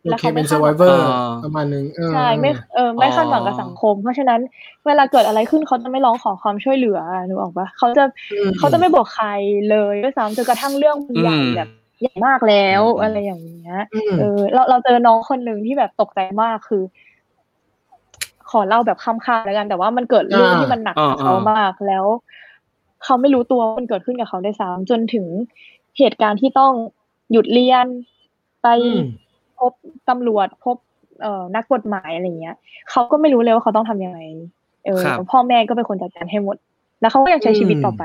[0.03, 0.97] โอเคเป็น survivor
[1.43, 4.39] ประมาณนึงเออใช่ไม่เออไม่คาดหวังกับสังคม เพราะฉะนั้น
[4.85, 9.29] เวลาเกิดอะไรขึ้นเขาจะไม่ร้องขอความช่วยเหลือนึกออกปะเขาจะอืมเขาจะไม่บอกใคร
[9.69, 11.69] เลยด้วยซ้ำจนกระทั่งเรื่องมันใหญ่อืมแบบ
[12.01, 16.83] ใหญ่มากแล้วอืมอะไรอย่างเงี้ยอืมเออเราเราเจอน้องคนหนึ่งที่แบบตกใจมากคือ
[18.49, 22.05] ขอเล่าแบบค้ำๆแล้วกัน แต่ว่ามันเกิดเรื่องอ่าที่มันหนักกับอ่าเขาอ่ามมากแล้ว
[23.03, 25.25] เขาไม่รู้ตัวว่ามันเกิดขึ้นกับเขาได้วยซ้ำจนถึง
[25.97, 26.71] เหตุการณ์ที่ต้อง
[27.31, 27.85] หยุดเรียน
[28.61, 28.99] ไปอืม
[29.61, 29.71] พบ
[30.09, 30.77] ตำรวจพบ
[31.21, 32.55] เอ่อนักกฎหมายอะไรเงี้ย
[32.89, 34.19] เขาก็ไม่รู้เลยว่าเขาต้องทำยังไง
[34.85, 36.57] เออครับพ่อแม่ก็เป็นคนจัดการให้หมด
[37.01, 38.03] แล้วเขาก็ยังใช้ชีวิตต่อไป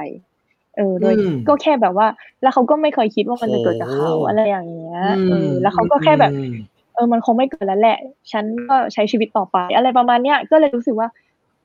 [0.77, 2.07] เออโดยอืมก็แค่แบบว่า
[2.42, 6.55] แล้วเขาก็ไม่เคยคิดว่ามันจะเกิดกับเขาโอ้อะไรอย่างเงี้ยอืมเออแล้วเขาก็แค่แบบอืม
[6.95, 7.99] เออมันคงไม่เกิดแล้วแหละ
[8.33, 11.09] ฉันก็ใช้ชีวิตต่อไป อะไรประมาณเนี้ยก็เลยรู้สึกว่า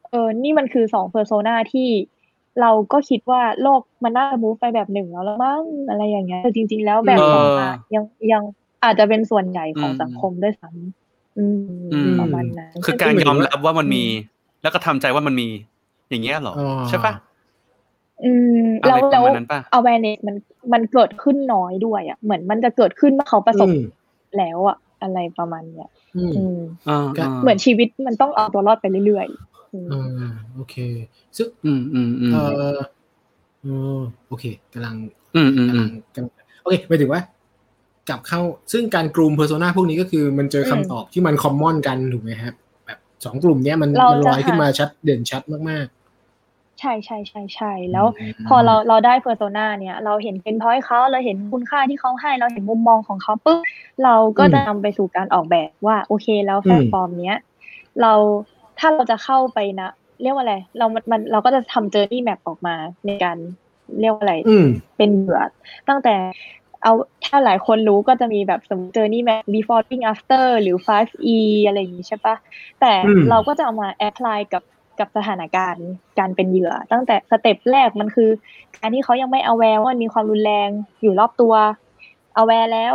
[0.10, 1.90] เออนี่มันคือสองเพอร์โซนาที่
[2.62, 8.04] เราก็คิดว่าโลกมันน่าจะมูฟไปแบบหนึ่งแล้วละมั้งอะไรอย่างเงี้ยแต่จริง ๆ แล้วแบบเออสองอะยัง
[8.34, 8.44] ยัง
[8.84, 14.08] อาจจะเป็นส่วนใหญ่ของอืมสังคมด้วยซ้ำอืมอืมประมาณนั้นคือการยอมรับว่ามันมีอืม
[14.62, 15.48] แล้วก็ทำใจว่ามันมี
[16.10, 17.14] อย่างเงี้ยเหรออ๋อใช่ปะ
[18.24, 18.32] อื
[18.66, 20.36] มอะไรแล้วประแล้วมาณนั้นปะ awareness มัน
[20.74, 23.82] มันเกิดขึ้นน้อยด้วยอะเหมือนมันจะเกิดขึ้นเมื่อเขาประสบอืม
[24.38, 26.58] แล้วอะ อะไรประมาณเนี้ยอืมอืม
[26.88, 30.76] อ่าก็าเหมือนชีวิตมันต้องเอาตัวรอดไปเรื่อยๆอืมอ่าโอเค
[31.38, 32.42] ซึ่งอืมอืมอืมเอ่
[32.76, 32.78] อ
[33.66, 34.96] อ๋อโอเคกำลัง
[35.36, 37.22] อืมอืมกำอืลัมงกำลังโอเคหมายถึงว่า
[38.10, 38.42] กลับเข้า
[38.72, 42.54] ซึ่งการกลุ่มเพอร์โซนาพวกนี้ก็คือมันเจอคำตอบที่มันคอมมอนกันถูกไหมครับ
[42.86, 45.88] แบบสองกลุ่มเนี้ยมันเรามันลอยจะขึ้นมาหาชัดเด่นชัดมาก
[46.80, 48.06] ใช่ใช่ใช่ใช่ๆแล้ว
[48.44, 53.60] มพอเราเราได้เพอร์โซนาเนี่ย เราเห็นเป็นพอยเขาเราเห็นคุณค่าที่เขาให้เราเห็นมุมมองของเขาปุ๊บ
[54.04, 57.40] เราก็จะนำไปสู่การออกแบบว่าโอเคแล้วแพลตฟอร์มเนี้ย
[58.02, 58.14] เรา
[58.80, 59.90] ถ้าเราจะเข้าไปนะ
[60.22, 62.76] เรียกว่าอะไร เรามันมันเราก็จะทำ journey map ออกมา
[63.06, 63.38] ในการ
[64.00, 64.66] เรียกว่าอะไรอืม
[64.98, 65.42] เป็นเหยื่อ
[65.90, 66.16] ตั้งแต่
[66.84, 66.94] เอา
[67.26, 72.36] ถ้าหลายคนรู้ก็จะมีแบบสมมติเจอนี่แม before during after หรือ 5e อะไรอย่างนี้ใช่ปะ
[72.80, 74.64] แต่อืมเราก็จะเอามา apply กับ
[75.00, 75.88] กับสถานการณ์
[76.20, 78.30] การเป็นเหยื่อ ตั้งแต่ step แรกมันคือ
[78.78, 80.70] การที่เขายังไม่ aware ว่ามีความรุนแรง
[81.02, 81.54] อยู่รอบตัว
[82.42, 82.94] aware แล้ว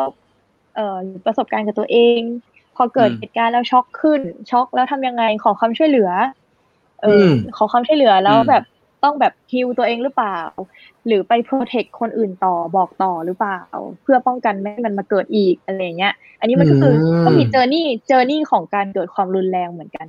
[0.75, 2.21] เอ่อประสบการณ์กับตัวเอง
[2.77, 4.21] พอเกิดอืมเหตุการณ์แล้วช็อกขึ้น
[4.51, 6.11] ช็อกแล้วทำยังไงขอความช่วยเหลือ
[7.03, 8.65] เอออมขอความช่วยเหลือแล้วอืมแบบ
[9.07, 10.39] ต้องแบบฮิวตัวเองหรือเปล่า
[11.07, 13.61] หรือไป protect คนอื่นต่อบอกต่อหรือเปล่า
[14.03, 20.07] เพื่อป้องกันไม่ให้มันมาเกิดอีกอะไรเงี้ย อันนี้มันก็คืออมก็มี journey journey ของการเกิดความรุนแรงเหมือนกัน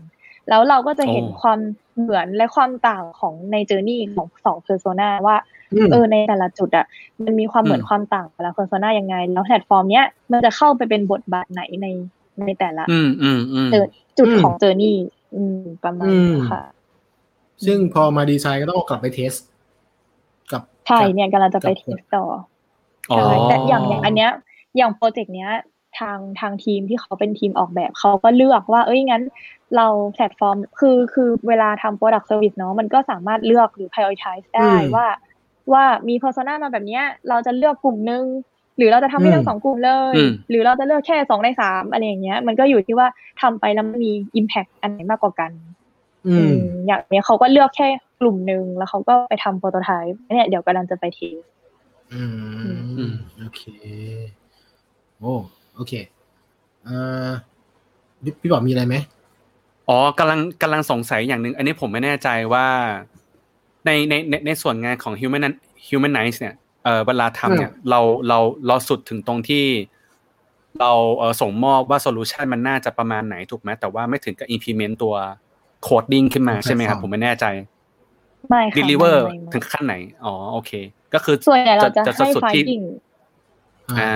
[0.49, 1.59] แล้วเราก็จะเห็นโอ้ความ
[2.01, 5.37] เหมือนและความต่างของใน journey ของสอง persona ว่า
[5.73, 6.85] อืมเออในแต่ละจุดอะ
[7.23, 11.87] มันมีความเหมือนอืมความต่างแต่ละ persona ยังไง แล้วแพลตฟอร์มเนี้ยมันจะเข้าไปเป็นบทบาทไหนใน
[12.39, 13.85] ในแต่ละอืมอืมอืมเจอ
[14.17, 14.97] จุดอืมของ journey
[15.35, 16.61] อืมประมาณอืมนั้นค่ะ
[17.65, 19.31] ซึ่งพอมาดีไซน์ก็ต้องเอากลับไป test
[20.51, 22.25] กับใช่กับเนี่ยกำลังจะไปกับ test ต่อ
[23.11, 24.31] อ๋อใช่แต่อย่างอย่างอันเนี้ย
[24.77, 25.51] อย่างโปรเจกต์เนี้ย
[25.99, 29.23] ทางทางทีมที่เขาเป็นทีมออกแบบเขาก็เลือกว่า เอ้ยงั้น
[29.75, 35.07] เราแพลตฟอร์มคือคือเวลาทำ product service เนาะมันก็สามารถเลือกหรือ prioritize ได้อืมว่า
[35.73, 38.23] ว่ามี persona มาแบบเนี้ย เราจะเลือกกลุ่มนึง
[38.77, 43.07] หรือเราจะทำให้ทั้อืงมสองกลุ่มเลยอืมหรือเราจะเลือกแค่สองในสามอะไรอย่างเงี้ย มันก็อยู่ที่ว่า
[43.41, 45.51] ทำไปแล้วมันมี impact อันไหนมากกว่ากัน
[46.27, 46.55] อืมอืม
[46.85, 47.87] อย่างเนี้ยเขาก็เลือกแค่
[48.19, 51.37] กลุ่มหนึ่งแล้วเขาก็ไปทำโปรโตไทป์เนี่ยเดี๋ยวกำลังจะไปเทส
[52.13, 52.21] อื
[52.97, 53.63] อืมมโอเค
[55.19, 55.33] โอ้
[55.75, 55.93] โอเค
[56.83, 56.97] เอ่
[57.27, 57.29] อ
[58.23, 58.95] พี่พี่บอกมีอะไรไหม
[59.89, 62.67] อ๋อกำลังกำลังสงสัยอย่างหนึ่งอันนี้ผมไม่แน่ใจว่า
[63.85, 65.43] ในในในในส่วนงานของ human
[65.87, 69.65] humanize เนี่ยเออเวลาทำเนี่ยเราเราเราสุดถึงตรงที่
[70.79, 75.15] เราเออส่งมอบว่าโซลูชันมันน่าจะประมาณไหนถูกไหมแต่ว่าไม่ถึงกับ implement ตัว
[75.87, 77.45] coding ขึ้นมาใช่ไหมครับ ผมไม่แน่ใจ
[78.49, 80.71] ไม่ค่ะ deliver ไม่ไม่ไม่ถึงขั้นไหน อ๋อโอเค
[81.13, 82.85] ก็คือส่วนใหญ่เราจะให้สุดที่ finding
[83.99, 84.13] อ่า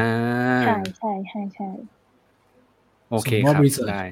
[0.63, 1.69] ใช่ใช่ใช่ใช่
[3.11, 4.03] โอเคส่งมคอบรับ research ได้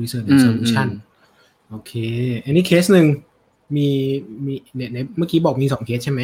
[0.00, 1.92] research อื and ม solution อืมโอเค
[2.44, 3.06] อันนี้เคสหนึ่ง
[3.76, 3.88] มี
[4.46, 6.20] มีเนี่ยในเมื่อกี้บอกมีสองเคสใช่ไหม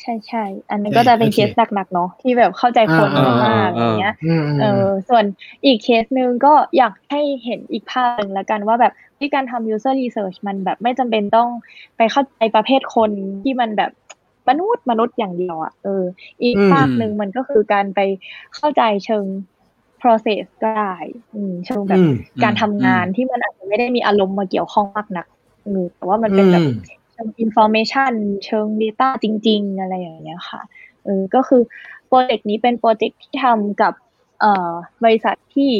[0.00, 5.24] ใช่ใช่ อันนั้นโอเคก็จะเป็นโอเคเคสหนักๆเนาะที่แบบเข้าใจคนอ่าอ่ามากๆอ่าอย่างเงี้ยอืมเออส่วน
[5.64, 11.48] อีกเคสหนึ่งก็อยากให้เห็นอีกภาพหนึ่งละกันว่าแบบที่การทำ user research มันแบบไม่จำเป็นต้อง
[11.96, 13.10] ไปเข้าใจประเภทคน
[13.44, 13.90] ที่มันแบบ
[14.48, 16.04] มนุษย์มนุษย์อย่างเดียวอะเออ
[16.42, 18.00] อีกอืมภาพหนึ่งมันก็คือการไป
[18.56, 19.24] เข้าใจเชิง
[20.02, 20.94] process ก็ได้
[21.34, 25.26] อืมเชิงแบบอืมการทำงานอืมที่มันอาจจะไม่ได้มีอารมณ์มาเกี่ยวข้องมากนัก
[25.66, 26.64] อืมแต่ว่ามันเป็นแบบ
[27.16, 28.12] อืมเชิง information
[28.44, 30.60] เชิง data จริง ๆ อะไรอย่างเงี้ยค่ะ
[31.04, 31.62] เออก็คือ
[32.06, 33.92] โปรเจกต์นี้เป็นโปรเจกต์ที่ทำกับ
[34.40, 34.70] เอ่อ
[35.04, 35.70] บริษัทที่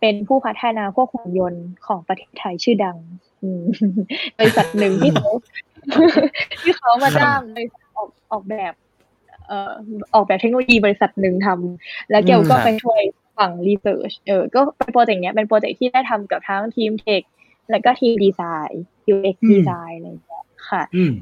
[0.00, 2.96] เป็นผู้พัฒนาพวกหุ่นยนต์ของประเทศไทยชื่อดัง
[3.42, 3.62] อืม
[4.38, 5.30] บริษัทหนึ่งที่เขา
[6.62, 8.72] ที่เขามาจ้างบริษัทออกออกแบบ
[9.46, 9.72] เอ่อ
[10.14, 13.00] ออกแบบเทคโนโลยีบริษัทหนึ่งทำแล้วเกลก็อืมไปช่วย
[13.38, 17.22] ฝั่ง research เออก็เป็นโปรเจกต์เนี้ยเป็นโปรเจกต์ที่ได้ทำกับทั้งทีม tech
[17.70, 18.82] แล้วก็ทีมดีไซน์
[19.14, 20.39] UX อืมดีไซน์อะไรอย่างเงี้ย
[20.72, 21.12] ค่ะอืม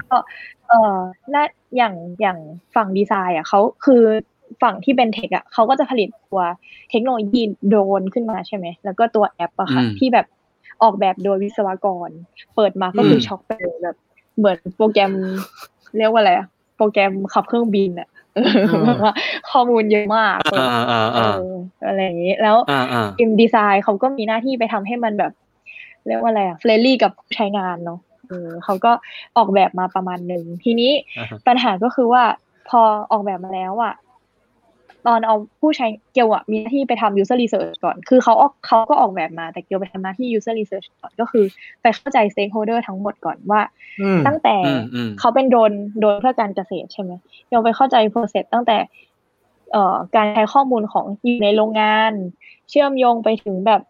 [0.67, 0.97] เอ่อ
[1.33, 1.43] น่า
[1.77, 2.37] อย่างอย่าง
[2.75, 4.01] ฝั่งดีไซน์อะเขาคือ
[4.61, 6.41] ฝั่งที่เป็น tech อะเขาก็จะผลิตตัว
[6.91, 10.25] เทคโนโลยีโดรนขึ้นมาใช่ไหม แล้วก็ตัวแอปอะค่ะอืมที่แบบ
[10.83, 12.09] ออกแบบโดยวิศวกร
[12.55, 13.97] เปิดมาก็คืออมช็อกไปเลยแบบ
[14.37, 15.13] เหมือนโปรแกรม
[15.97, 16.47] เรียกว่าอะไรอะ
[16.77, 19.13] โปรแกรมขับเครื่องบินอะเอออ่าแบบว่า
[19.51, 21.41] ข้อมูลเยอะมากอ่าอ่าเออ่าอ
[21.87, 25.31] อะไรอย่างนี้ แล้วอ่าอ่าทีมดีไซน์เขาก็มีหน้าที่ไปทำให้มันแบบ
[26.07, 28.91] เรียกว่าอะไรอะเฟรนลี่กับผู้ใช้งานเนาะ เออเขาก็
[29.37, 32.23] ออกแบบมาประมาณหนึ่งทีนี้อ่าฮะปัญหาก็คือว่า
[32.69, 33.95] พอออกแบบมาแล้วอะ
[35.07, 41.45] ตอนเอาผู้ใช้เกลอะมีหน้าที่ไปทำ user research ก่อน คือเขาออกเขาก็ออกแบบมาแต่เกลไปทำหน้าที่ user research ก่อนก็คือ
[41.81, 43.61] ไปเข้าใจ stakeholder ทั้งหมดก่อนว่า
[44.01, 47.11] อืมตั้งแต่อืมอืมเขาเป็นโดรนโดรนเพื่อการเกษตรใช่ไหม
[47.51, 48.77] เราไปเข้าใจ process ตั้งแต่
[49.71, 52.13] เอ่อการใช้ข้อมูลของอยู่ในโรงงาน
[52.69, 53.81] เชื่อมโยงไปถึงแบบ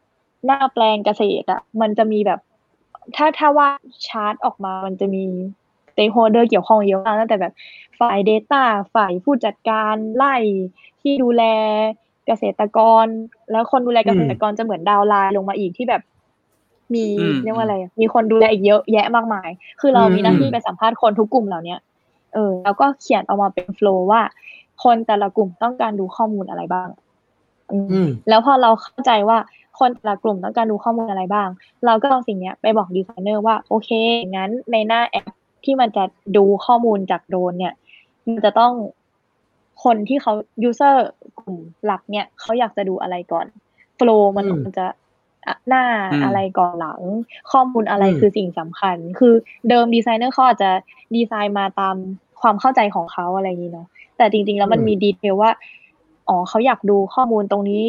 [0.46, 2.40] หน้าแปลงเกษตรอะมันจะมีแบบ
[3.16, 3.70] ถ้าถ้าว่า
[4.08, 5.24] ชาร์ตออกมามันจะมี
[5.92, 7.54] stakeholder เกี่ยวข้องเยอะมากตั้งแต่แบบ
[8.00, 8.64] ฝ่าย Data
[8.96, 10.36] ฝ่ายผู้จัดการไล่
[11.02, 11.44] ที่ดูแล
[12.28, 13.06] เกษตรกร
[13.52, 16.02] แล้วคนดูแลเกษตรกรจะเหมือน downline ลงมาอีกที่แบบ
[16.96, 19.50] มีอืมเรียกว่าอะไรอะมีคนดูแลอีกเยอะแยะมากมาย
[19.82, 21.80] คือเรามีหน้าที่ไปสัมภาษณ์คนทุกกลุ่มเหล่าเนี้ย
[22.34, 24.22] เออแล้วก็เขียนออกมาเป็น flow ว่า
[24.84, 26.90] คนแต่ละกลุ่มต้องการดูข้อมูลอะไรบ้าง
[27.72, 29.38] อืมอืมแล้วพอเราเข้าใจว่า
[29.80, 31.48] คนแต่ละกลุ่มต้องการดูข้อมูลอะไรบ้าง
[31.86, 33.90] เราก็เอาสิ่งเนี้ยไปบอกดีไซเนอร์ว่าโอเค
[34.36, 35.26] งั้นในหน้าแอป
[35.66, 36.04] ที่มันจะ
[36.38, 37.74] ดูข้อมูลจากโดรนเนี่ย
[38.26, 38.74] มันจะต้อง
[39.84, 40.34] คนที่เขา
[40.70, 40.96] user
[41.40, 43.46] กลุ่มหลักเนี่ยเขาอยากจะดูอะไรก่อน
[43.96, 44.86] โฟล์มันอืมมันจะ
[45.48, 47.02] อะหน้าอืมอะไรก่อนหลัง
[47.52, 49.34] ข้อมูลอะไรอืมคือสิ่งสำคัญ คือ
[49.70, 50.72] เดิมดีไซเนอร์เขาอาจจะ
[51.16, 51.96] ดีไซน์มาตาม
[52.42, 55.52] ความเข้าใจของเขาอะไรอย่างนี้เนาะแต่จริง ๆ แล้วมันอืมมีดีเทลว่า
[56.30, 57.84] อ๋อเขาอยากดูข้อมูลตรงนี้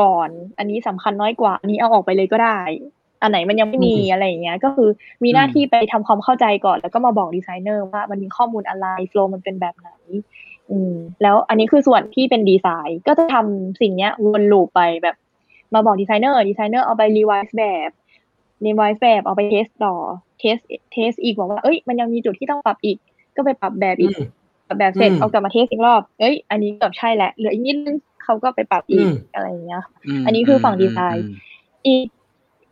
[0.00, 0.28] ก่อน
[0.58, 2.60] อันนี้สำคัญน้อยกว่า อันนี้เอาออกไปเลยก็ได้
[3.22, 4.88] อันไหนมันยังไม่มีอะไรอย่างเงี้ย ก็คือ
[5.24, 9.90] มีหน้าที่ไปทำความเข้าใจก่อน แล้วก็มาบอกดีไซเนอร์ว่ามันมีข้อมูลอะไรโฟล์มันเป็นแบบไหน
[10.70, 15.16] อืมแล้วอันนี้คือส่วนที่เป็นดีไซน์ก็จะทำสิ่งเนี้ยวน loop ไปแบบ
[15.74, 17.90] มาบอก designer designer เอาไป revise แบบ
[18.66, 19.94] revise แบบเอาไป test ต่อ
[20.40, 20.56] test
[20.92, 22.96] test อีกบอกว่าเอ้ยมันยังมีจุดที่ต้องปรับอีก
[23.36, 24.28] ก็ไปปรับแบบอีกอืม
[24.68, 29.82] ปรับแบบเสร็จอืมเอากลับมา test อีกรอบ เอ้ย อันนี้เกือบใช่แหละ เหลืออีกนิดนึง เขาก็ไปปรับอีกอืมอะไรอย่างเงี้ย
[30.20, 31.36] มอันนี้คือฝั่งดีไซน์อืม
[31.86, 32.06] อีก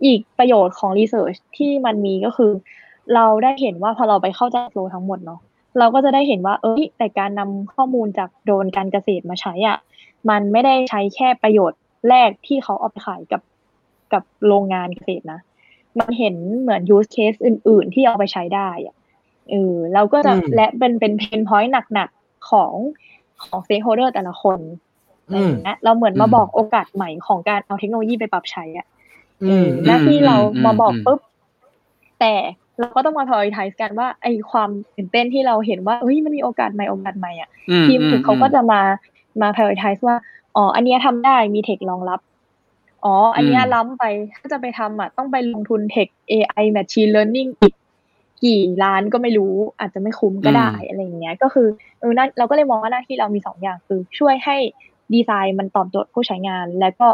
[0.05, 2.53] อีกประโยชน์ของ research ที่มันมีก็คือ
[3.15, 5.41] เราได้เห็นว่าพอเราไปเข้าใจโฟล์ทั้งหมดเนาะ
[5.79, 9.79] เราก็จะได้เห็นว่า เอ้ยแต่การนำข้อมูลจากโดรนการเกษตรมาใช้อะ
[10.31, 13.43] มันไม่ได้ใช้แค่ประโยชน์แรกที่เขาเอาไปขายกับ
[14.13, 15.41] กับโรงงานเกษตรนะ
[15.99, 18.97] มันเห็นเหมือน use case อื่น ๆ ที่เอาไปใช้ได้อะ
[19.51, 22.75] เออเราก็จะอืมและเป็นเป็นเพนพอยต์หนัก ๆ ของ
[23.43, 24.59] ของ stakeholder แต่ละคน
[25.25, 28.87] อะไรอย่างเงี้ยเราเหมือนมาบอกโอกาสใหม่ของการเอาเทคโนโลยีไปปรับใช้อะ
[29.43, 31.21] อืมหน้าที่เราอืมมาบอกอืมปุ๊บ
[32.21, 32.35] แต่
[32.79, 38.81] เราก็ต้องมา prioritize กันว่าไอความตื่นเต้นที่เราเห็นว่าเฮ้ยมันมีโอกาสใหม่โอกาสใหม่อะอืทีมอืฝึกเขาก็จะมา
[39.43, 40.17] มา prioritize ว่า
[40.57, 42.21] อ๋ออันเนี้ยทำได้มีเทครองรับ
[43.05, 44.05] อ๋อ อันเนี้ยล้ำไป
[44.35, 47.75] ถ้าจะไปทำอะ ต้องไปลงทุนเทค AI machine learning อีก
[48.45, 51.67] กี่ล้านก็ไม่รู้ อาจจะไม่คุ้มก็ได้อะไรอย่างเงี้ย ก็คือ
[52.01, 54.57] เออนั่นเราก็เลยมองว่าหน้าที่เรามีสองอย่างคือช่วยให้
[55.15, 57.09] ดีไซน์มันตอบโจทย์ผู้ใช้งาน และก็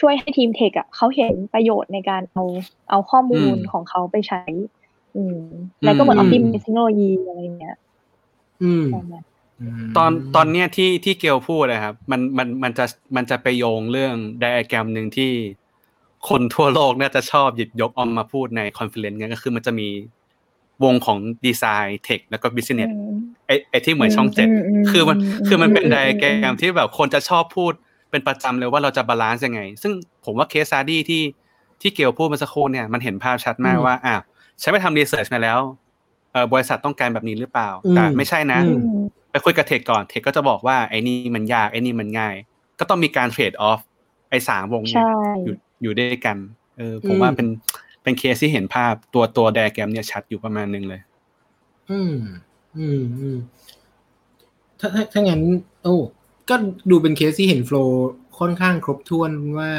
[0.00, 2.44] ช่วยให้ทีม tech อะเขาเห็นประโยชน์ในการเอา
[2.90, 4.42] เอาข้อมูลของเขาไปใช้
[5.16, 5.38] อืม
[5.84, 7.76] แล้วก็เหมือนอืม optimize เทคโนโลยีอะไรอย่างเงี้ย
[8.62, 9.22] อืมประมาณ
[9.96, 12.84] ตอนตอนเนี้ยที่ที่เกลพูดนะครับ มันมันมันจะ
[13.16, 15.32] มันจะไปโยงเรื่องไดอะแกรมหนึ่งที่
[16.28, 19.88] คนทั่วโลกน่าจะชอบหยิบยกเออกมาพูดใน conference กันก็คือมันจะมี
[20.84, 23.16] วงของ design tech แล้วก็บิสเนสอืม
[23.46, 27.72] ไอไอที่เหมือนช่องเจ็ดอืมอืมคือมันอืมคือมันเป็นอืมไดอะแกรอืมที่แบบคนจะชอบพูด
[28.10, 29.92] เป็นประจำเลยว่าเราจะ balance ยังไง ซึ่ง
[30.24, 31.22] ผมว่า case study ที่
[31.80, 34.14] ที่เกลพูดเมื่อสักครู่เนี่ยมันเห็นภาพชัดมากอืมว่าอะ
[34.60, 35.60] ใช้ไปทำ research มาแล้ว
[36.32, 38.78] เออบริษัทต้องการแบบนี้หรือเปล่าอืมแต่ไม่ใช่นะอือืม
[39.30, 42.34] ไปคุยกับ tech ก่อน tech ก็จะบอกว่าไอ้นี่มันยากไอ้นี่มันง่าย
[42.78, 43.80] ก็ต้องมีการ trade-off
[44.30, 45.04] ไอ้สามวงเนี่ใช่
[45.44, 46.36] อยู่อยู่ด้วยกัน
[46.76, 47.46] เออผมอืมว่าเป็น
[48.02, 51.00] เป็นเคสที่เห็นภาพตัวตัวไดอะแกรมเนี่ยชัดอยู่ประมาณนึงเลย
[51.90, 52.14] อืม
[52.78, 53.38] อืมอืม
[54.80, 55.42] ถ้าถ้าถ้างั้น
[55.82, 55.96] โอ้
[56.48, 56.54] ก็
[56.90, 59.70] ดูเป็นเคสที่เห็น flow ค่อนข้างครบถ้วนว่า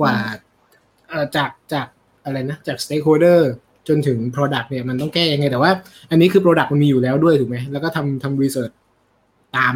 [0.00, 0.14] กว่า
[1.08, 1.86] เอ่อจากจาก
[2.24, 3.40] อะไรนะ จาก stakeholder
[3.88, 5.70] จนถึง product เนี่ยมันต้องแก้ยังไง แต่ว่า
[6.10, 8.74] อันนี้คือ product มันมีอยู่แล้วด้วยถูกไหม แล้วก็ทำทำ research
[9.56, 9.74] ตาม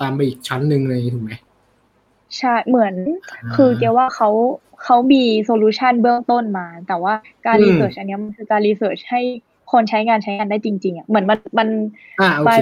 [0.00, 1.32] ตามไปอีกชั้นหนึ่งเลยถูกไหม
[2.38, 2.94] ใช่เหมือน
[3.44, 4.28] อ่าคือเกลว่าเขา
[4.84, 7.14] เขามี solution เบื้องต้นมา แต่ว่า
[7.46, 9.20] การอืม research อันเนี้ยมันคือการ research ให้
[9.72, 11.68] คนใช้งานใช้งานได้จริง ๆอะเหมือนมันมัน
[12.20, 12.58] อ่าโอเคมัเค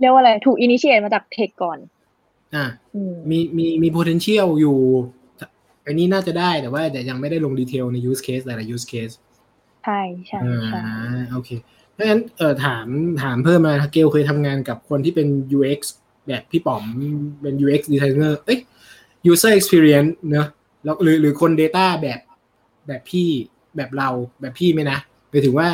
[0.00, 1.78] เรียกว่าอะไรถูก initiate มาจาก tech ก่อน
[2.54, 2.64] อ่า
[2.94, 4.78] อืมมีมีมี potential อยู่
[5.86, 9.14] อันนี้น่าจะได้แต่ว่าแต่ยังไม่ได้ลง detail ใน use case แต่ละ use case
[9.84, 10.82] ใช่ใช่อ่าใช่
[11.32, 11.50] โอเค
[11.92, 12.86] เพราะฉะนั้นเออถาม
[13.22, 15.80] ถามเพิ่มมาเกลเคยทำงานกับคนที่เป็น UX
[16.26, 16.82] แบบพี่ป๋อม
[17.42, 18.58] เป็น UX designer เอ้ย
[19.30, 20.48] user experience เนอะ
[20.84, 22.20] แล้วหรือหรือคน Data แบบ
[22.86, 23.28] แบบพี่
[23.76, 24.08] แบบเรา
[24.40, 24.98] แบบพี่ไหมนะ
[25.30, 25.68] หมายถึงว่า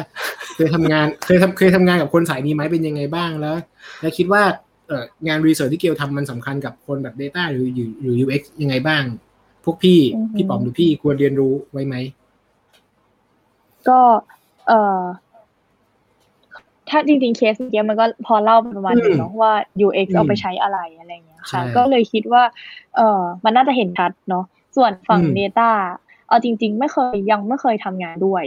[0.55, 3.55] เคยทำงานเคยทำเคยทำงานกับคนสายนี้ไหมเป็นยังไงบ้างแล้ว
[4.01, 4.43] แล้วคิดว่า
[4.87, 9.03] เอองาน research ที่เกลทำมันสำคัญกับคนแบบ Data หรือหรือหรือ UX ยังไงบ้าง
[9.65, 10.01] พวกพี่
[10.35, 11.95] พี่ป๋อมหรือพี่ควรเรียนรู้ไว้ไหม
[13.89, 14.01] ก็
[14.69, 15.01] เอ่อ
[16.91, 19.53] ถ้าจริงๆเคสเมื่อกี้มันก็พอเล่าประมาณนึงเนาะว่า
[19.87, 22.43] UX อืมเอาไปใช้อะไรอะไรอย่างเงี้ยใช่ค่ะ ก็เลยคิดว่า
[22.97, 24.45] เออมันน่าจะเห็นชัดเนาะ
[24.77, 25.71] ส่วนฝั่งอืม Data
[26.29, 28.45] เอาจริง ๆ ไม่เคยยังไม่เคยทำงานด้วย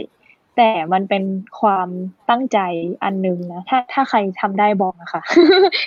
[0.56, 1.24] แต่มันเป็น
[1.60, 1.88] ความ
[2.30, 2.58] ตั้งใจ
[3.04, 5.22] อันนึงนะถ้าถ้าใครทำได้บอกนะคะ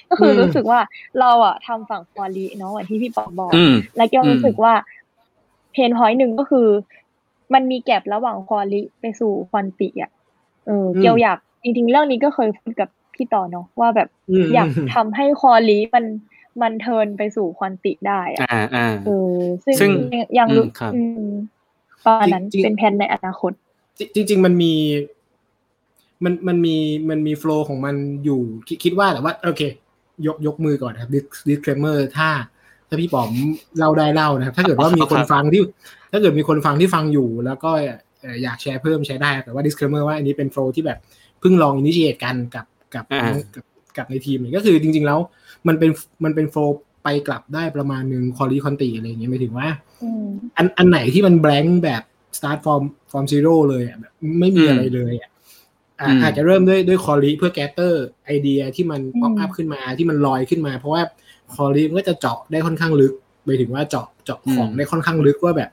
[0.10, 0.80] ก็คือรู้สึกว่า
[1.20, 4.74] เราอะทำฝั่งควอลีเนาะเหมือนที่พี่ปอบอกอืมแล้วก็อืมรู้สึกว่า
[5.74, 6.68] เพนพอยต์หนึ่งก็คือ
[7.54, 10.12] มันมีแกลบระหว่างควอลิไปสู่ควอนติอะ
[10.66, 14.10] เอออมเกียวอยาก จริงๆ เรื่องนี้ก็เคยพูดกับพี่ต่อเนาะว่าแบบ
[14.44, 16.06] มอยากทำให้ควอลิมัน
[16.62, 19.92] มันเทิร์นไปสู่ควอนติได้อะอ่าอ่าเออซึ่งซึ่ง
[20.40, 21.32] ยังรู้อืมครับอืม
[22.06, 23.52] ประมาณนั้นจริงๆเป็นแผนในอนาคต
[24.16, 24.74] จริง ๆ มันมี
[26.24, 26.76] มันมันมี
[27.10, 27.96] มันมีโฟล์ของมัน
[28.26, 29.62] อยู่คิดคิดว่าแต่ว่าโอเค
[30.28, 31.12] ยกยกมือก่อนครับ
[31.50, 32.30] disclaimer ถ้า
[32.88, 33.30] ถ้าพี่ป๋อม
[33.78, 35.62] เล่าได้เล่านะครับ ถ้าเกิดว่ามีคนฟังที่
[36.12, 37.72] ถ้าเกิดมีคนฟังที่ฟังอยู่ แล้วก็
[38.22, 41.00] เอ่ออยากแชร์เพิ่มใช้ได้แต่ว่า disclaimer ว่าอันนี้เป็น flow ที่แบบ
[41.44, 42.66] เพิ่งลอง initiate กันกับ
[42.96, 43.66] กับอ่ากับ
[43.98, 45.20] กับในทีมเนี่ยก็คือจริง ๆ แล้ว
[45.68, 45.92] มันเป็น
[46.24, 49.70] มันเป็น flow ไปกลับได้ประมาณหนึ่ง quali quanti อะไรอย่างเงี้ยหมายถึงว่า
[50.04, 50.26] อืม
[50.58, 52.04] อันอันไหนที่มัน blank แบบ
[52.38, 55.30] start from from zero เลยอะแบบไม่มีอะไรเลยอะ
[56.00, 61.02] อะอืมอาจจะเริ่มด้วยด้วย quali เพื่อ gather ไอเดียที่มันอืม pop up ขึ้นมาที่มันลอยขึ้นมา เพราะว่า
[61.54, 63.14] quali มันก็จะเจาะได้ค่อนข้างลึก
[63.46, 65.70] ไปถึงว่าเจาะเจาะของอืมได้ค่อนข้างลึกว่าแบบ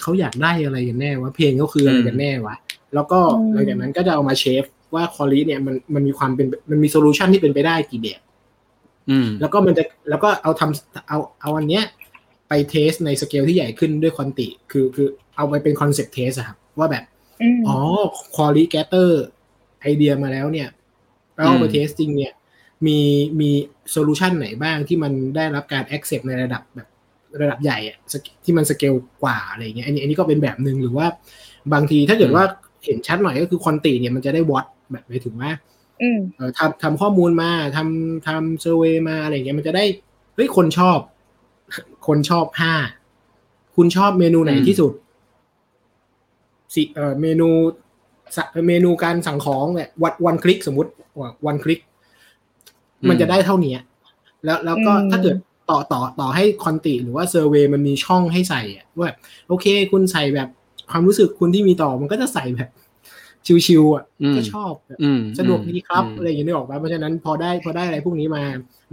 [0.00, 2.56] เขาอยากได้อะไรกันแน่ว่า pain เขาคืออะไรกันแน่วะ
[2.94, 3.20] แล้วก็
[3.52, 4.64] หลังจากนั้นก็จะเอามา shape
[4.94, 8.20] ว่า quali เนี่ยมันมันมีความเป็นมันมี solution ที่เป็นไปได้กี่แบบ
[9.10, 11.84] อืมแล้วก็มันจะแล้วก็เอาทำเอาเอาอันเนี้ย
[12.48, 17.04] ไป test ในสเกลที่ใหญ่ขึ้นด้วย quanti คือคือเอาไปเป็น concept test ครับว่าแบบ
[17.42, 17.76] อืมอ๋อ
[18.34, 19.22] quali gather
[19.80, 20.68] ไอเดียมาแล้วเนี่ย
[21.34, 22.32] แล้วเอาไปอืม test จริงเนี่ย
[22.86, 22.98] มี
[23.40, 23.50] มี
[23.90, 26.88] solution ไหนบ้างที่มันได้รับการ accept ในระดับแบบ
[27.42, 31.06] ระดับใหญ่อะสเกที่มันสเกลกว่าอะไรเงี้ยอันนี้อันนี้ก็เป็นแบบหนึ่งหรือว่า
[31.72, 32.44] บางทีถ้าเกิดว่า
[32.84, 35.50] เห็นชัดหน่อยก็คือ quanti เนี่ยมันจะได้วัดแบบ หมายถึงว่า
[36.02, 39.84] อืมเอ่อทำทำข้อมูลมาทำทำ survey มาอะไรเงี้ยมันจะได้
[40.34, 40.98] เฮ้ยคนชอบ
[42.06, 42.74] คนชอบห้า
[43.76, 44.92] คุณชอบเมนูไหนอืมที่สุด
[46.74, 47.48] สิเอ่อเมนู
[48.36, 50.90] สะเมนูการสั่งของเนี่ยวันวันคลิกสมมติ
[51.20, 51.80] ว่าวันคลิก
[53.08, 53.74] มันจะได้เท่านี้
[54.44, 55.36] แล้วแล้วก็อืมถ้าเกิด
[55.70, 59.18] ต่อต่อต่อให้คอนติหรือว่าเซอร์เวยมันมีช่องให้ใส่อะว่าแบบ
[59.48, 60.48] โอเค คุณใส่แบบ
[60.90, 62.68] ความรู้สึกคุณที่มีต่อมันก็จะใส่แบบ
[63.66, 68.44] ชิวๆอะอืมก็ชอบแบบอืมสะดวกดีครับมอะไรอย่างเงี้ยนึกออกปะเพราะฉะนั้นพอได้พอได้อะไรพวกนี้มา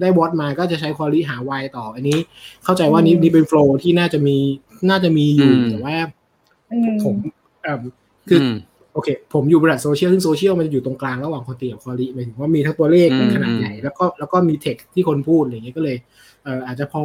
[0.02, 2.18] ได้บอสมาก็จะใช้ควอลิหาไวต่ออันนี้
[2.64, 4.38] เข้าใจว่านี่อืมนี่เป็นโฟล์ที่น่าจะมี
[4.90, 5.96] น่าจะมีอยู่อืมแต่ว่า
[6.72, 7.16] อืมผม
[7.64, 7.80] เอ่อ
[8.30, 8.58] คืออม
[8.94, 15.98] โอเค ผมอยู่บริษัทโซเชียลซึ่งโซเชียลมันจะอยู่ตรงกลางระหว่างควอลิกับควอลิหมายถึงว่ามีทั้งตัวเลขอืมขนาดใหญ่แล้วก็แล้วก็มีเท็กที่คนพูดอะไรอย่างเงี้ยก็เลย
[16.44, 17.04] เอ่ออาจจะพอ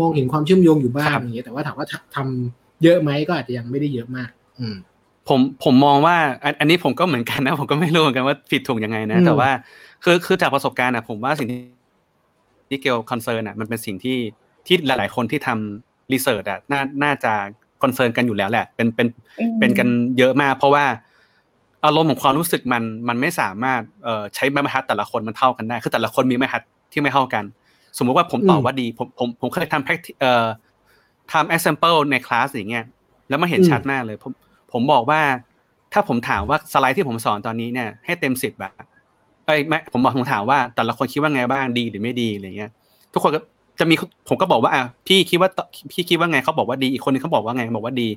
[0.00, 4.76] มองเห็นความเชื่อมโยงอยู่บ้างอย่างเงี้ยแต่ว่าถามว่าทำทำเยอะไหมก็อาจจะยังไม่ได้เยอะมาก อืม
[5.28, 9.50] ผมผมมองว่าอันอันนี้ผมก็เหมือนกันนะ ผมก็ไม่รู้เหมือนกันว่าผิดถูกยังไงนะอืมแต่ว่า
[10.04, 11.60] คือคือจากประสบการณ์อะผมว่าสิ่งที่
[12.68, 14.18] ที่เกล concern อะมันเป็นสิ่งที่
[14.66, 17.32] ที่หลาย ๆ คนที่ทำ research อะน่าน่าจะ
[17.82, 19.06] concern กันอยู่แล้วแหละ เป็นเป็น
[19.40, 20.84] อืมเป็นกันเยอะมาก เพราะว่า
[21.84, 26.62] อารมณ์ของความรู้สึกมันมันไม่สามารถเอ่อใช้ไม้บรรทัดแต่ละคนมันเท่ากันได้คือแต่ละคนมีไม้บรรทัด
[26.92, 27.44] ที่ไม่เท่ากัน
[27.98, 30.46] สมมุติว่าผมตอบอืมว่าดีผมผมผมเคยทำ practice เอ่อ
[31.32, 32.84] ทำ example ในคลาสอย่างเงี้ย
[33.28, 34.32] แล้วมาเห็นอืมชัดมากเลยผม
[34.74, 35.20] ผมบอกว่า
[35.92, 38.72] ถ้าผมถามว่าสไลด์ที่ผมสอนตอนนี้เนี่ยให้เต็มสิบอะ
[39.46, 42.70] เอ้ยไม่ผมบอกผมถามว่าแต่ละคนคิดว่าไงบ้างดีหรือไม่ดีอะไรเงี้ย
[43.12, 43.40] ทุกคนก็
[43.80, 43.94] จะมี
[44.28, 45.50] ผมก็บอกว่าอะพี่คิดว่า
[45.92, 48.08] พี่คิดว่าไงเขาบอกว่าดีอีกคนนึงเขาบอกว่าไงบอกว่าดี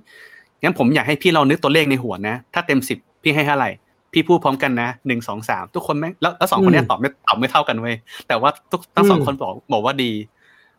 [0.64, 3.70] งั้นผมอยากให้พี่เรานึกตัวเลขในหัวนะ ถ้าเต็มสิบพี่ให้เท่าไหร่
[4.14, 7.96] พี่พูดพร้อมกันนะหนึ่งสองสามทุกคนแม่งแล้วแล้วสองคนเนี้ยอืมตอบไม่ตอบไม่เท่ากันเว้ย
[8.28, 10.12] แต่ว่าทุกทั้งสองอืมคนบอกบอกว่าดี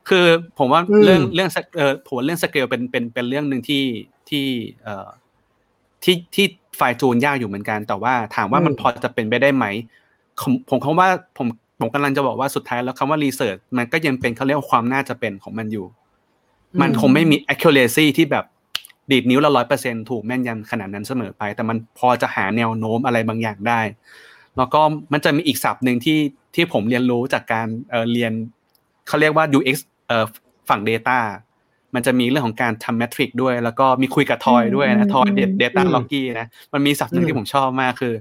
[0.08, 0.26] คือ
[0.58, 3.84] ผมว่าอืมเรื่องเรื่องสเกเออผมว่าเรื่องสเกลเป็นเป็นเป็นเรื่องหนึ่งที่
[4.28, 4.44] ที่
[4.82, 5.08] เอ่อ
[6.04, 6.46] ที่ที่
[6.76, 9.66] fine tune ยากอยู่เหมือนกัน แต่ว่าถามว่ามันอืมพอจะเป็นไปได้ไหม
[10.40, 11.46] ผมผมคำว่าผม
[11.80, 15.86] ผมกำลังจะบอกว่าสุดท้ายแล้วคำว่า research มันก็ยังเป็นเขาเรียกว่าความน่าจะเป็นของมันอยู่
[16.80, 18.44] มันคงไม่มี accuracy ที่แบบ
[19.10, 23.80] ดีดนิ้วละร้อยเปอร์เซ็นถูกแม่นยำขนาดนั้นเสมอไป แต่มันพอจะหาแนวโน้มอะไรบางอย่างได้
[24.56, 24.80] แล้วก็
[25.12, 26.18] มันจะมีอีกศัพท์หนึ่งที่
[26.54, 28.32] ที่ผมเรียนรู้จากการเอ่อเรียน
[29.08, 29.76] เขาเรียกว่า UX
[30.08, 30.24] เอ่อ
[30.68, 31.18] ฝั่ง Data
[31.94, 38.14] มันจะมีเรื่องของการทำแมทริกด้วย แล้วก็มีคุยกับทอยด้วยอืนะมทอยอืม Data อืม Locky นะมันมีศัพท์หนึ่งอืมที่ผมชอบมากคือ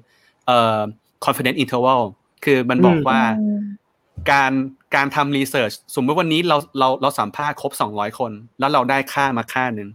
[0.48, 0.80] เอ่อ
[1.26, 2.02] confidence interval
[2.46, 3.60] คือมันบอกอืมว่าอืม
[4.32, 4.52] การ
[4.96, 9.90] การทำรีเสิร์ชสมมติวันนี้เราเราเราสัมภาษณ์ครบสองร้อยคน แล้วเราได้ค่ามาค่าหนึ่ง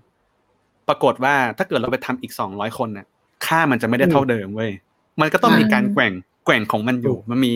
[0.88, 3.06] ปรากฏว่าถ้าเกิดเราไปทำอีกสองร้อยคนน่ะ
[3.46, 4.70] ค่ามันจะไม่ได้เท่าเดิมเว้ย
[5.20, 6.12] มันก็ต้องมีการแกว่ง
[6.44, 7.52] แกว่งของมันอยู่ มันมี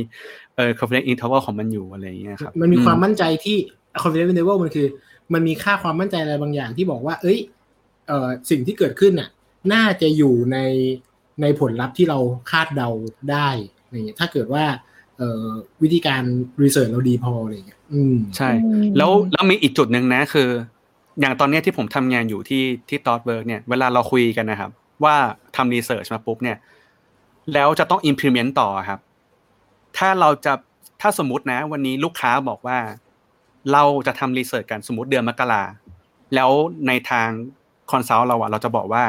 [0.57, 3.57] เอ่อ confidence interval ของมันอยู่อะไรอย่างเงี้ยครับมันมีความอืมั่นใจที่
[4.03, 4.87] confidence level มันคือ
[5.33, 7.39] มันมีค่าความมั่นใจอะไรบางอย่างที่บอกว่า เอ้ย
[8.07, 9.29] เอ่อสิ่งที่เกิดขึ้นน่ะ
[9.73, 10.59] น่าจะอยู่ใน
[11.43, 12.19] ในผลลัพธ์ที่เรา
[12.51, 12.89] คาดเดา
[13.31, 13.49] ได้
[13.83, 14.65] อะไรเงี้ยถ้าเกิดว่า
[15.19, 15.47] เอ่อ
[15.83, 16.23] วิธีการ
[16.63, 20.49] research เราดีพออะไรเงี้ยอืมใช่อืมแล้วแล้วมีอีกจุดหนึ่งนะคือ
[21.21, 24.71] อย่างตอนเนี้ยที่ผมทำงานอยู่ที่ที่ตอ t เวิร์กเนี่ยเวลาเราคุยกันนะครับ
[25.05, 25.17] ว่า
[25.57, 26.57] ทำ research มาปุ๊บเนี่ย
[27.55, 29.01] แล้วจะต้อง implement ต่อครับ
[29.99, 30.53] ถ้าเราจะ
[31.01, 32.79] ถ้าสมมตินะ วันนี้ลูกค้าบอกว่า
[33.73, 35.63] เราจะทำ research กันสมมติเดือนมกรา
[36.35, 36.51] แล้ว
[36.87, 37.29] ในทาง
[37.91, 39.05] consult เราอะเราจะบอกว่า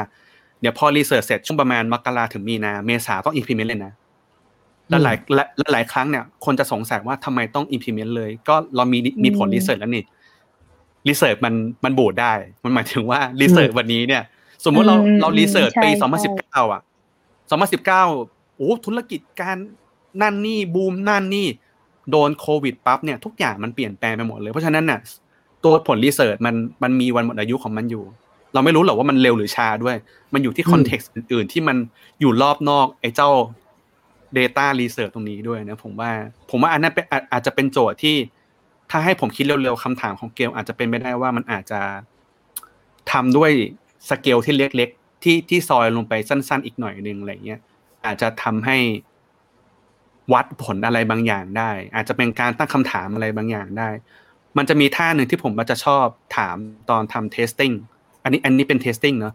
[0.60, 3.92] เดี๋ยวพอ research เสร็จช่วงประมาณมกราถึงมีนาเมษาต้อง implement เลยนะ
[4.88, 10.04] และหลายและและหลายครั้งเนี่ย คนจะสงสัยว่าทำไมต้อง implement เลย ก็เรามีมีผลอืม research แล้วนี่
[11.08, 11.54] research มัน
[11.84, 12.32] มันบูดได้
[12.64, 14.22] มันหมายถึงว่า research วันนี้เนี่ย
[14.64, 16.06] สมมุติเราอืมเรา research ปีใช่
[16.64, 16.82] 2019อะ
[17.64, 19.56] 2019โอ้ธุรกิจการ
[20.22, 21.46] นั่นนี่บูมนั่นนี่
[22.10, 24.98] โดนโควิดปั๊บเนี่ยทุกอย่างมันเปลี่ยนแปลงไปหมดเลย เพราะฉะนั้นน่ะ
[25.64, 28.04] ตัวผล research มันมันมีวันหมดอายุของมันอยู่
[28.54, 29.96] เราไม่รู้หรอกว่ามันเร็วหรือช้าด้วย
[30.34, 31.76] มันอยู่ที่ context อื่นๆ ที่มัน
[32.20, 33.30] อยู่รอบนอกไอ้เจ้า
[34.36, 36.10] Data Research ตรงนี้ด้วยนะผมว่า
[36.50, 38.16] ผมว่าอันนั้นเป็นอาจจะเป็นโจทย์ที่
[38.90, 41.80] ถ้าให้ผมคิดเร็วๆคำถามของเกลอาจจะเป็นไปได้ว่ามันอาจจะ
[43.12, 43.50] ทำด้วย
[44.10, 47.60] สเกลที่เล็กๆที่ที่ซอยลงไปสั้น ๆ อีกหน่อยนึงอะไรเงี้ย
[48.06, 48.76] อาจจะทำให้
[50.32, 53.88] วัดผลอะไรบางอย่างได้ อาจจะเป็นการตั้งคำถามอะไรบางอย่างได้
[54.58, 56.06] มันจะมีท่าหนึ่งที่ผมจะชอบ
[56.36, 56.56] ถาม
[56.90, 57.72] ตอนทำ testing
[58.22, 59.34] อันนี้อันนี้เป็น testing เนาะ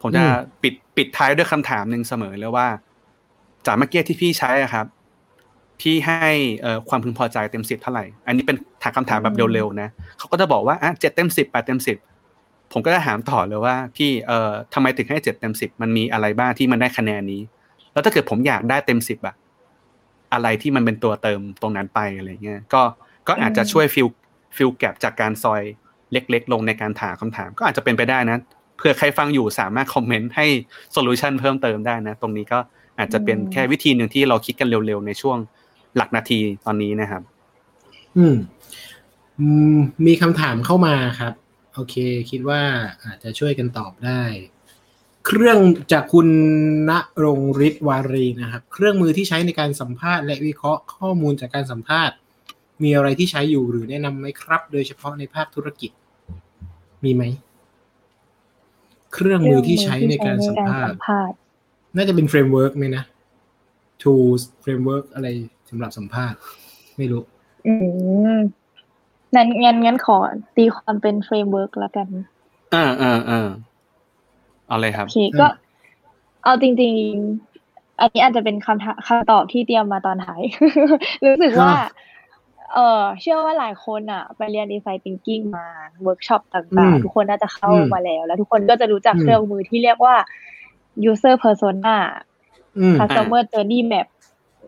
[0.00, 0.24] ผมจะ
[0.62, 2.66] ปิดปิดท้ายด้วยคำถามหนึ่งเสมอเลยว่า
[3.66, 4.86] จากเมื่อกี้ที่พี่ใช้อะครับ
[5.80, 6.30] พี่ให้
[6.88, 9.88] ความพึงพอใจเต็มสิบเท่าไหร่ อันนี้เป็นถามคำถามแบบเร็วๆนะ
[10.18, 11.96] เขาก็จะบอกว่าอะเจ็ดเต็มสิบแปดเต็มสิบ
[12.72, 17.42] ผมก็จะถามต่อเลยว่า พี่เอ่อทำไมถึงให้เจ็ดเต็มสิบมันมีอะไรบ้างที่มันได้คะแนนนี้
[17.92, 19.34] แล้วถ้าเกิดผมอยากได้เต็มสิบอะ
[20.34, 22.82] อะไรที่มันเป็นตัวเติมตรงนั้นไปอะไรเงี้ยก็
[23.28, 24.08] ก็อาจจะช่วย fill
[24.56, 25.62] fill gap จากการซอย
[26.12, 28.38] เล็ก ๆ ลงในการถามคำถาม ก็อาจจะเป็นไปได้นะ
[28.76, 30.46] เผื่อใครฟังอยู่สามารถ comment ให้
[30.92, 32.58] solution เพิ่มเติมได้นะ ตรงนี้ก็
[32.98, 35.38] อาจจะเป็นแค่วิธีหนึ่งที่เราคิดกันเร็วๆ ในช่วง
[35.96, 37.22] หลักนาทีตอนนี้นะครับ
[38.16, 38.36] อืม
[40.06, 41.34] มีคำถามเข้ามาครับ
[41.74, 41.94] โอเค
[42.30, 42.62] คิดว่า
[43.04, 44.22] อาจจะช่วยกันตอบได้
[45.26, 45.58] เครื่อง
[45.92, 46.28] จากคุณ
[46.90, 46.92] ณ
[47.24, 52.16] รงฤทธิ์วารีนะครับ เครื่องมือที่ใช้ในการสัมภาษณ์และวิเคราะห์ข้อมูลจากการสัมภาษณ์
[52.82, 55.90] มีอะไรที่ใช้อยู่หรือแนะนำไหมครับ โดยเฉพาะในภาคธุรกิจ
[57.04, 57.22] มีไหม
[59.14, 61.36] เครื่องมือที่ใช้ในการสัมภาษณ์
[61.96, 63.04] น่าจะเป็น framework ไหมนะ
[64.02, 65.28] tools framework อะไร
[65.70, 66.38] สำหรับสัมภาษณ์
[66.96, 67.22] ไม่รู้
[67.66, 67.72] อื
[68.36, 68.38] ม
[69.34, 70.18] งั้นงั้นงั้นขอ
[70.56, 72.08] ตีความเป็น framework แล้วกัน
[72.74, 73.48] อ่าอ่าอ่า
[74.68, 75.46] เอาเลยครับโอเคก็
[76.44, 76.94] เอาจริง
[77.50, 80.42] ๆ อันนี้อาจจะเป็นคำคำตอบที่เตรียมมาตอนท้าย
[81.26, 81.72] รู้สึกว่า
[82.74, 85.66] เออเชื่อว่าหลายคนอะ ไปเรียน design thinking มา
[86.02, 90.14] เวิร์กช็อปต่างๆ ทุกคนน่าจะเข้ามาแล้ว แล้วทุกคนก็จะรู้จักเครื่องมือที่เรียกว่า
[91.10, 91.96] user persona
[92.98, 94.06] customer journey map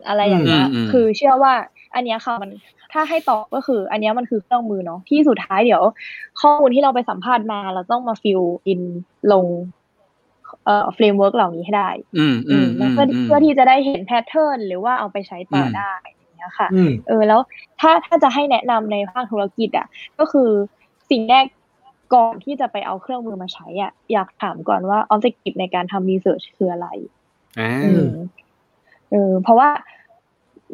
[0.07, 1.53] อะไรอย่างเงี้ยคือเชื่อว่า
[1.95, 2.49] อันเนี้ยค่ะมัน
[2.93, 5.83] ถ้าให้ตอบก็คือ อันนี้มันคือเครื่องมือเนาะที่สุดท้ายเดี๋ยว
[6.41, 8.81] ข้อมูลที่เราไปสัมภาษณ์มา เราต้องมา fill in
[9.31, 9.45] ลง
[10.67, 16.67] เอ่อ framework เหล่านี้ให้ได้ อืมอืมเพื่อเพื่อที่จะได้เห็น pattern หรือว่าเอาไปใช้ต่อได้อย่างเงี้ยค่ะ
[17.07, 17.39] เออแล้ว
[17.79, 19.87] ถ้าถ้าจะให้แนะนำในภาคธุรกิจอะ
[20.19, 20.49] ก็คือ
[21.09, 21.45] สิ่งแรก
[22.13, 26.87] ก่อนที่จะไปเอาเครื่องมือมาใช้อะอยากถามก่อนว่า objective ในการทำ research คืออะไร
[27.59, 27.71] อ่า
[29.11, 29.69] เออเพราะว่า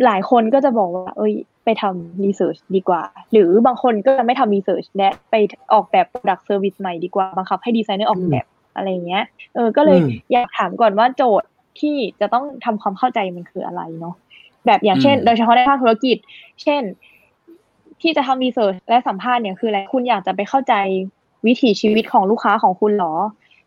[0.05, 1.33] หลายคนก็จะบอกว่า เอ้ย
[1.65, 5.35] ไปทำ research ดีกว่า หรือบางคนก็จะไม่ทำ research และไป
[5.73, 8.45] ออกแบบ product service ใหม่ดีกว่า บังคับให้ดีไซเนอร์ออกแบบ
[8.75, 9.23] อะไรเงี้ย
[9.55, 9.99] เออก็เลย
[10.31, 11.49] อยากถามก่อนว่าโจทย์
[11.79, 14.15] ที่จะต้องทำความเข้าใจมันคืออะไรเนาะ
[14.65, 16.17] แบบอย่างเช่น โดยเฉพาะในภาคธุรกิจ
[16.63, 16.81] เช่น
[18.01, 20.73] ที่จะทำ research และสัมภาษณ์เนี่ยคืออะไรคุณอยากจะไปเข้าใจ
[21.47, 23.13] วิถีชีวิตของลูกค้าของคุณหรอ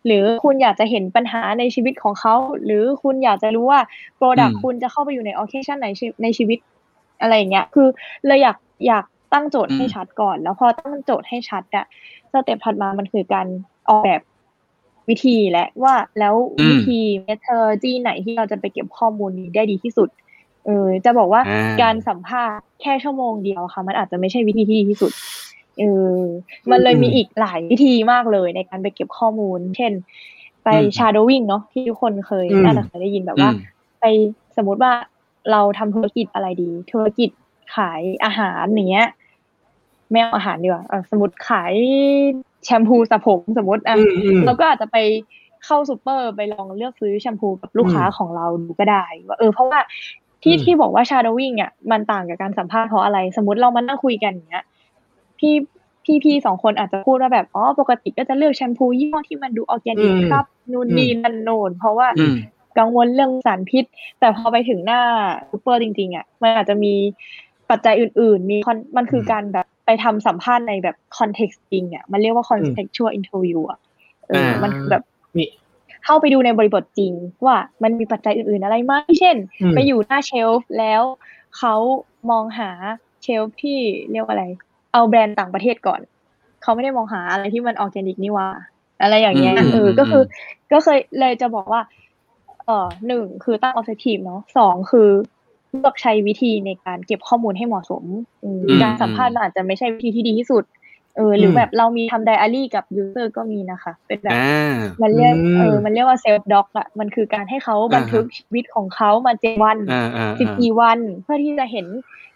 [0.07, 2.35] หรือคุณอยากจะเห็นปัญหาในชีวิตของเขา
[2.65, 3.81] หรือคุณอยากจะรู้ว่า
[4.17, 5.89] product คุณจะเข้าไปอยู่ใน occasion ไหน
[6.23, 6.59] ในชีวิต
[7.21, 7.89] อะไรอย่างเงี้ย คือ
[8.27, 11.87] เลยอยากอยากตั้งโจทย์ให้ชัดก่อน แล้วพอตั้งโจทย์ให้ชัดอะ
[12.33, 13.47] step ถัดมามันคือการ
[13.89, 14.23] ออกแบบ
[15.09, 16.35] วิธีและว่าแล้ว
[16.69, 20.09] วิธี method ไหนที่เราจะไปเก็บข้อมูลนี้ได้ดีที่สุด
[20.67, 21.41] เออจะบอกว่า
[21.83, 25.13] การสัมภาษณ์แค่ชั่วโมงเดียวค่ะ มันอาจจะไม่ใช่วิธีที่ดีที่สุด
[25.79, 25.85] เอ
[26.19, 26.21] อ
[26.71, 29.93] มันเลยมีอีกหลายวิธีมากเลยในการไปเก็บข้อมูล เช่น
[30.65, 33.51] ไป shadowing เนาะที่ทุกคนเคยน่าจะเคยได้ยินแบบว่า
[34.01, 34.05] ไป
[34.57, 34.93] สมมติว่า
[35.53, 37.31] เราทำธุรกิจอะไรดี ธุรกิจ
[37.75, 39.07] ขายอาหารอย่างเงี้ย
[40.11, 41.73] ไม่เอาอาหารดีกว่าสมมติขาย
[42.65, 43.97] แชมพูสระผมสมมติอะ
[44.47, 44.97] เราก็อาจจะไป
[45.65, 49.81] เข้าซูเปอร์ไปลองเลือกซื้อแชมพูกับลูกค้าของเราดูก็ได้ว่าเออเพราะว่า
[50.43, 54.65] ที่ที่บอกว่า shadowing อะมันต่างกับการสัมภาษณ์เพราะอะไร สมมติเรามานั่งคุยกันอย่างเงี้ย
[55.39, 55.55] พี่
[56.05, 62.09] พี่พี่สองคนอาจจะพูดว่าแบบอ๋อปกติก็จะเลือกแชมพูยี่ห้อที่มันดูออร์แกนิกครับนู่นนี่นั่นโน่นเพราะว่า
[62.79, 63.85] กังวลเรื่องสารพิษ
[64.21, 65.01] แต่พอไปถึงหน้า
[65.51, 66.93] ซูเปอร์จริงๆอะมันอาจจะมี
[67.71, 68.57] ปัจจัยอื่น ๆ มี
[68.97, 73.79] มันคือการแบบ ไปทำสัมภาษณ์ในแบบ context จริงอะมันเรียกว่า contextual interview อะ
[74.29, 75.05] เออมันคือแบบ
[76.05, 77.13] เข้าไปดูในบริบทจริง
[77.45, 79.37] ว่ามันมีปัจจัยอื่นๆอะไรไหมเช่น
[79.75, 81.03] ไปอยู่หน้าเชลฟ์แล้ว
[81.59, 81.75] เขา
[82.31, 82.71] มองหา
[83.23, 83.79] เชลฟ์ที่
[84.11, 84.45] เรียกว่าอะไร
[84.93, 86.01] เอาแบรนด์ต่างประเทศก่อน
[86.63, 88.49] เขาไม่ได้มองหาอะไรที่มันออร์แกนิกนี่ว่า
[89.03, 90.23] อะไรอย่างเงี้ยเออก็คือ
[90.73, 91.81] ก็เคยเลยจะบอกว่า
[92.67, 95.09] เอ่อหนึ่งคือตั้ง objective เนาะสองคือ
[95.81, 98.05] เลือกใช้วิธีในการเก็บข้อมูลให้เหมาะสม
[98.83, 100.65] การสัมภาษณ์มันอาจจะไม่ใช่วิธีที่ดีที่สุด
[101.17, 111.87] เออหรือแบบเรามีทำไดอารี่กับ user ก็มีนะคะ เป็นแบบอ่ามันเรียกอืมเออมันเรียกว่า self doc อะมันคือการให้เขาบันทึกชีวิตของเขามาเจ็ดวันอ่าอ่าสิบกี่วัน เพื่อที่จะเห็น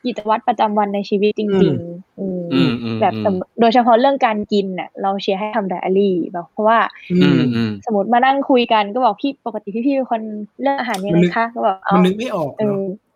[0.05, 6.79] กิจวัตรประจำวันในชีวิตจริงๆอืมอืมอืมแบบสมมุติโดยเฉพาะเรื่องการกินน่ะเราเชียร์ให้ทำไดอารี่แบบเพราะว่า
[7.13, 10.21] อือืมมอืมสมมติมานั่งคุยกันก็บอกพี่ปกติพี่พี่เป็นคน
[10.63, 13.10] เลือกอาหารยังมันไงนึกคะก็บอกเอามันนึกไม่ออกเอเนาะอ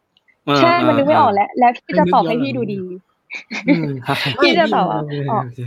[0.59, 2.91] ใช่มันนึกไม่ออกแล้ว แล้วพี่จะตอบให้พี่ดูดีม
[4.43, 5.59] พี่จะตอบว่าไม่อ๋อโอเค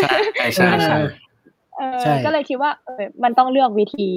[0.00, 0.98] ใช่ใช่ใช่
[1.76, 4.08] เออใช่ก็เลยคิดว่าเออมันต้องเลือกวิธี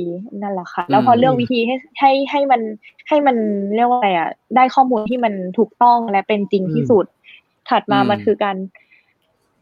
[0.41, 2.61] นั่นแหละค่ะ แล้วพออมเลือกวิธีให้ให้ให้มัน
[3.07, 3.35] ให้มัน
[3.75, 7.05] เรียกว่าอะไรอะ ได้ข้อมูลที่มันถูกต้องและเป็นจริงที่สุด
[7.69, 8.57] ถัดมามันคือการ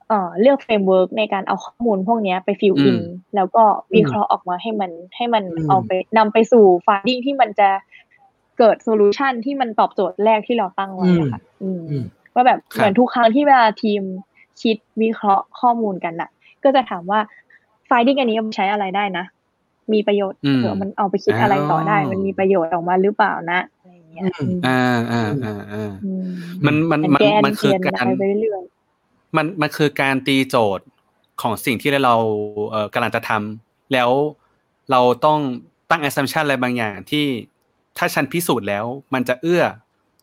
[0.07, 2.99] เอ่อเลือก framework ในการเอาข้อมูลพวกเนี้ยไป fill in
[3.35, 7.69] แล้วก็วิเคราะห์ออกมาให้มันให้มันเอาไปนำไปสู่ finding ที่มันจะ
[8.59, 12.03] เกิด solution ที่มันตอบโจทย์แรกที่เราตั้งไว้อะค่ะอืมอืม
[12.33, 14.01] ว่าแบบครับเหมือนทุกครั้งที่เวลาทีม
[14.61, 16.29] คิดวิเคราะห์ข้อมูลกันน่ะ
[16.63, 17.19] ก็จะถามว่า
[17.85, 19.25] ไฟดิ้งอันนี้เอาไปใช้อะไรได้นะ
[19.93, 24.81] มีประโยชน์อืมเผื่อมันเอาไปคิดอะไรต่อได้อ๋อมันมีประโยชน์ออกมาหรือเปล่านะอะไรอย่างเงี้ยอืมอ่า
[25.11, 26.23] อ่าอ่าอ่าอืม
[26.65, 28.63] มันมันมันแก้มันคือเปลี่ยนการอะไรไปเรื่อย
[29.35, 30.85] มันมันคือการตีโจทย์
[31.41, 32.15] ของสิ่งที่เรา
[32.69, 34.09] เอ่อกำลังจะทำแล้ว
[34.91, 35.39] เราต้อง
[35.89, 37.25] ตั้ง assumption อะไรบางอย่างที่
[37.97, 39.63] ถ้าฉันพิสูจน์แล้ว มันจะเอื้อ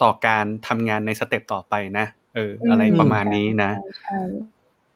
[0.03, 3.70] ต่อการทำงานใน step ต่อไปนะเออ อะไรอืมประมาณนี้นะ
[4.01, 4.18] ใช่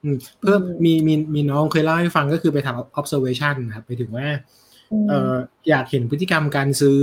[0.03, 4.27] อืมเพิ่มอืมมีมีมีน้องเคยเล่าให้ฟังก็คือไปทำ observation ครับไปถึงว่า
[4.93, 5.35] อืมเอ่อ
[5.69, 7.01] อยากเห็นพฤติกรรมการซื้อ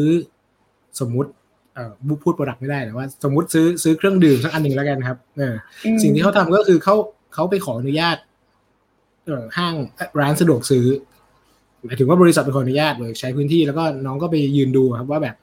[0.99, 1.29] สมมุติ
[1.73, 1.91] เอ่อ
[2.23, 5.55] พูด product ไม่ได้แต่ว่า สมมติซื้อซื้อเครื่องดื่มสักอันหนึ่งแล้วกันครับเออ
[5.95, 6.95] มสิ่งที่เขาทำก็คือเขา
[7.33, 8.17] เขาไปขออนุญาต
[9.25, 10.85] เอ่อห้างเอ่อร้านสะดวกซื้อ
[11.85, 15.35] หมายถึงว่าบริษัทไปขออนุญาตเลยใช้พื้นที่แล้วก็น้องก็ไปยืนดูครับว่าแบบ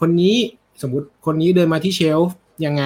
[0.00, 0.36] คนนี้
[0.82, 2.36] สมมติคนนี้เดินมาที่เชลฟ์
[2.66, 2.84] ยังไง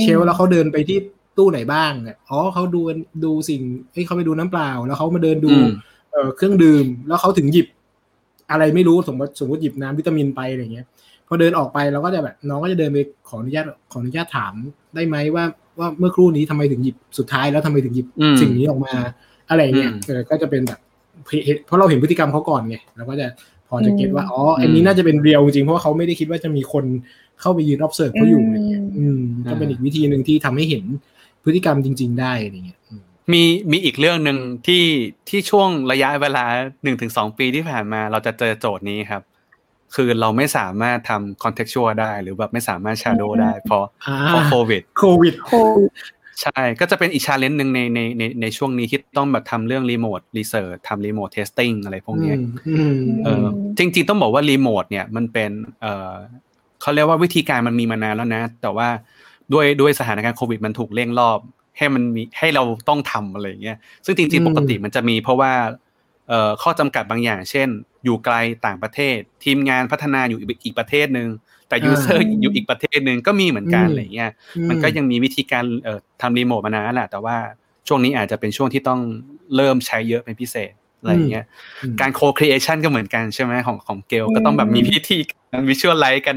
[0.00, 0.98] เชลฟ์แล้วเขาเดินไปที่
[1.36, 2.80] ตู้ไหนบ้างเนี่ยอ๋อเขาดู
[3.24, 3.60] ดูสิ่ง
[3.92, 5.68] เอ้ยเขาไปดูน้ำเปล่า แล้วเขามาเดินดูอืม
[6.12, 7.66] เอ่อเครื่องดื่ม แล้วเขาถึงหยิบ
[8.50, 10.86] อะไรไม่รู้สมมติสมมติหยิบน้ำวิตามินไปอะไรเงี้ย
[11.28, 14.54] พอเดินออกไปเราก็จะแบบน้องก็จะเดินไปขออนุญาตขออนุญาตถาม
[14.94, 15.44] ได้ไหมว่า
[15.78, 18.92] ว่าเมื่อครู่นี้ทำไมถึงหยิบสุดท้ายแล้วทำไมถึงหยิบอืมสิ่งนี้ออกมา
[19.50, 20.78] อะไรเงี้ยอืมเออก็จะเป็นแบบ
[21.66, 23.26] เพราะเราเห็นพฤติกรรมเขาก่อนไงเราก็จะ
[23.68, 26.84] พอจะเก็ตว่าอ๋ออันนี้น่าจะเป็นเรียลจริงเพราะว่าเขาไม่ได้คิดว่าจะมีคน
[27.40, 30.84] เข้าไปยืน observe เขาอยู่อะไรเงี้ยอืมก็เป็นอีกวิธีหนึ่งที่ทำให้เห็น
[31.44, 33.02] พฤติกรรมจริง ๆ ได้อะไรเงี้ยอืม
[33.32, 33.42] มี
[33.72, 34.84] มีอีกเรื่องหนึ่งที่
[35.28, 36.44] ที่ช่วงระยะเวลา
[36.82, 39.22] หนึ่งถึงสองปีที่ผ่านมา เราจะเจอโจทย์นี้ครับ
[39.94, 45.90] คือเราไม่สามารถทำ contextual ได้ หรือแบบไม่สามารถ shadow ได้เพราะอ่าเพราะโควิดโควิดโควิด
[46.40, 52.36] ใช่ก็จะเป็นอีก challenge หนึ่งในในในในช่วงนี้ที่ต้องแบบทำเรื่อง remote research ทำ remote testing อะไรพวกเนี้ย
[52.68, 53.46] อืมเออ
[53.78, 56.14] จริง ๆ ต้องบอกว่ารีโมทเนี่ยมันเป็นเออ
[56.80, 58.88] เขาเรียกว่าวิธีการมันมีมานานแล้วนะ แต่ว่า
[59.52, 61.38] ด้วยด้วยสถานการณ์โควิดมันถูกเร่งรอบ
[61.78, 65.52] ให้มันมีให้เราต้องทำอะไรอย่างเงี้ยซึ่งจริง ๆ ปกติมันจะมีเพราะว่า
[66.28, 67.68] เอ่อข้อจำกัดบางอย่าง เช่น
[68.04, 68.34] อยู่ไกล
[68.66, 71.28] ต่างประเทศ ทีมงานพัฒนาอยู่อีกประเทศหนึ่ง
[71.68, 74.30] แต่ user อยู่อีกประเทศหนึ่งก็มีเหมือนกันอะไรอย่างเงี้ย
[74.68, 77.36] มันก็ยังมีวิธีการเอ่อทำรีโมทมานานแหละแต่ว่า
[77.88, 79.00] ช่วงนี้อาจจะเป็นช่วงที่ต้อง
[79.56, 81.44] เริ่มใช้เยอะเป็นพิเศษอะไรอย่างเงี้ย
[81.82, 86.36] อืมการ co-creation ก็เหมือนกันใช่ไหมของของเกลก็ต้องแบบมีวิธีการ visualize กัน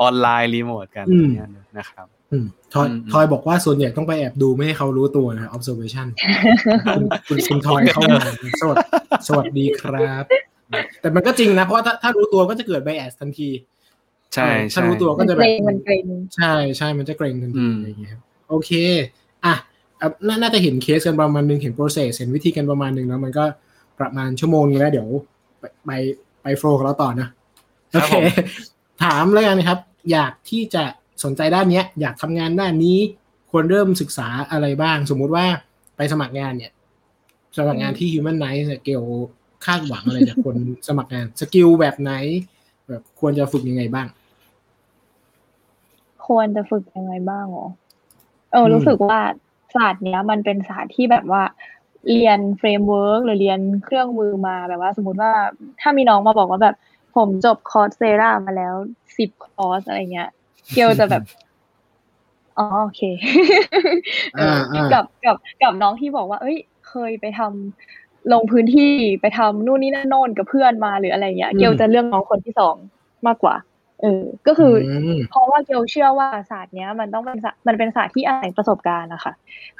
[0.00, 6.06] ออนไลน์รีโมทกันอะไรอย่างเงี้ยนะครับอืมทอยอืมทอยบอกว่าส่วนใหญ่ต้องไปแอบดูไม่ให้เขารู้ตัวนะ observation
[6.96, 8.20] คุณคุณคุณทอยเข้ามา
[8.60, 8.76] สวัส
[9.26, 10.24] สวัสดีครับ
[11.00, 13.48] แต่มันก็จริงนะ เพราะว่าถ้าถ้ารู้ตัวก็จะเกิด bias ทันที
[14.34, 16.04] ใช่เออถ้าใช่รู้ตัวมันก็จะเกแบรบงมันเกรง
[16.36, 18.70] ใช่ใช่มันจะเกรงทันอืทีมอะไรอย่างเงี้ยครับโอเค
[19.44, 19.54] อะ
[20.00, 23.44] อะน่าน่าจะเห็นเคสกันประมาณนึงเห็น process เห็นวิธีกันประมาณนึงแล้วมันก็
[23.98, 25.08] ประมาณชั่วโมงนึงแล้วเดี๋ยว
[25.58, 25.90] ไปไป
[26.42, 27.28] ไปโฟล์กับเราต่อนะ
[27.92, 28.24] ครัโอบเคผม
[29.02, 29.78] ถามแล้วกันนะครับ
[30.12, 30.84] อยากที่จะ
[31.24, 32.98] สนใจด้านเนี้ย อยากทำงานด้านนี้
[33.50, 35.46] ควรเริ่มศึกษาอะไรบ้าง สมมุติว่า
[35.96, 36.72] ไปสมัครงานเนี่ย
[37.56, 39.02] สมัครงานที่ Human n i c e เนี่ยเกล
[39.64, 40.56] คาดหวังอะไรจากคน
[40.88, 42.12] สมัครงาน skill แบบไหน
[42.88, 44.06] แบบควรจะฝึกยังไงบ้าง
[46.26, 47.68] ควรจะฝึกยังไงบ้างเหรอ
[48.52, 49.18] เอออืมรู้สึกว่า
[49.74, 51.42] ศาสตร์เนี้ย มันเป็นศาสตร์ที่แบบว่า
[52.10, 55.32] เรียน framework หรือเรียนเครื่องมือมาแบบว่า สมมติว่า
[55.80, 56.76] ถ้ามีน้องมาบอกว่าแบบ
[57.16, 58.74] ผมจบ Coursera มาแล้ว
[59.18, 60.30] สิบคอร์สอะไรเงี้ย
[60.72, 61.22] เกลจะแบบ
[62.58, 63.02] อ๋อโอเค
[64.34, 66.58] เอออ่ากับกับกับน้องที่บอกว่า เอ้ย
[66.88, 72.76] เคยไปทำลงพื้นที่ไปทำนู่นนี่นั่นโน่นกับเพื่อนมาหรืออะไรเงี้ยอืมเกลจะเลือกน้องคนที่สอง
[73.26, 73.54] มากกว่า
[74.02, 79.32] เออก็คืออมเพราะว่าเกลเชื่อว่าศาสตร์เนี้ย มันต้องเป็นศาสตร์มันเป็นศาสตร์ที่อาศัยประสบการณ์นะคะ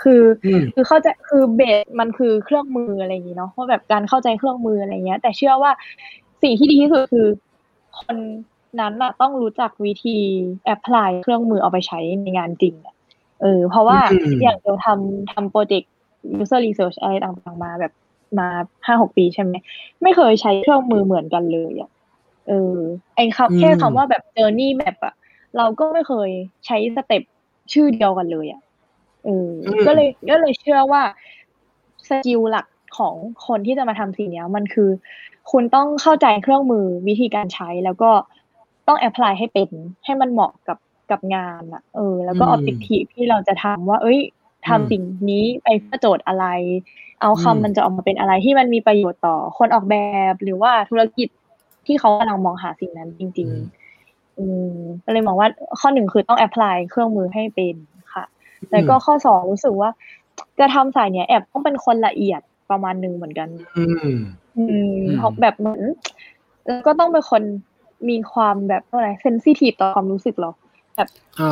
[0.02, 5.70] คืออืมคือเข้าใจคือเบสมันคือเครื่องมืออะไรอย่างนี้เนาะว่าแบบการเข้าใจเครื่องมืออะไรเงี้ย แต่เชื่อว่า
[6.42, 7.26] สิ่งที่ดีที่สุดคือ
[7.98, 8.16] คน
[8.80, 10.18] นั้นอะต้องรู้จักวิธี
[10.64, 12.94] apply เครื่องมือเอาไปใช้ในงานจริงอะ
[13.42, 15.90] เออ เพราะว่าอืมอย่างเราทำทำ project
[16.42, 17.92] user research อะไรต่างๆมาแบบ
[18.38, 18.48] มา
[18.86, 19.52] ห้าหกปีใช่ไหม
[20.02, 21.90] ไม่เคยใช้เครื่องมือเหมือนกันเลยอะ
[22.48, 22.76] เออ
[23.16, 25.14] ไอ้คำแค่คำว่าแบบ journey map อะ
[25.56, 26.30] เราก็ไม่เคย
[26.66, 27.22] ใช้ step
[27.72, 28.60] ชื่อเดียวกันเลยอะ
[29.24, 29.50] เออ
[29.86, 31.02] ก็เลยก็เลยเชื่อว่า
[32.08, 32.66] skill หลัก
[32.98, 33.14] ของ
[33.46, 34.90] คนที่จะมาทำสิ่งนี้มันคือ
[35.50, 38.10] คุณต้องเข้าใจเครื่องมือวิธีการใช้แล้วก็
[38.88, 39.68] ต้อง apply ให้เป็น
[40.04, 40.78] ให้มันเหมาะกับ
[41.10, 44.20] กับงานอะเออ แล้วก็ objective ที่เราจะทำว่า เอ้ย
[44.68, 46.46] ทำสิ่งนี้ไปเพื่อโจทย์อะไร
[47.20, 49.96] outcome มันจะออกมาเป็นอะไรที่มันมีประโยชน์ต่อคนออกแบ
[50.32, 51.28] บหรือว่าธุรกิจ
[51.90, 53.48] ที่เขากำลังมองหาสิ่งนั้นจริง
[53.94, 55.48] ๆ อืมก็เลยมองว่า
[55.80, 57.74] ข้อหนึ่งคือต้อง apply เครื่องมือให้เป็น
[58.14, 58.24] ค่ะ
[58.72, 59.90] แล้วก็ข้อสองรู้สึกว่า
[60.58, 63.84] จะทำสายเนี้ยแอบต้องเป็นคนละเอียดประมาณหนึ่งเหมือนกัน อื
[64.16, 64.18] ม
[64.58, 64.64] อื
[64.94, 65.82] มเพราะแบบเหมือน
[66.66, 67.42] แล้วก็ต้องเป็นคน
[68.08, 70.50] มีความแบบอะไรเซนซิทีฟต่อความรู้สึกเรา
[70.96, 71.08] แบบ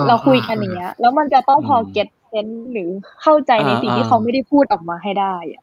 [0.08, 2.88] เราคุยกันอย่างเงี้ย แล้วมันจะต้องพอเก็ตเซนหรือ
[3.22, 5.62] เข้าใจในสิ่งที่เขาไม่ได้พูดออกมาให้ได้อะ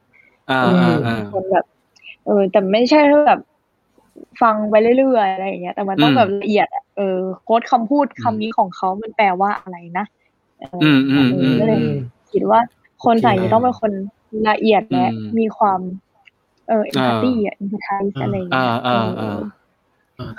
[0.51, 1.65] อ่าเออ่าออ่าคนแบบ
[2.26, 3.39] เออ แต่ไม่ใช่แบบ
[4.41, 10.05] ฟังไปเรื่อยๆอะไรอย่างเงี้ย แต่มันต้องอืมแบบละเอียดอะเออโค้ดคำพูดคำนี้ของเขามันแปลว่าอะไรนะ
[10.59, 11.97] เอออืมอืมเออือมก็เลยอืม
[12.32, 12.59] คิดว่า
[13.03, 13.91] คนโอเคใส่นี้ต้องเป็นคน
[14.49, 15.80] ละเอียดและอืมมีความ
[16.68, 19.39] เอออ่า empathy อะ empathize อะไรอย่างเงี้ยอ่าอ่าอ่าเออ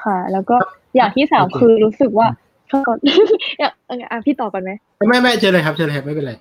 [0.05, 0.57] ค่ะ แล้วก็
[0.97, 2.29] อย่างที่สามโอเคคือรู้สึกว่า
[2.68, 4.70] โทษก่อนอย่างอะพี่ต่อก่อนไหม
[5.09, 6.33] ไม่ไม่เจอเลยครับเจอเลยครับไม่เป็นไร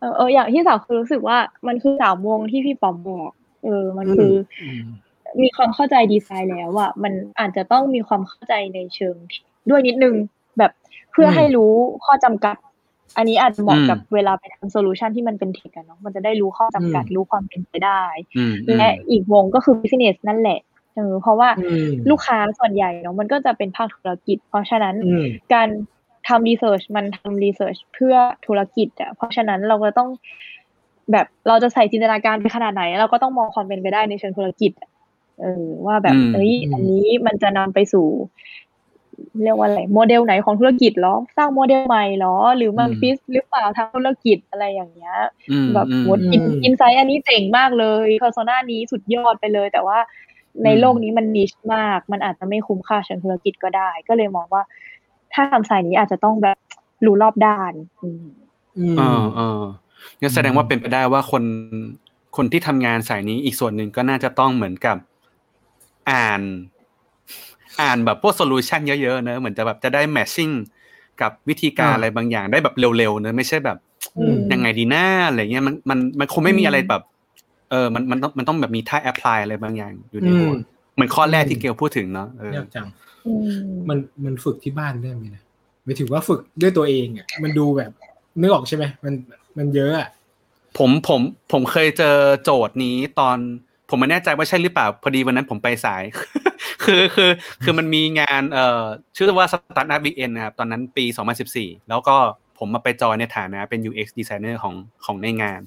[0.00, 3.30] เออเอออย่างที่สามคือรู้สึกว่ามันคือสามวงที่พี่ปอมบอก
[3.64, 4.66] เออ มันคือออื
[5.36, 9.16] มมีความเข้าใจดีไซน์แล้วอะมันอาจจะต้องมีความเข้าใจในเชิง
[9.70, 10.14] ด้วยนิดนึง
[10.58, 10.72] แบบ
[11.12, 11.72] เพื่ออมให้รู้
[12.04, 12.56] ข้อจำกัด
[13.16, 18.02] อันนี้อาจจะเหมาะอืมกับเวลาไปทำ solution ที่มันเป็น tech อะเนาะมันจะได้รู้ข้อจำกัดอืมรู้ความเป็นไปได้
[18.36, 20.58] อืมอืมและอีกวงก็คือ business นั่นแหละ
[20.94, 25.68] เออเพราะว่าอืมลูกค้าส่วนใหญ่เนาะมันก็จะเป็นภาคธุรกิจ เพราะฉะนั้นอืมการ
[26.28, 28.14] ทำ research มันทำ research เพื่อ
[28.46, 30.08] ธุรกิจอะเพราะฉะนั้นเราก็ต้อง
[31.12, 34.90] แบบเราจะใส่จินตนาการไปขนาดไหน เราก็ต้องมองความเป็นไปได้ในเชิงธุรกิจอะ
[35.40, 38.06] เออว่าแบบอืมเอ้ยอืมอันนี้มันจะนำไปสู่
[39.42, 45.16] เรียกว่าอะไรโมเดลไหนของธุรกิจเหรอ สร้างโมเดลใหม่เหรอ หรือมันอืมฟิสหรือเปล่าทางธุรกิจอะไรอย่างเงี้ย
[45.50, 49.98] อืมแบบอืมหมดอิน insight อันนี้เจ๋งมากเลย persona นี้สุดยอดไปเลย แต่ว่า
[50.64, 54.62] ในอืมโลกนี้มัน niche มาก มันอาจจะไม่คุ้มค่าเชิงธุรกิจก็ได้ ก็เลยมองว่า
[55.32, 56.56] ถ้าทำสายนี้อาจจะต้องแบบ
[57.04, 57.72] รู้รอบด้าน
[58.02, 58.26] อืม
[58.78, 59.60] อืมเออเออ
[60.20, 61.44] งั้นแสดงว่าเป็นไปได้ว่าคน
[62.36, 64.96] คนที่ทำงานสายนี้อีกส่วนหนึ่งก็น่าจะต้องเหมือนกับ
[66.10, 66.40] อ่าน
[67.80, 70.50] อ่านแบบพวก solution เยอะๆเนอะเหมือนจะแบบจะได้ matching
[71.20, 73.78] กับวิธีการอ่าอะไรบางอย่างได้แบบเร็วๆเนอะไม่ใช่แบบ
[74.18, 77.02] อืมยังไงดีหน้าอะไรเงี้ยมันมันมันคงไม่มีอืมอะไรแบบ
[77.70, 80.52] เออมันมันต้องมันต้องแบบมีท่า apply อะไรบางอย่างอยู่ในอืม
[80.94, 82.86] เหมือนข้อแรกอืมที่เกลพูดถึงเนาะเออยากจัง
[83.26, 83.42] อืม
[83.88, 85.42] มันมันฝึกที่บ้านได้ไหมนะ
[85.84, 87.90] หมายถึงว่าฝึกด้วยตัวเองอะมันดูแบบ
[88.40, 89.14] นึกออกใช่ไหมมัน
[89.58, 90.08] มันเยอะอะ
[90.78, 91.20] ผมผม
[91.52, 93.38] ผมเคยเจอโจทย์นี้ตอน
[93.88, 96.02] ผมไม่แน่ใจว่าใช่หรือเปล่า พอดีวันนั้นผมไปสาย
[96.84, 97.30] คือคือ
[97.62, 98.82] คือมันมีงานเอ่อ
[99.16, 101.04] ชื่อว่า Startup Weekend นะครับ ตอนนั้นปี
[101.46, 102.16] 2014 แล้วก็
[102.58, 104.74] ผมมาไปจอยในฐานะเป็น UX designer ของ
[105.04, 105.60] ของในงาน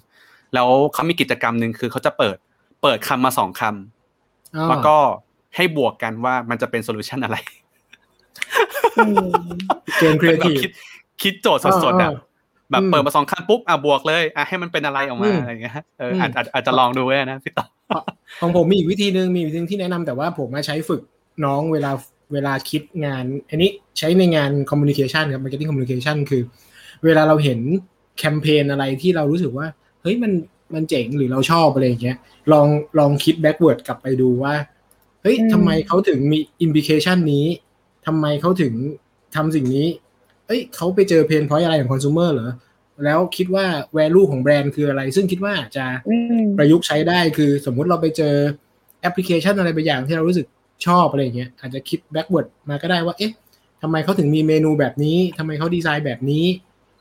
[0.53, 2.37] แล้วเขามีกิจกรรมหนึ่งคือเขาจะเปิด
[2.81, 4.97] เปิดคำมาสองคำอ๋อแล้วก็
[5.55, 7.37] ให้บวกกันว่ามันจะเป็นโซลูชันอะไร
[8.97, 9.29] อืม
[9.99, 10.71] เกมครีเอแบบทีฟคิด
[11.21, 12.28] คิดโจทย์สดๆอะอ่า
[12.71, 17.65] แบบอืมเปิดมาสองคำปุ๊บอะบวกเลยอะให้มันเป็นอะไรออกมาอืมอะไรอย่างเงี้ยเออมอาจอาจอาจจะลองดูไว้นะพี่ต่อ
[18.41, 21.01] ของผมมีอีกวิธีหนึ่งมีวิธีหนึ่งที่แนะนำแต่ว่าผมมาใช้ฝึก
[21.45, 21.91] น้องเวลา
[22.33, 26.41] เวลาคิดงาน อันนี้ใช้ในงาน communication ครับ marketing communication คือ
[27.05, 27.59] เวลาเราเห็น
[28.17, 29.67] แคมเปญอะไรที่เรารู้สึกว่า
[30.01, 30.31] เฮ้ยมัน
[30.73, 32.17] มันเจ๋งหรือเราชอบอะไรอย่างเงี้ย
[32.51, 32.67] ลอง
[32.99, 34.53] ลองคิด backward กลับไปดูว่า
[35.21, 37.45] เฮ้ยอืมทำไมเขาถึงมี implication นี้
[38.05, 38.73] ทำไมเขาถึง
[39.35, 39.87] ทำสิ่งนี้
[40.49, 42.51] เอ้ยเขาไปเจอเพนพอยอะไรของคอน sumer เหรอ
[43.05, 43.65] แล้วคิดว่า
[43.97, 48.35] value ของแบรนด์คืออะไร ซึ่งคิดว่าจะอืมประยุกต์ใช้ได้คือสมมุติเราไปเจอ
[49.01, 50.47] แอปพลิเคชันอะไรบางอย่างที่เรารู้สึก
[50.85, 53.31] ชอบอะไรอย่างเงี้ยอาจจะคิด backward มาก็ได้ว่าเอ๊ะ
[53.81, 56.45] ทำไมเขาถึงมีเมนูแบบนี้ทำไมเขาดีไซน์แบบนี้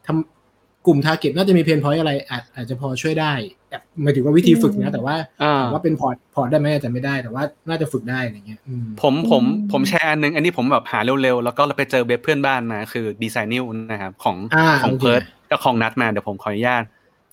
[0.06, 0.37] ทำ
[0.86, 3.32] กลุ่ม target น่าจะมีเพนพอยอะไรอาจอาจจะพอช่วยได้
[3.70, 16.84] แบบหมายถึงว่าวิธีฝึกนะอืมแต่ว่าอ่าถามว่าเป็น port port ได้ไหมอาจจะไม่ได้แต่ว่าน่าจะฝึกได้อะไรเงี้ยอืมผมผมอืมผมแชร์อันนึง อันนี้ผมแบบหาเร็วๆ แล้วก็เราไปเจอเว็บเพื่อนบ้านมาคือ Designil นะครับของอ่าของโอเคเพิร์ดกับของนัดมาเดี๋ยวผมขออนุญาต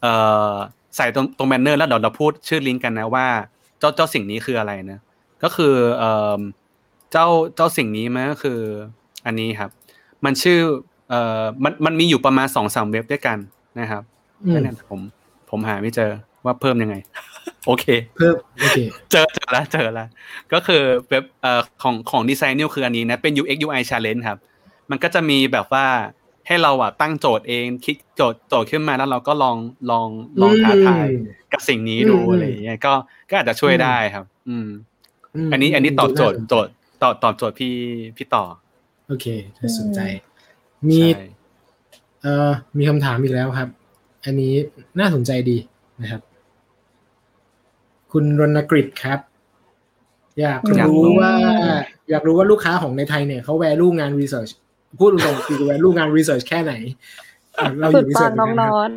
[0.02, 0.14] เอ่
[0.50, 0.54] อ
[0.96, 3.28] ใส่ตรงตรงแบนเนอร์แล้วเดี๋ยวเราพูดชื่อลิงก์กันนะว่า
[3.80, 5.00] เจ้าเจ้าสิ่งนี้คืออะไรนะ
[5.44, 6.40] ก็คือเอ่อ
[7.12, 8.60] เจ้าเจ้าสิ่งนี้มันก็คือ
[9.26, 9.70] อันนี้ครับ
[10.26, 10.60] มันชื่อ
[11.10, 13.38] เอ่อมันมันมีอยู่ประมาณสองสามเว็บด้วยกัน
[13.80, 14.04] นะครับ
[14.46, 15.02] อืมนั่นนะผม
[15.50, 16.12] ผมหาไม่เจอ
[16.46, 16.96] ว่าเพิ่มยังไง
[17.68, 17.86] โอเค
[18.18, 18.78] เพิ่มโอเค
[19.12, 20.08] เจอเจอแล้วเจอแล้ว
[20.54, 24.40] ก็คือเว็บเอ่อของของดีไซน์นิวคืออันนี้นะเป็น UX UI challenge ครับ
[24.90, 25.86] มันก็จะมีแบบว่า
[26.48, 29.58] ให้เราอะตั้งโจทย์เองคิดโจทย์โจทย์ขึ้นมาแล้วเราก็ลอง
[29.92, 30.08] ลอง
[30.42, 31.08] ลองท้าทาย
[31.54, 32.94] กับสิ่งนี้ดูอืมอะไรอย่างเงี้ยก็
[33.30, 34.68] ก็อาจจะช่วยอืมได้ครับ อืม
[35.48, 37.74] มอันนี้อันนี้ตอบโจทย์น่าสนโจทย์ตอบตอบโจทย์พี่
[38.18, 38.44] พี่ต่อ
[39.08, 39.26] โอเค
[39.60, 40.00] น่าสนใจ
[40.90, 41.26] มีใช่
[42.22, 43.70] เอ่อมีคำถามอีกแล้วครับ
[44.26, 44.54] อันนี้
[45.00, 45.58] น่าสนใจดี
[46.02, 46.22] นะครับ
[48.12, 49.20] คุณรณกฤษครับ
[50.40, 51.32] อยากอยากรู้รู้ว่า
[52.10, 54.50] อยากรู้ว่าลูกค้าของในไทยเนี่ยเขาแวลูงานรีเสิร์ช
[55.00, 56.74] พูดตรงๆคือแวลูงานรีเสิร์ชแค่ไหน
[57.60, 58.90] อะเราอสุดยู่รีปัเสิงร์ชน้องนอต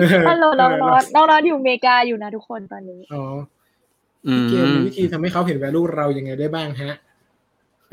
[0.00, 3.24] เออฮัลโหลน้องนอตเน้องนอตอยู่อเมริกาอยู่นะทุกคนตอนนี้อ๋อ
[4.26, 6.92] อืมเกมมีวิธีทำให้เขาเห็นแวลูเรายังไงได้บ้างฮะ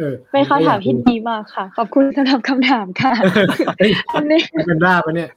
[0.03, 3.13] เออเป็นคำถามที่ดีมากค่ะ ขอบคุณสำหรับคำถามค่ะ
[3.79, 5.29] เฮ้ยอันนี้เป็นบ้าปะเนี่ย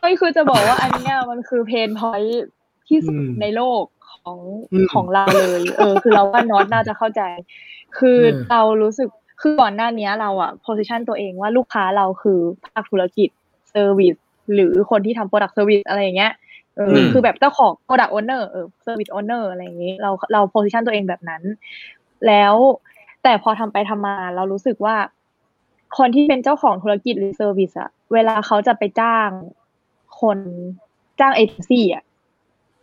[0.00, 2.22] เฮ้ยคือจะบอกว่าอันเนี้ยมันคือ pain point
[2.88, 4.38] ที่สุดอืมในโลกของ
[4.72, 7.22] อืมของเราเลย เออ คือเราว่าน็อตน่าจะเข้าใจ
[7.98, 9.08] คือเออเรารู้สึก
[9.40, 13.28] คือก่อนหน้านี้เราอะ position ตัวเองว่าลูกค้าเราคือภาคธุรกิจ
[13.70, 14.16] service
[14.54, 16.32] หรือคนที่ทำ product service อะไรอย่างเงี้ย
[16.76, 21.42] เอออมคือแบบเจ้าของ product owner เออ service owner อะไรอย่างงี้ เราเรา position ตัวเองแบบนั้น
[22.26, 22.54] แล้ว
[23.22, 24.96] แต่พอทำไปทำมาเรารู้สึกว่า
[25.98, 29.28] คนที่เป็นเจ้าของธุรกิจหรือ service อะเวลาเขาจะไปจ้าง
[30.20, 30.38] คน
[31.20, 32.04] จ้างเอเจนซี่อะ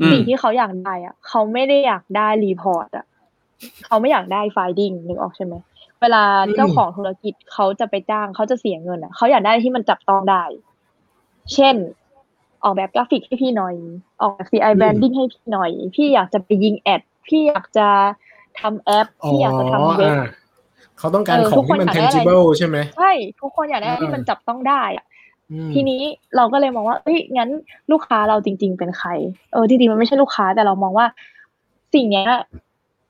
[0.02, 3.06] อืมสิ่งที่เขาอยากได้อะเขาไม่ได้อยากได้ report อะ
[3.86, 5.54] เขาไม่อยากได้ finding นึกออกใช่ไหม
[6.02, 10.44] เวลาอืมเจ้าของธุรกิจเขาจะไปจ้างเขาจะเสียเงินอะเขาอยากได้ที่มันจับต้องได้
[11.54, 11.76] เช่น
[12.64, 13.76] ออกแบบกราฟิกให้พี่หน่อย
[14.22, 17.88] ออกแบบ CI branding ให้พี่หน่อย พี่อยากจะไปยิง ad พี่อยากจะ
[18.62, 20.24] ทำแอปพี่อยากจะทำเว็บอ่า
[21.00, 25.06] เขาต้องการเออขอทุงกคนที่มันอยากได้อะไร tangible ใช่ไหมใช่ทุกคนอยากได้อะไรที่มันจับต้องได้อะ
[25.52, 26.02] อืมทีนี้
[26.36, 27.50] เราก็เลยมองว่าเอ้ยงั้น
[27.92, 29.10] ลูกค้าเราจริง ๆ เป็นใคร
[29.54, 31.06] เออจริงๆมันไม่ใช่ลูกค้าแต่เรามองว่า
[31.94, 32.30] สิ่งเนี้ย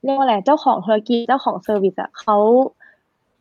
[0.03, 2.37] เรียกว่าอะไรเจ้าของธุรกิจเจ้าของเซอร์วิสอะเขา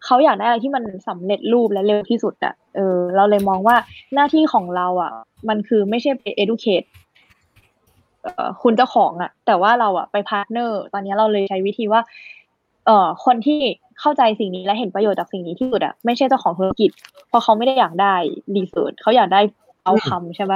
[0.04, 3.76] เขาอยากได้อะไรที่มันสำเร็จรูปและเร็วที่สุดอะเออ เราเลยมองว่า
[4.14, 5.12] หน้าที่ของเราอะ
[5.48, 7.07] มันคือไม่ใช่ไป educate เอ่อ
[8.62, 12.01] คุณเจ้าของอะแต่ว่าเราอะไป partner ตอนนี้เราเลยใช้วิธีว่า
[12.87, 13.61] เอ่อคนที่
[14.01, 16.91] เข้าใจสิ่งนี้และเห็นประโยชน์จากสิ่งนี้ที่สุดอะไม่ใช่เจ้าของธุรกิจ
[17.29, 18.14] เพราะเขาไม่ได้อยากได้
[18.57, 19.41] research เขาอยากได้
[19.84, 20.55] outcome ใช่ไหม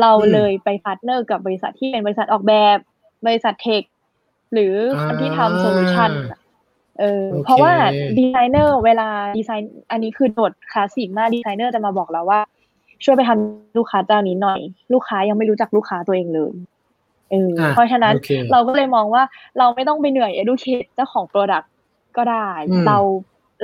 [0.00, 2.78] เราอืมเลยไป partner กับบริษัทที่เป็นบริษัทออกแบบ
[3.26, 3.82] บริษัท tech
[4.52, 6.10] หรือคนที่ทำ solution
[7.00, 7.72] เออโอเคเพราะว่า
[8.18, 9.08] ดีไซเนอร์เวลา
[9.38, 12.40] ดีไซน์อันนี้คือโคลาสสิกมากดีไซเนอร์จะมาบอกเราว่า
[13.04, 14.60] ช่วยไปทำลูกค้าเจ้านี้หน่อย
[14.92, 16.52] ลูกค้ายังไม่รู้จักลูกค้าตัวเองเลย
[17.30, 19.22] เอออะเพราะฉะนั้นโอเคเราก็เลยมองว่า
[19.58, 21.66] เราไม่ต้องไปเหนื่อย educate เจ้าของ product
[22.16, 22.98] ก็ได้อืมเรา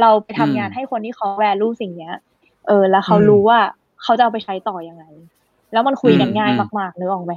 [0.00, 2.14] เราไปทำอืมงานให้คนที่เขา value สิ่งเนี้ย
[2.66, 3.58] เออ แล้วเขาอืมรู้ว่า
[4.02, 5.04] เขาจะเอาไปใช้ต่อยังไง
[5.72, 7.34] แล้วมันคุยกันอืมง่ายอืมมากๆนึกออกไหม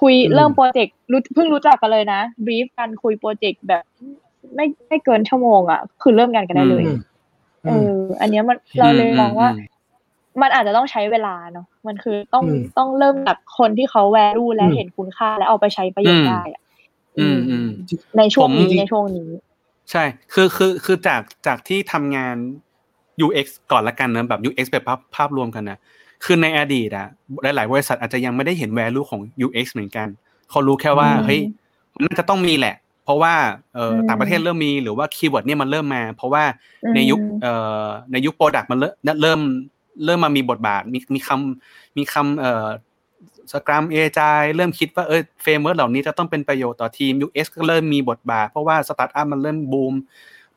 [0.00, 3.82] คุยอืมเริ่มโปรเจกต์รู้เพิ่งรู้จักกันเลยนะบรีฟกันคุยโปรเจกต์แบบ
[4.54, 6.98] ไม่ไม่เกินชั่วโมงอะ คือเริ่มงานกันได้เลยอืม
[7.66, 9.62] เออืมออันเนี้ยมันเราเลยมองว่าอื
[10.38, 16.62] มมันอาจจะต้องใช้เวลาเนาะมันคือต้องอืมต้องเริ่มจากคนที่เขาแวลูและอืมเห็นคุณค่าและเอาไปใช้ประโยชน์ได้อะ
[17.18, 17.68] อืมอืม
[18.18, 19.30] ในช่วงนี้ผมในช่วงนี้
[19.90, 22.36] ใช่ คือคือคือจากจากที่ทำงาน
[23.26, 25.78] UX ก่อนละกันนะแบบ UX แบบภาพภาพรวมกันนะ
[26.24, 27.06] คือในอดีตอะ
[27.42, 30.08] หลายๆบริษัทอาจจะยังไม่ได้เห็น value ของ UX เหมือนกัน
[30.50, 31.40] เขารู้แค่ว่าอืมเฮ้ย
[31.94, 33.34] มันน่าจะต้องมีแหละ เพราะว่า
[33.74, 36.44] เอ่ออมต่างประเทศเริ่มมีหรือว่า keyword เนี่ยมันเริ่มมา เพราะว่า
[36.94, 38.78] ในยุคอืมเอ่อในยุค product มัน
[39.22, 39.40] เริ่ม
[40.04, 42.68] เริ่มเริ่มมามีบทบาท มีมีคำมีคำเอ่อ
[43.52, 49.94] scrum agile เริ่มคิดว่าเออ framework เหล่านี้จะต้องเป็นประโยชน์ต่อทีม UX ก็เริ่มมีบทบาท เพราะว่าสตาร์ทอัพมันเริ่มบูม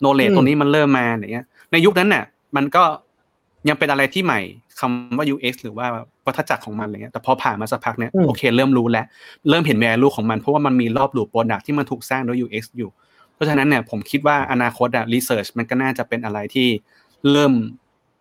[0.02, 2.24] knowledge อืมตรงนี้มันเริ่มมาอะไรเงี้ย ในยุคนั้นน่ะ
[2.56, 2.84] มันก็
[3.70, 4.40] ยังเป็นอะไรที่ใหม่
[4.80, 5.88] คำว่า UX หรือว่า
[6.26, 9.06] วัฏจักรของมันอะไรเงี้ยแต่พอผ่านมาสักพักเนี่ยอืมโอเคเริ่มรู้แล้ว
[9.50, 12.90] เริ่มเห็น value ของมันเพราะว่ามันมีรอบลูปโปรดักที่มันถูกสร้างด้วย UX อยู่
[13.34, 16.68] เพราะฉะนั้นเนี่ยผมคิดว่าอนาคตอะ research มันก็น่าจะเป็นอะไรที่
[17.32, 17.54] เริ่ม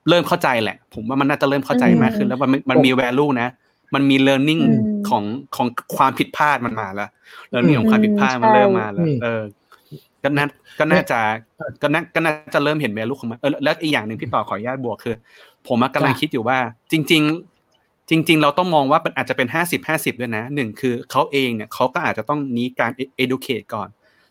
[0.08, 3.48] เริ่มเข้าใจแหละ ผมว่ามันน่าจะเริ่มเข้าใจมากขึ้น แล้วมันมันมี value นะ
[3.94, 5.24] มันมี learning อืมของ
[5.56, 5.66] ของ
[5.96, 7.10] ความผิดพลาดมันมาแล้ว
[7.52, 9.42] learning ของความผิดพลาดมันใช่เริ่มมาแล้วอืมเออ
[10.22, 10.46] ก็น่า
[10.78, 11.18] ก็น่าจะ
[11.82, 15.14] ก็น่าก็น่าจะเริ่มเห็น value ของมันเออแล้วอีกอย่างหนึ่งพี่ต่อขออนุญาตบวกคือ
[15.68, 16.58] ผมอะกำลังจ้ะคิดอยู่ว่า
[16.92, 17.22] จริง
[17.66, 22.90] ๆจริง ๆ เราต้องมองว่ามันอาจจะเป็นห้าสิบห้าสิบด้วยนะหนึ่งคือเขาเองเนี่ยเขาก็อาจจะต้องนี้การ
[23.22, 23.88] educate ก่อน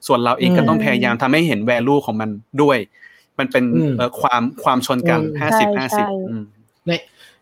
[0.07, 2.29] ส่วนเราเองก็ต้องพยายามทำให้เห็น value ของมัน
[2.61, 2.77] ด้วย
[3.41, 6.35] มันเป็นอืมเอ่อความความชนกันอืมห้าสิบห้าใช่สิบใช่
[6.87, 6.91] ใน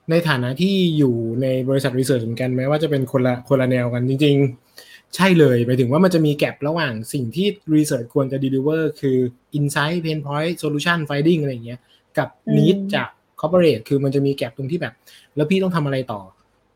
[0.10, 4.36] ในฐานะที่อยู่ในบริษัทรีเสิร์ชเหมือนกันแม้ว่าจะเป็นคนละคนละแนวกันจริง
[4.76, 9.18] ๆ ใช่เลยหมายถึงว่ามันจะมีแกลบระหว่างสิ่งที่รีเสิร์ชควรจะ deliver คือ
[9.58, 11.80] insight pain point solution finding อะไรอย่างเงี้ย
[12.18, 13.10] กับอืม need จาก
[13.40, 14.94] corporate คือมันจะมีแกลบตรงที่แบบ
[15.36, 16.22] แล้วพี่ต้องทำอะไรต่อ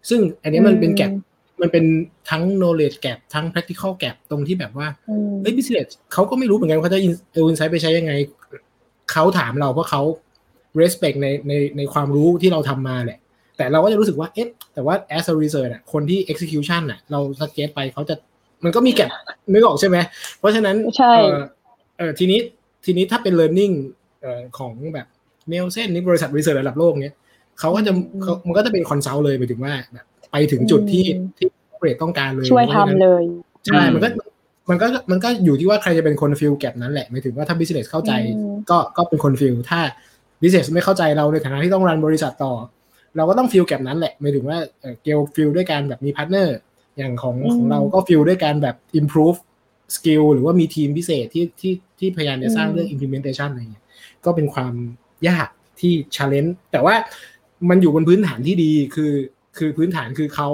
[0.10, 1.12] ซึ่งอันเนี้ยมันเป็นแกลบ
[1.62, 1.86] มันเป็น
[2.30, 7.00] ทั้ง knowledge gap ทั้ง practical gap ตรงที่แบบว่าอืมเอ้ย business เขาก็ไม่รู้เหมือนกันว่าเขาจะ
[7.32, 8.14] เอาอินไซต์ไปใช้ยังไง
[9.12, 10.02] เขาถามเราเพราะเขา
[10.82, 13.20] respect ในในในความรู้ที่เราทำมาแหละ
[13.58, 18.16] แต่เราก็จะรู้สึกว่าเอ๊ะแต่ว่า as a research อะคนที่ execution อะเรา suggest ไปเขาจะ
[18.64, 19.10] มันก็มีแก็บ
[19.54, 19.98] นึกออกใช่ไหม
[20.40, 21.42] เพราะฉะนั้นใช่เอ่อ
[21.98, 22.40] เออทีนี้
[22.86, 23.74] ทีนี้ถ้าเป็น learning
[24.22, 25.08] เอ่อของแบบ
[25.50, 27.16] เนลเซนนี่บริษัท research ระดับโลกเนี้ย
[27.60, 31.48] เขาก็จะอืมเขามันก็จะเป็น consult เลยไปถึงว่าแบบไปถึงจุดที่อืมที่
[31.80, 33.24] เรทต้องการเลยช่วยพทำราะฉะนั้นเลย
[33.66, 34.10] ใช่อืมมันก็
[34.70, 39.80] มันก็มันก็อยู่ที่ว่าใครจะเป็นคนฟิลแก็บนั้นแหละหมายถึงว่าถ้า business เข้าใจอืม ก็ก็เป็นคนฟิลถ้า
[40.42, 42.54] business ไม่เข้าใจเราในฐานะที่ต้องรันบริษัทต่อ
[43.18, 46.58] เราก็ต้องฟิลแก็บนั้นแหละหมายถึงว่าเอ่อเกลฟิลด้วยการแบบมีพาร์ทเนอร์
[46.98, 49.40] อย่างของอืมของเราก็ฟิลด้วยการแบบ improve
[49.96, 53.86] skill หรือว่ามีทีมพิเศษที่ที่ที่พยายามจะสร้างเรื่อง implementation อะไรเงี้ย
[54.26, 54.74] ก็เป็นความ
[55.28, 55.48] ยาก
[55.80, 56.96] ที่ challenge แต่ว่า
[57.70, 59.14] มันอยู่บนพื้นฐานที่ดีคือ
[59.58, 60.50] คือพื้นฐานคือเขา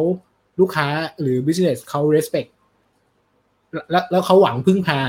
[0.59, 0.87] ลูกค้า
[1.21, 2.49] หรือ business เขา respect
[3.91, 4.99] แล้วแล้วเขาหวังพึ่งพา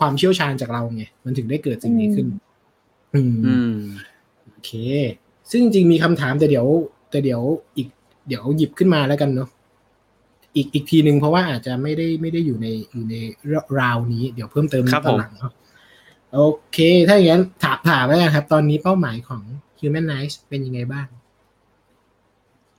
[0.00, 2.26] ความเชี่ยวชาญจากเราไงมันถึงได้เกิดสิ่งนี้ขึ้น
[3.14, 3.76] อืมอืม
[4.50, 4.72] โอเค
[5.50, 6.66] ซึ่งจริงๆมีคำถามแต่เดี๋ยว
[7.10, 7.42] แต่เดี๋ยว
[7.76, 7.88] อีก
[8.28, 9.48] เดี๋ยวหยิบขึ้นมาแล้วกันเนาะ
[10.56, 13.14] อีกอีกทีหนึ่งเพราะว่าอาจจะไม่ได้ไม่ได้อยู่ในอยู่ใน
[13.80, 15.52] ราวนี้ เดี๋ยวเพิ่มเติมครับตอนหลังเนาะ
[16.34, 16.40] โอ
[16.72, 16.78] เค
[17.08, 19.42] ถ้าอย่างนั้นถามถามแล้วกันครับ ตอนนี้เป้าหมายของ
[19.80, 21.06] Humanize เป็นยังไงบ้าง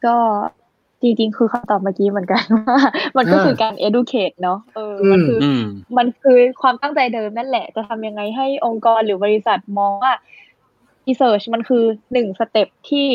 [0.05, 0.17] ก็
[1.01, 2.79] จริงๆ คือคำตอบเมื่อกี้เหมือนกันว่า
[3.17, 5.63] มันก็คือการ educate เนาะเอออมมันคืออืม
[5.97, 10.13] มันคือความตั้งใจเดิมนั่นแหละ จะทำยังไงให้องค์กรหรือบริษัทมองว่า
[11.07, 11.83] research มันคือ
[12.13, 13.09] หนึ่งสเต็ปที่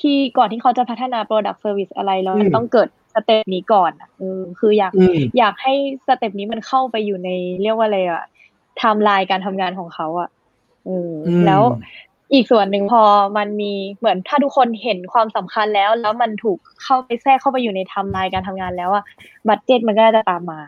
[0.00, 5.74] ที่ก่อนที่เขาจะพัฒนา product service อะไรแล้วอืมต้องเกิด step นี้ก่อนอะเออคืออยากอืมอยากให้
[6.06, 7.30] step นี้มันเข้าไปอยู่ใน
[7.62, 8.22] เรียกว่าอะไรอะ
[8.76, 10.28] ไทม์ไลน์การทำงานของเขาอะ
[10.86, 11.62] เอออมแล้ว
[12.32, 13.02] อีกส่วนหนึ่งพอ
[13.36, 19.04] มันมีเหมือนถ้าทุกคนเห็นความสำคัญแล้ว แล้วมันถูกเข้าไปแทรกเข้าไปอยู่ในไทม์ไลน์การทำงานแล้วอะ
[19.48, 20.60] budget มันก็น่าจะตามมา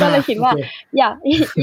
[0.00, 0.60] ก็เลยคิดว่าโอเค
[0.98, 1.14] อยาก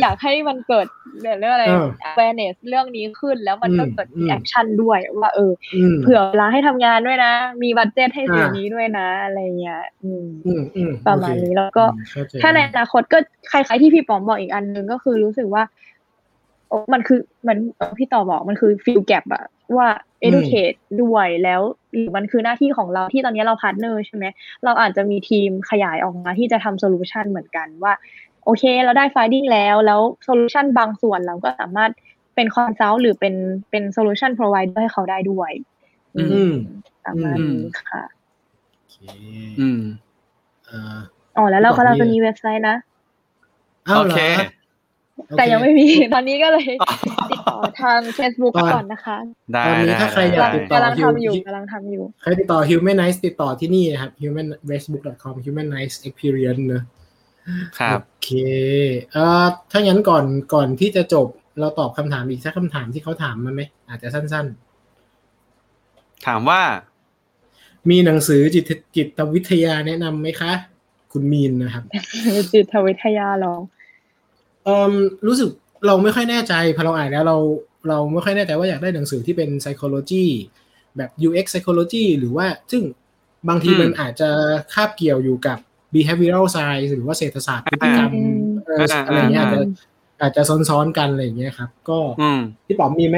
[0.01, 0.87] อยากให้มันเกิด
[1.21, 7.33] เรื่องอะไรเออ awareness เรื่องนี้ขึ้นแล้วมันก็อืมเกิดอืม action ด้วยว่าเอออืมเผื่อเวลาให้ทำงานด้วยนะ
[7.63, 13.17] มี budget ให้สิ่งอ่านี้นี้ด้วยนะ อะไรเงี้ยอืมอืมอืมประมาณโอเคนี้แล้วก็อืมเข้าใจถ้าในอนาคตก็
[13.51, 15.82] คล้ายๆที่พี่ป๋อมบอกอีกอันหนึ่งก็คือรู้สึกว่าโอ้
[16.93, 19.43] มันคือเหมือนเอ่อพี่ต่อบอกมันคือฟิลแก p อะ
[19.77, 19.89] ว่า
[20.27, 24.25] educate ด้วยแล้วหรือมันคือหน้าที่ของเราที่ตอนนี้เรา partner ใช่ไหม
[24.63, 27.93] เราอาจจะมีทีมขยายออกมาที่จะทำ solution เหมือนกันว่า
[28.45, 31.91] โอเค เราได้ finding แล้วแล้ว solution บางส่วนเราก็สามารถ
[32.35, 33.35] เป็น consult หรือเป็น
[33.71, 35.51] เป็นโซลูชัน provider ให้เขาได้ด้วย
[36.15, 36.53] อืมอืม
[37.05, 38.01] ประมาณนี้ค่ะ
[38.75, 38.95] โอเค
[39.59, 39.81] อืม
[40.65, 40.97] เอ่อ
[41.37, 42.75] อ๋อแล้วเราพี่ป๋อมกำลังจะมีมีเว็บไซต์นะ
[43.87, 44.21] อ้าวโอเหรอเค
[45.37, 46.93] แต่ยังไม่มีตอนนี้ก็เลยอ๋อ
[47.31, 49.17] ติดต่อทาง Facebook ตอนก่อนนะคะ
[49.53, 56.83] ได้ตอนนี้ได้ถ้าใครอยากได้ติดต่อกำลังทำอยู่ฮิวกำลังทำอยู่ ใครติดต่อ Humanize ติดต่อที่นี่นะครับ human facebook.com humanize experience เนอะ
[57.79, 58.29] ครับโอเค
[59.11, 61.27] เอ่อถ้างั้นก่อนก่อนที่จะจบ
[61.59, 64.45] เราตอบคำถามอีกสักคำถามที่เขาถามมาไหมอาจจะสั้น
[66.27, 68.63] ถามว่าๆมีหนังสือจิต
[68.95, 70.51] จิตวิทยาแนะนำไหมคะ
[71.11, 71.83] คุณมีนนะครับ
[72.53, 73.55] จิตวิทยาเหรอ
[74.63, 74.93] เอ่อ
[75.27, 75.49] รู้สึก
[75.87, 77.37] เราไม่ค่อยแน่ใจพอเราอ่านแล้วเรา
[77.89, 80.25] เราไม่ค่อยแน่ใจว่าอยากได้หนังสือที่เป็น psychology
[80.97, 82.83] แบบ UX psychology หรือว่าซึ่ง
[83.49, 84.29] บางทีอืมมันอาจจะ
[84.73, 85.57] คาบเกี่ยวอยู่กับ
[85.95, 89.73] behavioral science หรือว่าเศรษฐศาสตร์พฤติกรรมอืมเอ่ออะไรเงี้ยอาจจะอืม
[90.21, 93.17] อาจจะซ้อนๆกันอะไรอย่างเงี้ยครับ ก็อืมพี่ป๋อมมีไหม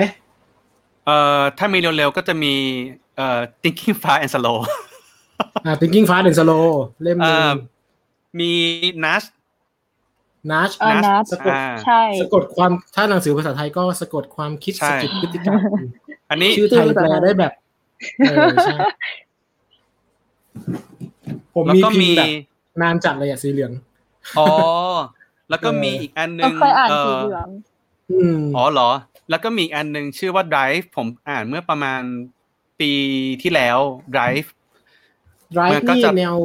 [1.05, 2.53] เอ่อถ้ามีเร็วๆก็จะมี
[3.15, 4.57] เอ่อ thinking fast and slow
[5.65, 6.65] อ่า thinking fast and slow
[7.03, 7.39] เล่มหนึง
[10.49, 15.59] เอ่อมี Nash Nash เออ Nash นัดสะกดอ่าใช่สะกดความถ้าหนังสือภาษาไทยก็สะกดความคิดใช่สะกิดพฤติกรรม
[16.29, 17.53] อันนี้ชื่อไทยแปลได้แบบ
[18.27, 18.75] เออใช่
[21.55, 22.27] ผมแล้วมีก็พิมมีพ์แบบ
[22.81, 23.71] นานจัดเลยอะสีเหลือง
[24.37, 24.47] อ๋อ
[25.49, 27.47] แล้วก็เออมีอีกอันหนึก็งเคยอ่านเอ่สีอเหลือง
[28.11, 28.89] อืมอ๋อเหรอ
[29.29, 32.01] แล้วก็มีอีกอันหนึ่งชื่อว่า Drive ผมอ่านเมื่อประมาณ
[32.79, 32.91] ปี
[33.41, 33.79] ที่แล้ว
[34.15, 34.47] Drive
[35.53, 36.35] ไรมันก็นี่จะแนว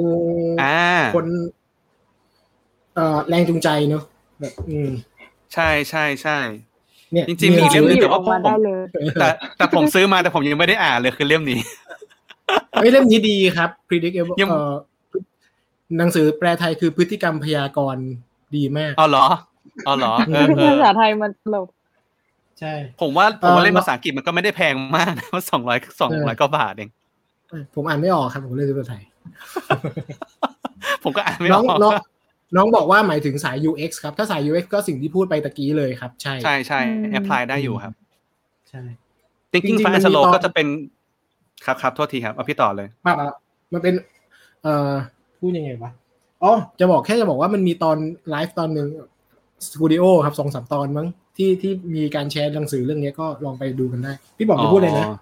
[0.62, 0.78] อ่า
[1.14, 1.59] คนเอ่อ
[3.28, 4.02] แรงจูงใจเนอะ
[4.40, 4.90] แบบอืม
[5.54, 6.38] ใช่ใช่ใช่
[7.12, 8.80] เนี่ยจริงๆมีอีกเล่มหนึ่งหยิแต่บอว่าอกมาผมได้เลย
[9.20, 11.60] แต่แต่ผมซื้อมาแต่ผมยังไม่ได้อ่านเลยคือเล่มนี้
[12.72, 14.72] เฮ้ยเล่มนี้ดีครับ predictable ยังเอ่อ
[15.98, 18.04] หนังสือแปลไทยคือพฤติกรรมพยากรณ์
[18.56, 19.26] ดีมากอ๋อเหรอ
[19.86, 21.68] อ๋อเหรอเออเอภาอษาไทยมันตลก
[22.60, 26.90] ใช่ ผมว่าผมว่าเล่นเอ่อภาษาอังกฤษมันก็ไม่ได้แพงมากนะว่าสองร้อยสองร้อยกว่าบาทเอง
[27.74, 29.02] ผมอ่านไม่ออกครับผมเลยซื้อภาษาไทย
[31.02, 31.92] ผมก็อ่านไม่อน้อองกน้อง
[32.56, 37.92] น้องบอกว่าหมายถึงสาย UX ครับ ถ้าสาย UX ก็สิ่งที่พูดไปตะกี้เลยครับ ใช่ ใช่ใช่อืมแอพพลายได้อยู่ครับ
[38.70, 38.82] ใช่
[39.52, 40.66] thinking จริงๆ fast มัน and มี slow ตอนก็จะเป็น
[41.64, 43.14] ครับครับโทษทีครับเอาพี่ต่อเลยป่ะ
[43.72, 43.94] มันเป็น
[44.62, 44.92] เอ่อ
[45.40, 45.90] พูดยังไงวะ
[46.42, 47.96] อ๋อจะบอกแค่จะบอกว่ามันมีตอน
[48.30, 48.88] ไลฟ์ตอนหนึ่ง
[49.66, 51.06] สตูดิโอครับสองสามตอนมั้ง
[51.36, 55.12] ที่ที่มีการแชร์หนังสือเรื่องนี้ก็ลองไปดูกันได้ พี่บอกจะพูดเลยนะอ๋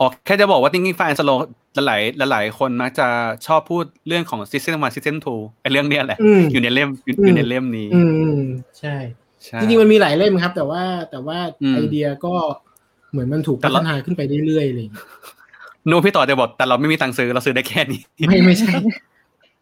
[0.00, 1.38] อ๋อแค่จะบอกว่า thinking fast and slow
[1.86, 3.08] หลายหลายๆคนมักจะ
[3.46, 8.02] ชอบพูดเรื่องของ system one system two ไอ้เรื่องเนี้ยแหละอืมอยู่ในเล่มอยู่อืมอยู่ในเล่มนี้ อื
[8.36, 8.38] ม
[8.78, 8.94] ใช่
[9.44, 12.34] ใช่จริงๆมันมีหลายเล่มครับ แต่ว่าแต่ว่าอืมไอเดียก็
[13.10, 15.06] เหมือนมันถูกแต่พัละฒนาขึ้นไปเรื่อยๆอะไรอย่างเลย
[15.90, 18.72] นูพี่ต่อจะบอกแต่เราไม่มีตังค์ซื้อเราซื้อได้แค่นี้ ไม่ไม่ใช่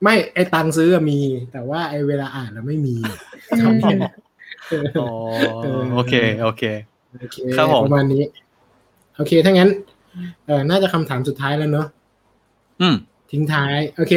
[0.03, 1.19] ไม่ไอตังค์ซื้ออะมี
[1.53, 2.97] แต่ว่าไอเวลาอ่านแล้วไม่มี
[3.59, 3.99] เท่านี้
[4.69, 5.11] เอออ๋อ
[5.63, 6.63] เออโอเคโอเค
[7.21, 8.25] โอเคครับผมประมาณนี้
[9.17, 9.71] โอเคถ้างั้น
[10.47, 12.00] เออน่าจะคำถามสุดท้ายแล้วเนอะอืม
[13.31, 14.15] ทิ้งท้าย โอเค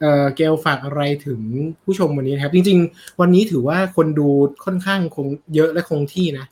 [0.00, 1.40] เออเกลฝากอะไรถึง
[1.84, 4.28] ผู้ชมวันนี้นะครับ จริง ๆ วันนี้ถือว่าคนดู
[4.64, 6.46] ค่อนข้างคงเยอะและคงที่นะ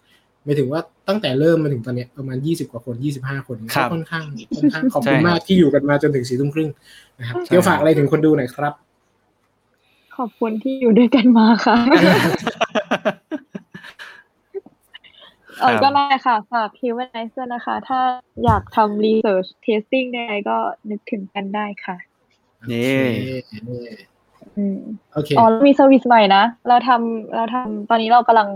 [0.44, 4.24] หมายถึงว่าตั้งแต่เริ่มมาถึงตอนเนี้ยประมาณยี่สิบกว่าคนยี่สิบห้าคนครับก็ค่อนข้าง
[4.56, 6.70] ค่อนข้างขอบคุณใช่ครับมากที่อยู่กันมาจนถึงสี่ทุ่มครึ่ง
[7.18, 8.72] นะครับใช่เกลฝากอะไรถึงคนดูหน่อยครับ
[10.16, 11.76] ขอบคุณที่อยู่ด้วยกันมาค่ะ
[15.60, 18.00] เออครับก็ได้ค่ะฝาก Humanizer นะคะ ถ้า
[18.44, 20.58] อยากทำ research testing ได้ก็
[20.90, 21.96] นึกถึงกันได้ค่ะ
[22.70, 23.00] นี่
[23.34, 23.52] โอเค
[24.56, 24.78] อืม
[25.12, 28.50] โอเคอ๋อแล้วมี service ใหม่นะ เราทำเราทำตอนนี้เรากำลัง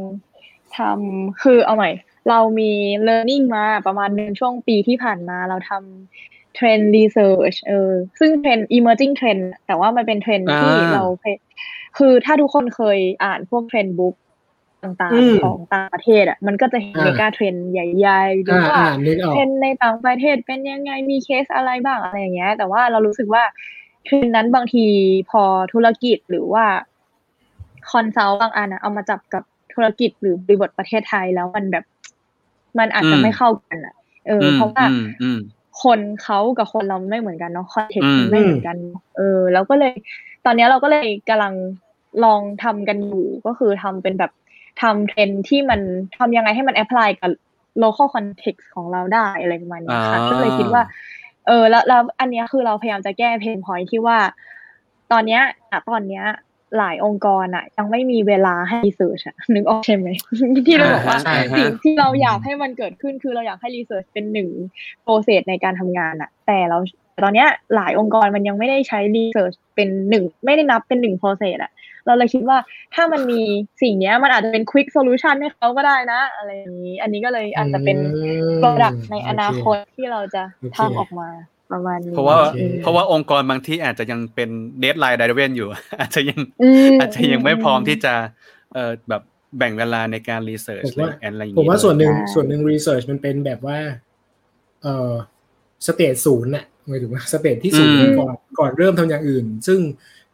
[0.79, 1.91] ทำคือเอาใหม่
[2.31, 2.73] เรามี
[3.09, 11.37] learning มาประมาณหนึ่งช่วงปีที่ผ่านมาเราทำ trend research เออซึ่ง trend emerging trend แต่ว่ามันเป็นเทรนด์ที่อ่าเราเคย
[11.99, 14.15] คือถ้าทุกคนเคยอ่านพวก trend book
[14.85, 23.43] ต่างอืมของต่างประเทศอะมันก็จะเห็นอ่า mega trend ใหญ่ๆหรืออ่าว่าอ่านึกออกเทรนด์ในต่างประเทศเป็นยังไงมีเคสอะไรบ้างอะไรอย่างเงี้ย แต่ว่าเรารู้สึกว่า
[24.05, 24.85] เทรนด์นั้นบางที
[25.31, 25.43] พอ
[25.73, 26.65] ธุรกิจหรือว่า
[27.91, 29.43] consult บางอันอะเอามาจับกับ
[29.75, 31.85] ธุรกิจหรือบริบทประเทศไทยแล้วมันแบบ
[32.79, 33.95] มันอาจจะอืมไม่เข้ากันอะ
[34.27, 35.39] เอออ เพราะว่าอืมอืม
[35.83, 38.77] คนเขากับคนเราไม่เหมือนกันเนาะ context อืมไม่เหมือนกัน
[39.17, 39.93] เออ แล้วก็เลย
[40.45, 41.55] ตอนเนี้ยเราก็เลยกำลัง
[42.25, 44.31] ลองทำกันอยู่ก็คือทำเป็นแบบ
[44.83, 45.81] ทำเทรนด์ที่มัน
[46.19, 47.31] ทำยังไงให้มัน apply กับ
[47.83, 50.83] local context ของเราได้อะไรประมาณเนี้ยค่ะอ่าก็เลยคิดว่า
[51.47, 54.19] เออแล้วแล้วอันเนี้ยคือเราพยายามจะแก้ pain point ที่ว่า
[55.13, 56.25] ตอนเนี้ยอะตอนเนี้ย
[56.79, 60.09] หลายองค์กรอะยังไม่มีเวลาให้ research อะนึกออกใช่ไหม
[60.67, 64.49] ที่เราบอกว่าใช่ฮะสิ่งที่เราอยากให้มันเกิดขึ้นคือเราอยากให้ research เป็นหนึ่ง
[65.03, 66.79] process ในการทำงานอะแต่เรา
[67.23, 71.73] ตอนเนี้ยหลายองค์กรมันยังไม่ได้ใช้ research เป็นหนึ่งไม่ได้นับเป็นหนึ่ง process อะ
[72.07, 72.59] เราเลยคิดว่า
[72.95, 73.41] ถ้ามันมี
[73.83, 78.21] สิ่งเนี้ยมันอาจจะเป็น quick solution ให้เขาก็ได้นะ อะไรอย่างนี้ อันนี้ก็เลยอาจจะเป็นอื
[78.51, 81.29] ม product ในอนาคตที่เราจะโอเคทำออกมา
[81.75, 84.51] ประมาณนี้เพราะว่าโอเคเพราะว่าองค์กรบางที่อาจจะยังเป็น
[84.81, 85.69] deadline driven อยู่
[86.01, 88.15] อาจจะยังอาจจะยังไม่พร้อมที่จะ
[88.75, 89.23] เอ่อแบบ
[89.59, 93.79] แบ่งเวลาในการ research อะไรอย่างงี้ ผมว่าผมว่าส่วนหนึ่งใช่ส่วนหนึ่ง research มันเป็นแบบว่า
[94.83, 95.13] เอ่อ
[95.87, 99.81] stage ศูนย์น่ะหมายถึงว่า stage ที่ศูนย์ก่อนก่อนเริ่มทำอย่างอื่น ซึ่ง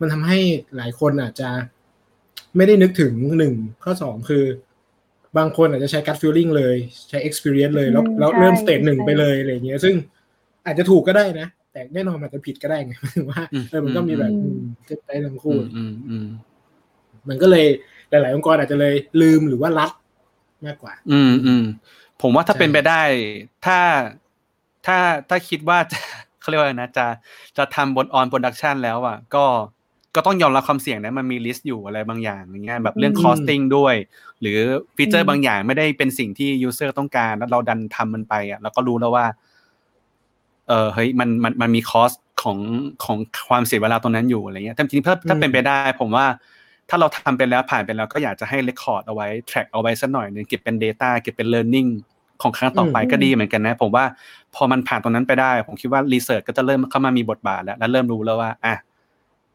[0.00, 0.38] มันทำให้
[0.76, 1.50] หลายคนอาจจะ
[2.56, 3.54] ไม่ได้นึกถึงหนึ่ง
[3.84, 4.44] ข้อสองคือ
[5.38, 6.76] บางคนอาจจะใช้ gut feeling เลย
[7.08, 9.94] ใช้ experience เลยแล้วอืมแล้วใช่เริ่ม stage หนึ่งใช่ไปเลยอะไรอย่างเงี้ย ซึ่ง
[10.66, 14.58] อาจจะถูกก็ได้นะ แต่แน่นอนมันอาจจะผิดก็ได้ไงหมายถึงว่าเออมันก็มีแบบอืม
[15.06, 16.26] ได้ทั้งคู่อืมอืมอืม
[17.28, 17.66] มันก็เลย
[18.10, 19.90] หลาย ๆ องค์กรอาจจะเลยลืมหรือว่าลัด
[20.66, 21.64] มากกว่า อืมอืม
[22.22, 23.02] ผมว่าถ้าใช่เป็นไปได้
[23.66, 23.78] ถ้า
[24.86, 25.98] ถ้าถ้าคิดว่าจะ
[26.40, 27.06] เขาเรียกว่าอะไรนะจะ
[27.56, 29.44] จะทำบน on production แล้วอะ ก็
[30.16, 33.94] ก็ต้องยอมรับความเสี่ยงนะมันมี risk อยู่อะไรบางอย่างอย่างเงี้ยแบบเรื่องอืม costing ด้วย
[34.40, 34.58] หรือ
[34.96, 39.26] feature อืมบางอย่างไม่ได้เป็นสิ่งที่ user ต้องการแล้วเราดันทำมันไปอะเราก็รู้แล้วว่า
[40.70, 42.58] เออเฮ้ยมันมันมันมี costของ
[43.04, 43.16] ของ
[43.48, 46.26] ความเสียเวลาตรงนั้นอยู่อะไรเงี้ยแต่จริงๆถ้าถ้าอืมเป็นไปได้ ผมว่า
[46.88, 51.88] ถ้าเราทำไปแล้วผ่านไปแล้วก็อยากจะให้เรคคอร์ดเอาไว้ track เอาไว้สักหน่อยหนึงเก็บเป็น Data เก็บเป็น learning
[52.42, 54.04] ของครั้งต่อไปอืมก็ดีเหมือนกันนะ ผมว่า
[54.54, 58.74] พอมันผ่านตรงนั้นไปได้ ผมคิดว่า research ก็จะเริ่มเข้ามามีบทบาทแล้วแล้วเริ่มรู้แล้วว่าอะ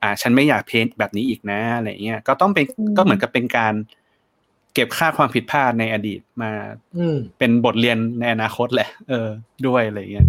[0.02, 3.74] อะฉันไม่อยากเพนแบบนี้อีกนะอะไรเงี้ยก็ต้องเป็นอืมก็เหมือนกับเป็นการ
[4.74, 6.52] เก็บค่าความผิดพลาดในอดีตมา
[6.98, 9.28] อืมเป็นบทเรียนในอนาคตแหละ เออ
[9.68, 10.28] ด้วยอะไรเงี้ย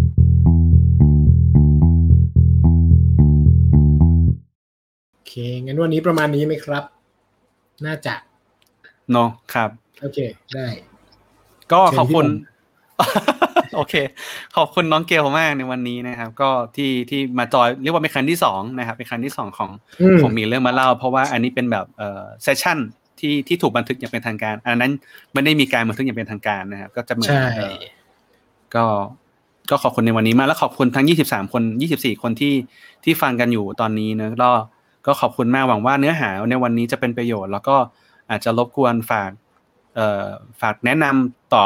[5.27, 5.33] เค
[5.65, 6.83] งั้นวันนี้ประมาณนี้ไหมครับ
[7.85, 8.15] น่าจะ
[9.11, 9.69] เนาะครับ
[10.01, 10.19] โอเค
[10.55, 10.67] ได้
[11.71, 13.95] ก็ขอบคุณเชิญพี่โอเค
[14.55, 19.69] ขอบคุณน้องเกลมากในวันนี้นะครับ ก็ที่ที่มาจอยเรียกว่าเป็นครั้งที่สองนะครับ เป็นครั้งที่สองของ
[20.01, 22.77] อืมของมีเรื่องมาเล่า เพราะว่าอันนี้เป็นแบบเอ่อเซสชั่น
[23.19, 24.91] ที่ที่ถูกบันทึกอย่างเป็นทางการ อันนั้น
[25.33, 27.77] ไม่ได้มีการบันทึกอย่างเป็นทางการนะครับ ก็จะเหมือนใช่เอ่อ
[28.75, 28.85] ก็
[29.69, 31.63] ก็ขอบคุณในวันนี้มาก แล้วขอบคุณทั้ง 23 คน
[31.95, 32.53] 24 คนที่
[33.03, 34.51] ที่ฟังกันอยู่ตอนนี้นะก็
[35.07, 37.75] ก็ขอบคุณมากหวังว่าเนื้อหาในวันนี้จะเป็นประโยชน์ แล้วก็
[38.29, 39.31] อาจจะรบกวนฝาก
[39.95, 40.25] เอ่อ
[40.61, 41.65] ฝากแนะนำต่อ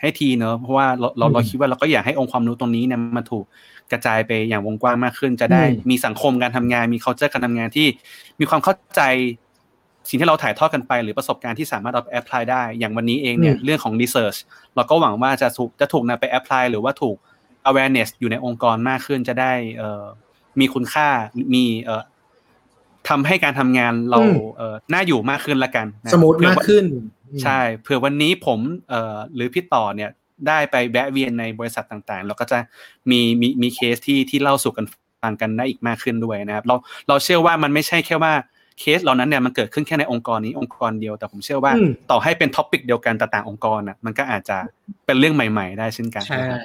[0.00, 3.44] ให้ทีเนอะเพราะว่าเราเราเราคิดว่าเราก็อยากให้องค์ความรู้ตรงนี้เนี่ยมันถูก
[3.92, 7.86] กระจายไปอย่างวงกว้างมากขึ้น จะได้มีสังคมการทำงาน มี culture การทำงานที่
[8.40, 9.02] มีความเข้าใจ
[10.08, 14.38] สิ่งที่เราถ่ายทอดกันไป หรือประสบการณ์ที่สามารถเอาไป apply ได้ อย่างวันนี้เองเนี่ยอืมเรื่องของ research
[14.76, 17.16] เราก็หวังว่าจะถูกจะถูกนำไป apply หรือว่าถูก
[17.70, 20.04] awareness อยู่ในองค์กรมากขึ้นจะได้เอ่อ
[20.60, 21.08] มีคุณค่า
[21.54, 22.02] มีเอ่อ
[23.08, 26.84] ทำให้การทำงานเราอืมเอ่อน่าอยู่มากขึ้นละกันนะ smooth เผื่อมากว่าขึ้น
[27.42, 28.58] ใช่เผื่อวันนี้ผม
[28.88, 30.10] เอ่อหรือพี่ต่อเนี่ย
[30.48, 32.58] ได้ไปแวะเวียนในบริษัทต่างๆ เราก็จะ
[33.10, 34.86] มีมีมีเคสที่ที่เล่าสู่กัน
[35.22, 36.76] ฟังกันได้อีกมากขึ้นด้วยนะครับ เรา
[37.08, 38.32] เราเชื่อว่ามันไม่ใช่แค่ว่า
[38.80, 44.56] เคสเหล่านั้นเนี่ยมันเกิดขึ้นแค่ในองค์กรนี้องค์กรเดียวแต่ผมเชื่อว่าอืมต่อให้เป็น topic เดียวกันแต่ต่างองค์กรอะมันก็อาจจะ
[45.06, 46.60] เป็นเรื่องใหม่ ๆ ได้เช่นกันใช่นะครับ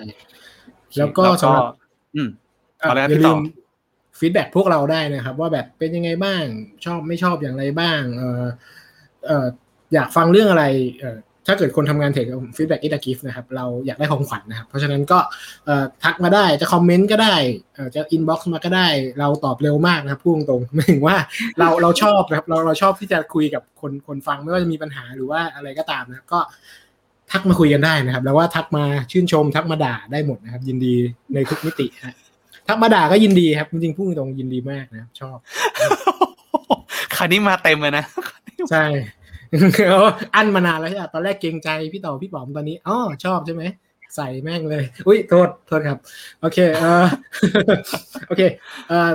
[0.97, 1.65] แล้วก็สำหรับ
[2.15, 2.29] อืม
[2.81, 3.39] อะเอาเลยครับอย่าพี่ลืต่อม
[4.19, 6.43] feedback พวกเราได้นะครับ ว่าแบบเป็นยังไงบ้าง
[6.85, 8.43] ชอบไม่ชอบอย่างไรบ้างเออ
[9.27, 9.45] เออ
[9.93, 10.65] อยากฟังเรื่องอะไร
[10.99, 11.17] เออ
[11.47, 12.25] ถ้าเกิดคนทำงาน tech
[12.57, 15.19] feedback is a gift นะครับเราอยากได้ของขวัญนะครับ เพราะฉะนั้นก็
[15.65, 17.35] เออทักมาได้จะคอมเมนต์ก็ได้
[17.75, 18.87] เออจะ inbox มาก็ได้
[19.19, 21.17] เราตอบเร็วมากนะครับพูดตรงๆหมายถึงว่า
[21.59, 26.39] เราเราชอบนะครับเราเราชอบที่จะคุยกับคนคนฟังไม่ว่าจะมีปัญหาหรือว่าอะไรก็ตามนะครับก็
[27.31, 30.95] ทักมาคุยกันได้นะครับ แล้วว่าทักมาชื่นชมทักมาด่าได้หมดนะครับ ยินดี
[31.33, 32.15] ในทุกมิติฮะ
[32.67, 35.37] ทักมาด่าก็ยินดีครับ จริงๆพูดตรงๆยินดีมากนะครับชอบ
[37.15, 38.05] คันนี้มาเต็มเลยนะ
[38.71, 38.85] ใช่
[40.35, 43.63] อันมานานแล้วใช่ไหมตอนแรกเกรงใจพี่ต่อพี่ป๋อมตอนนี้อ๋อชอบใช่ไหม
[44.15, 45.97] ใส่แม่งเลย อุ้ยโทษโทษครับ
[46.41, 47.05] โอเคเออ
[48.27, 48.41] โอเค
[48.89, 49.11] เอ่อ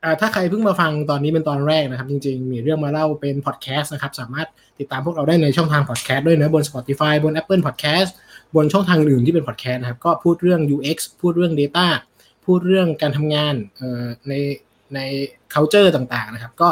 [0.00, 4.48] เอ่อถ้าใครเพิ่งมาฟังตอนนี้เป็นตอนแรกนะครับ จริงๆ มีเรื่องมาเล่าเป็นพอดแคสต์นะครับ สามารถ
[4.78, 8.10] ติดตามพวกเราได้ในช่องทางพอดแคสต์ด้วยนะบน Spotify บน Apple Podcast
[8.56, 11.86] บนช่องทางอื่นที่เป็นพอดแคสต์นะครับ ก็พูดเรื่อง UX พูดเรื่อง Data
[12.44, 14.32] พูดเรื่องการทำงานเอ่อใน
[14.94, 14.98] ใน
[15.54, 16.70] culture ต่างๆนะครับ ก็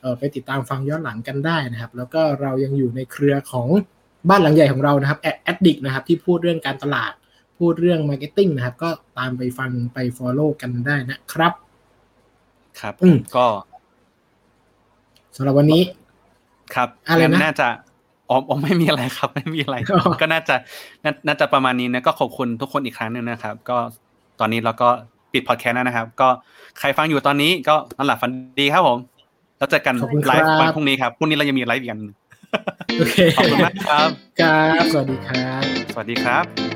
[0.00, 3.68] เอ่อไปติดตามฟังย้อนหลังกันได้นะครับ แล้วก็เรายังอยู่ในเครือของ
[4.28, 7.12] บ้านหลังใหญ่ของเรานะครับแอดดิกนะครับที่พูดเรื่องการตลาด
[7.58, 11.52] พูดเรื่อง Marketing นะครับ ก็ตามไปฟังไป Follow กันได้นะครับ
[12.80, 13.46] ครับอืมก็
[15.36, 15.82] สำหรับวันนี้
[16.74, 17.68] ครับอะไรนะงั้น่าจะ
[18.28, 20.56] อ๋ออ๋อไม่มีอะไรครับ ไม่มีอะไรอ๋อก็น่าจะ
[21.04, 23.76] น่าน่าจะประมาณนี้นะก็ขอบคุณทุกคนอีกครั้งหนึ่งนะครับ ก็
[24.40, 24.90] ตอนนี้เราก็
[25.32, 26.28] ปิดพอดแคสต์แล้วนะครับ ก็
[26.78, 28.30] ใครฟังอยู่ตอนนี้ก็นอนหลับฝัน
[28.60, 28.98] ดีครับผม
[29.58, 32.14] แล้วเจอกันขอบคุณไลฟ์ครับวันพรุ่งนี้ครับพรุ่งนี้เรายังมีไลฟ์อีกอันหนึ่ง
[32.98, 34.08] โอเคขอบคุณมากครับ
[34.40, 36.71] ครับ สวัสดีครับ สวัสดีครับ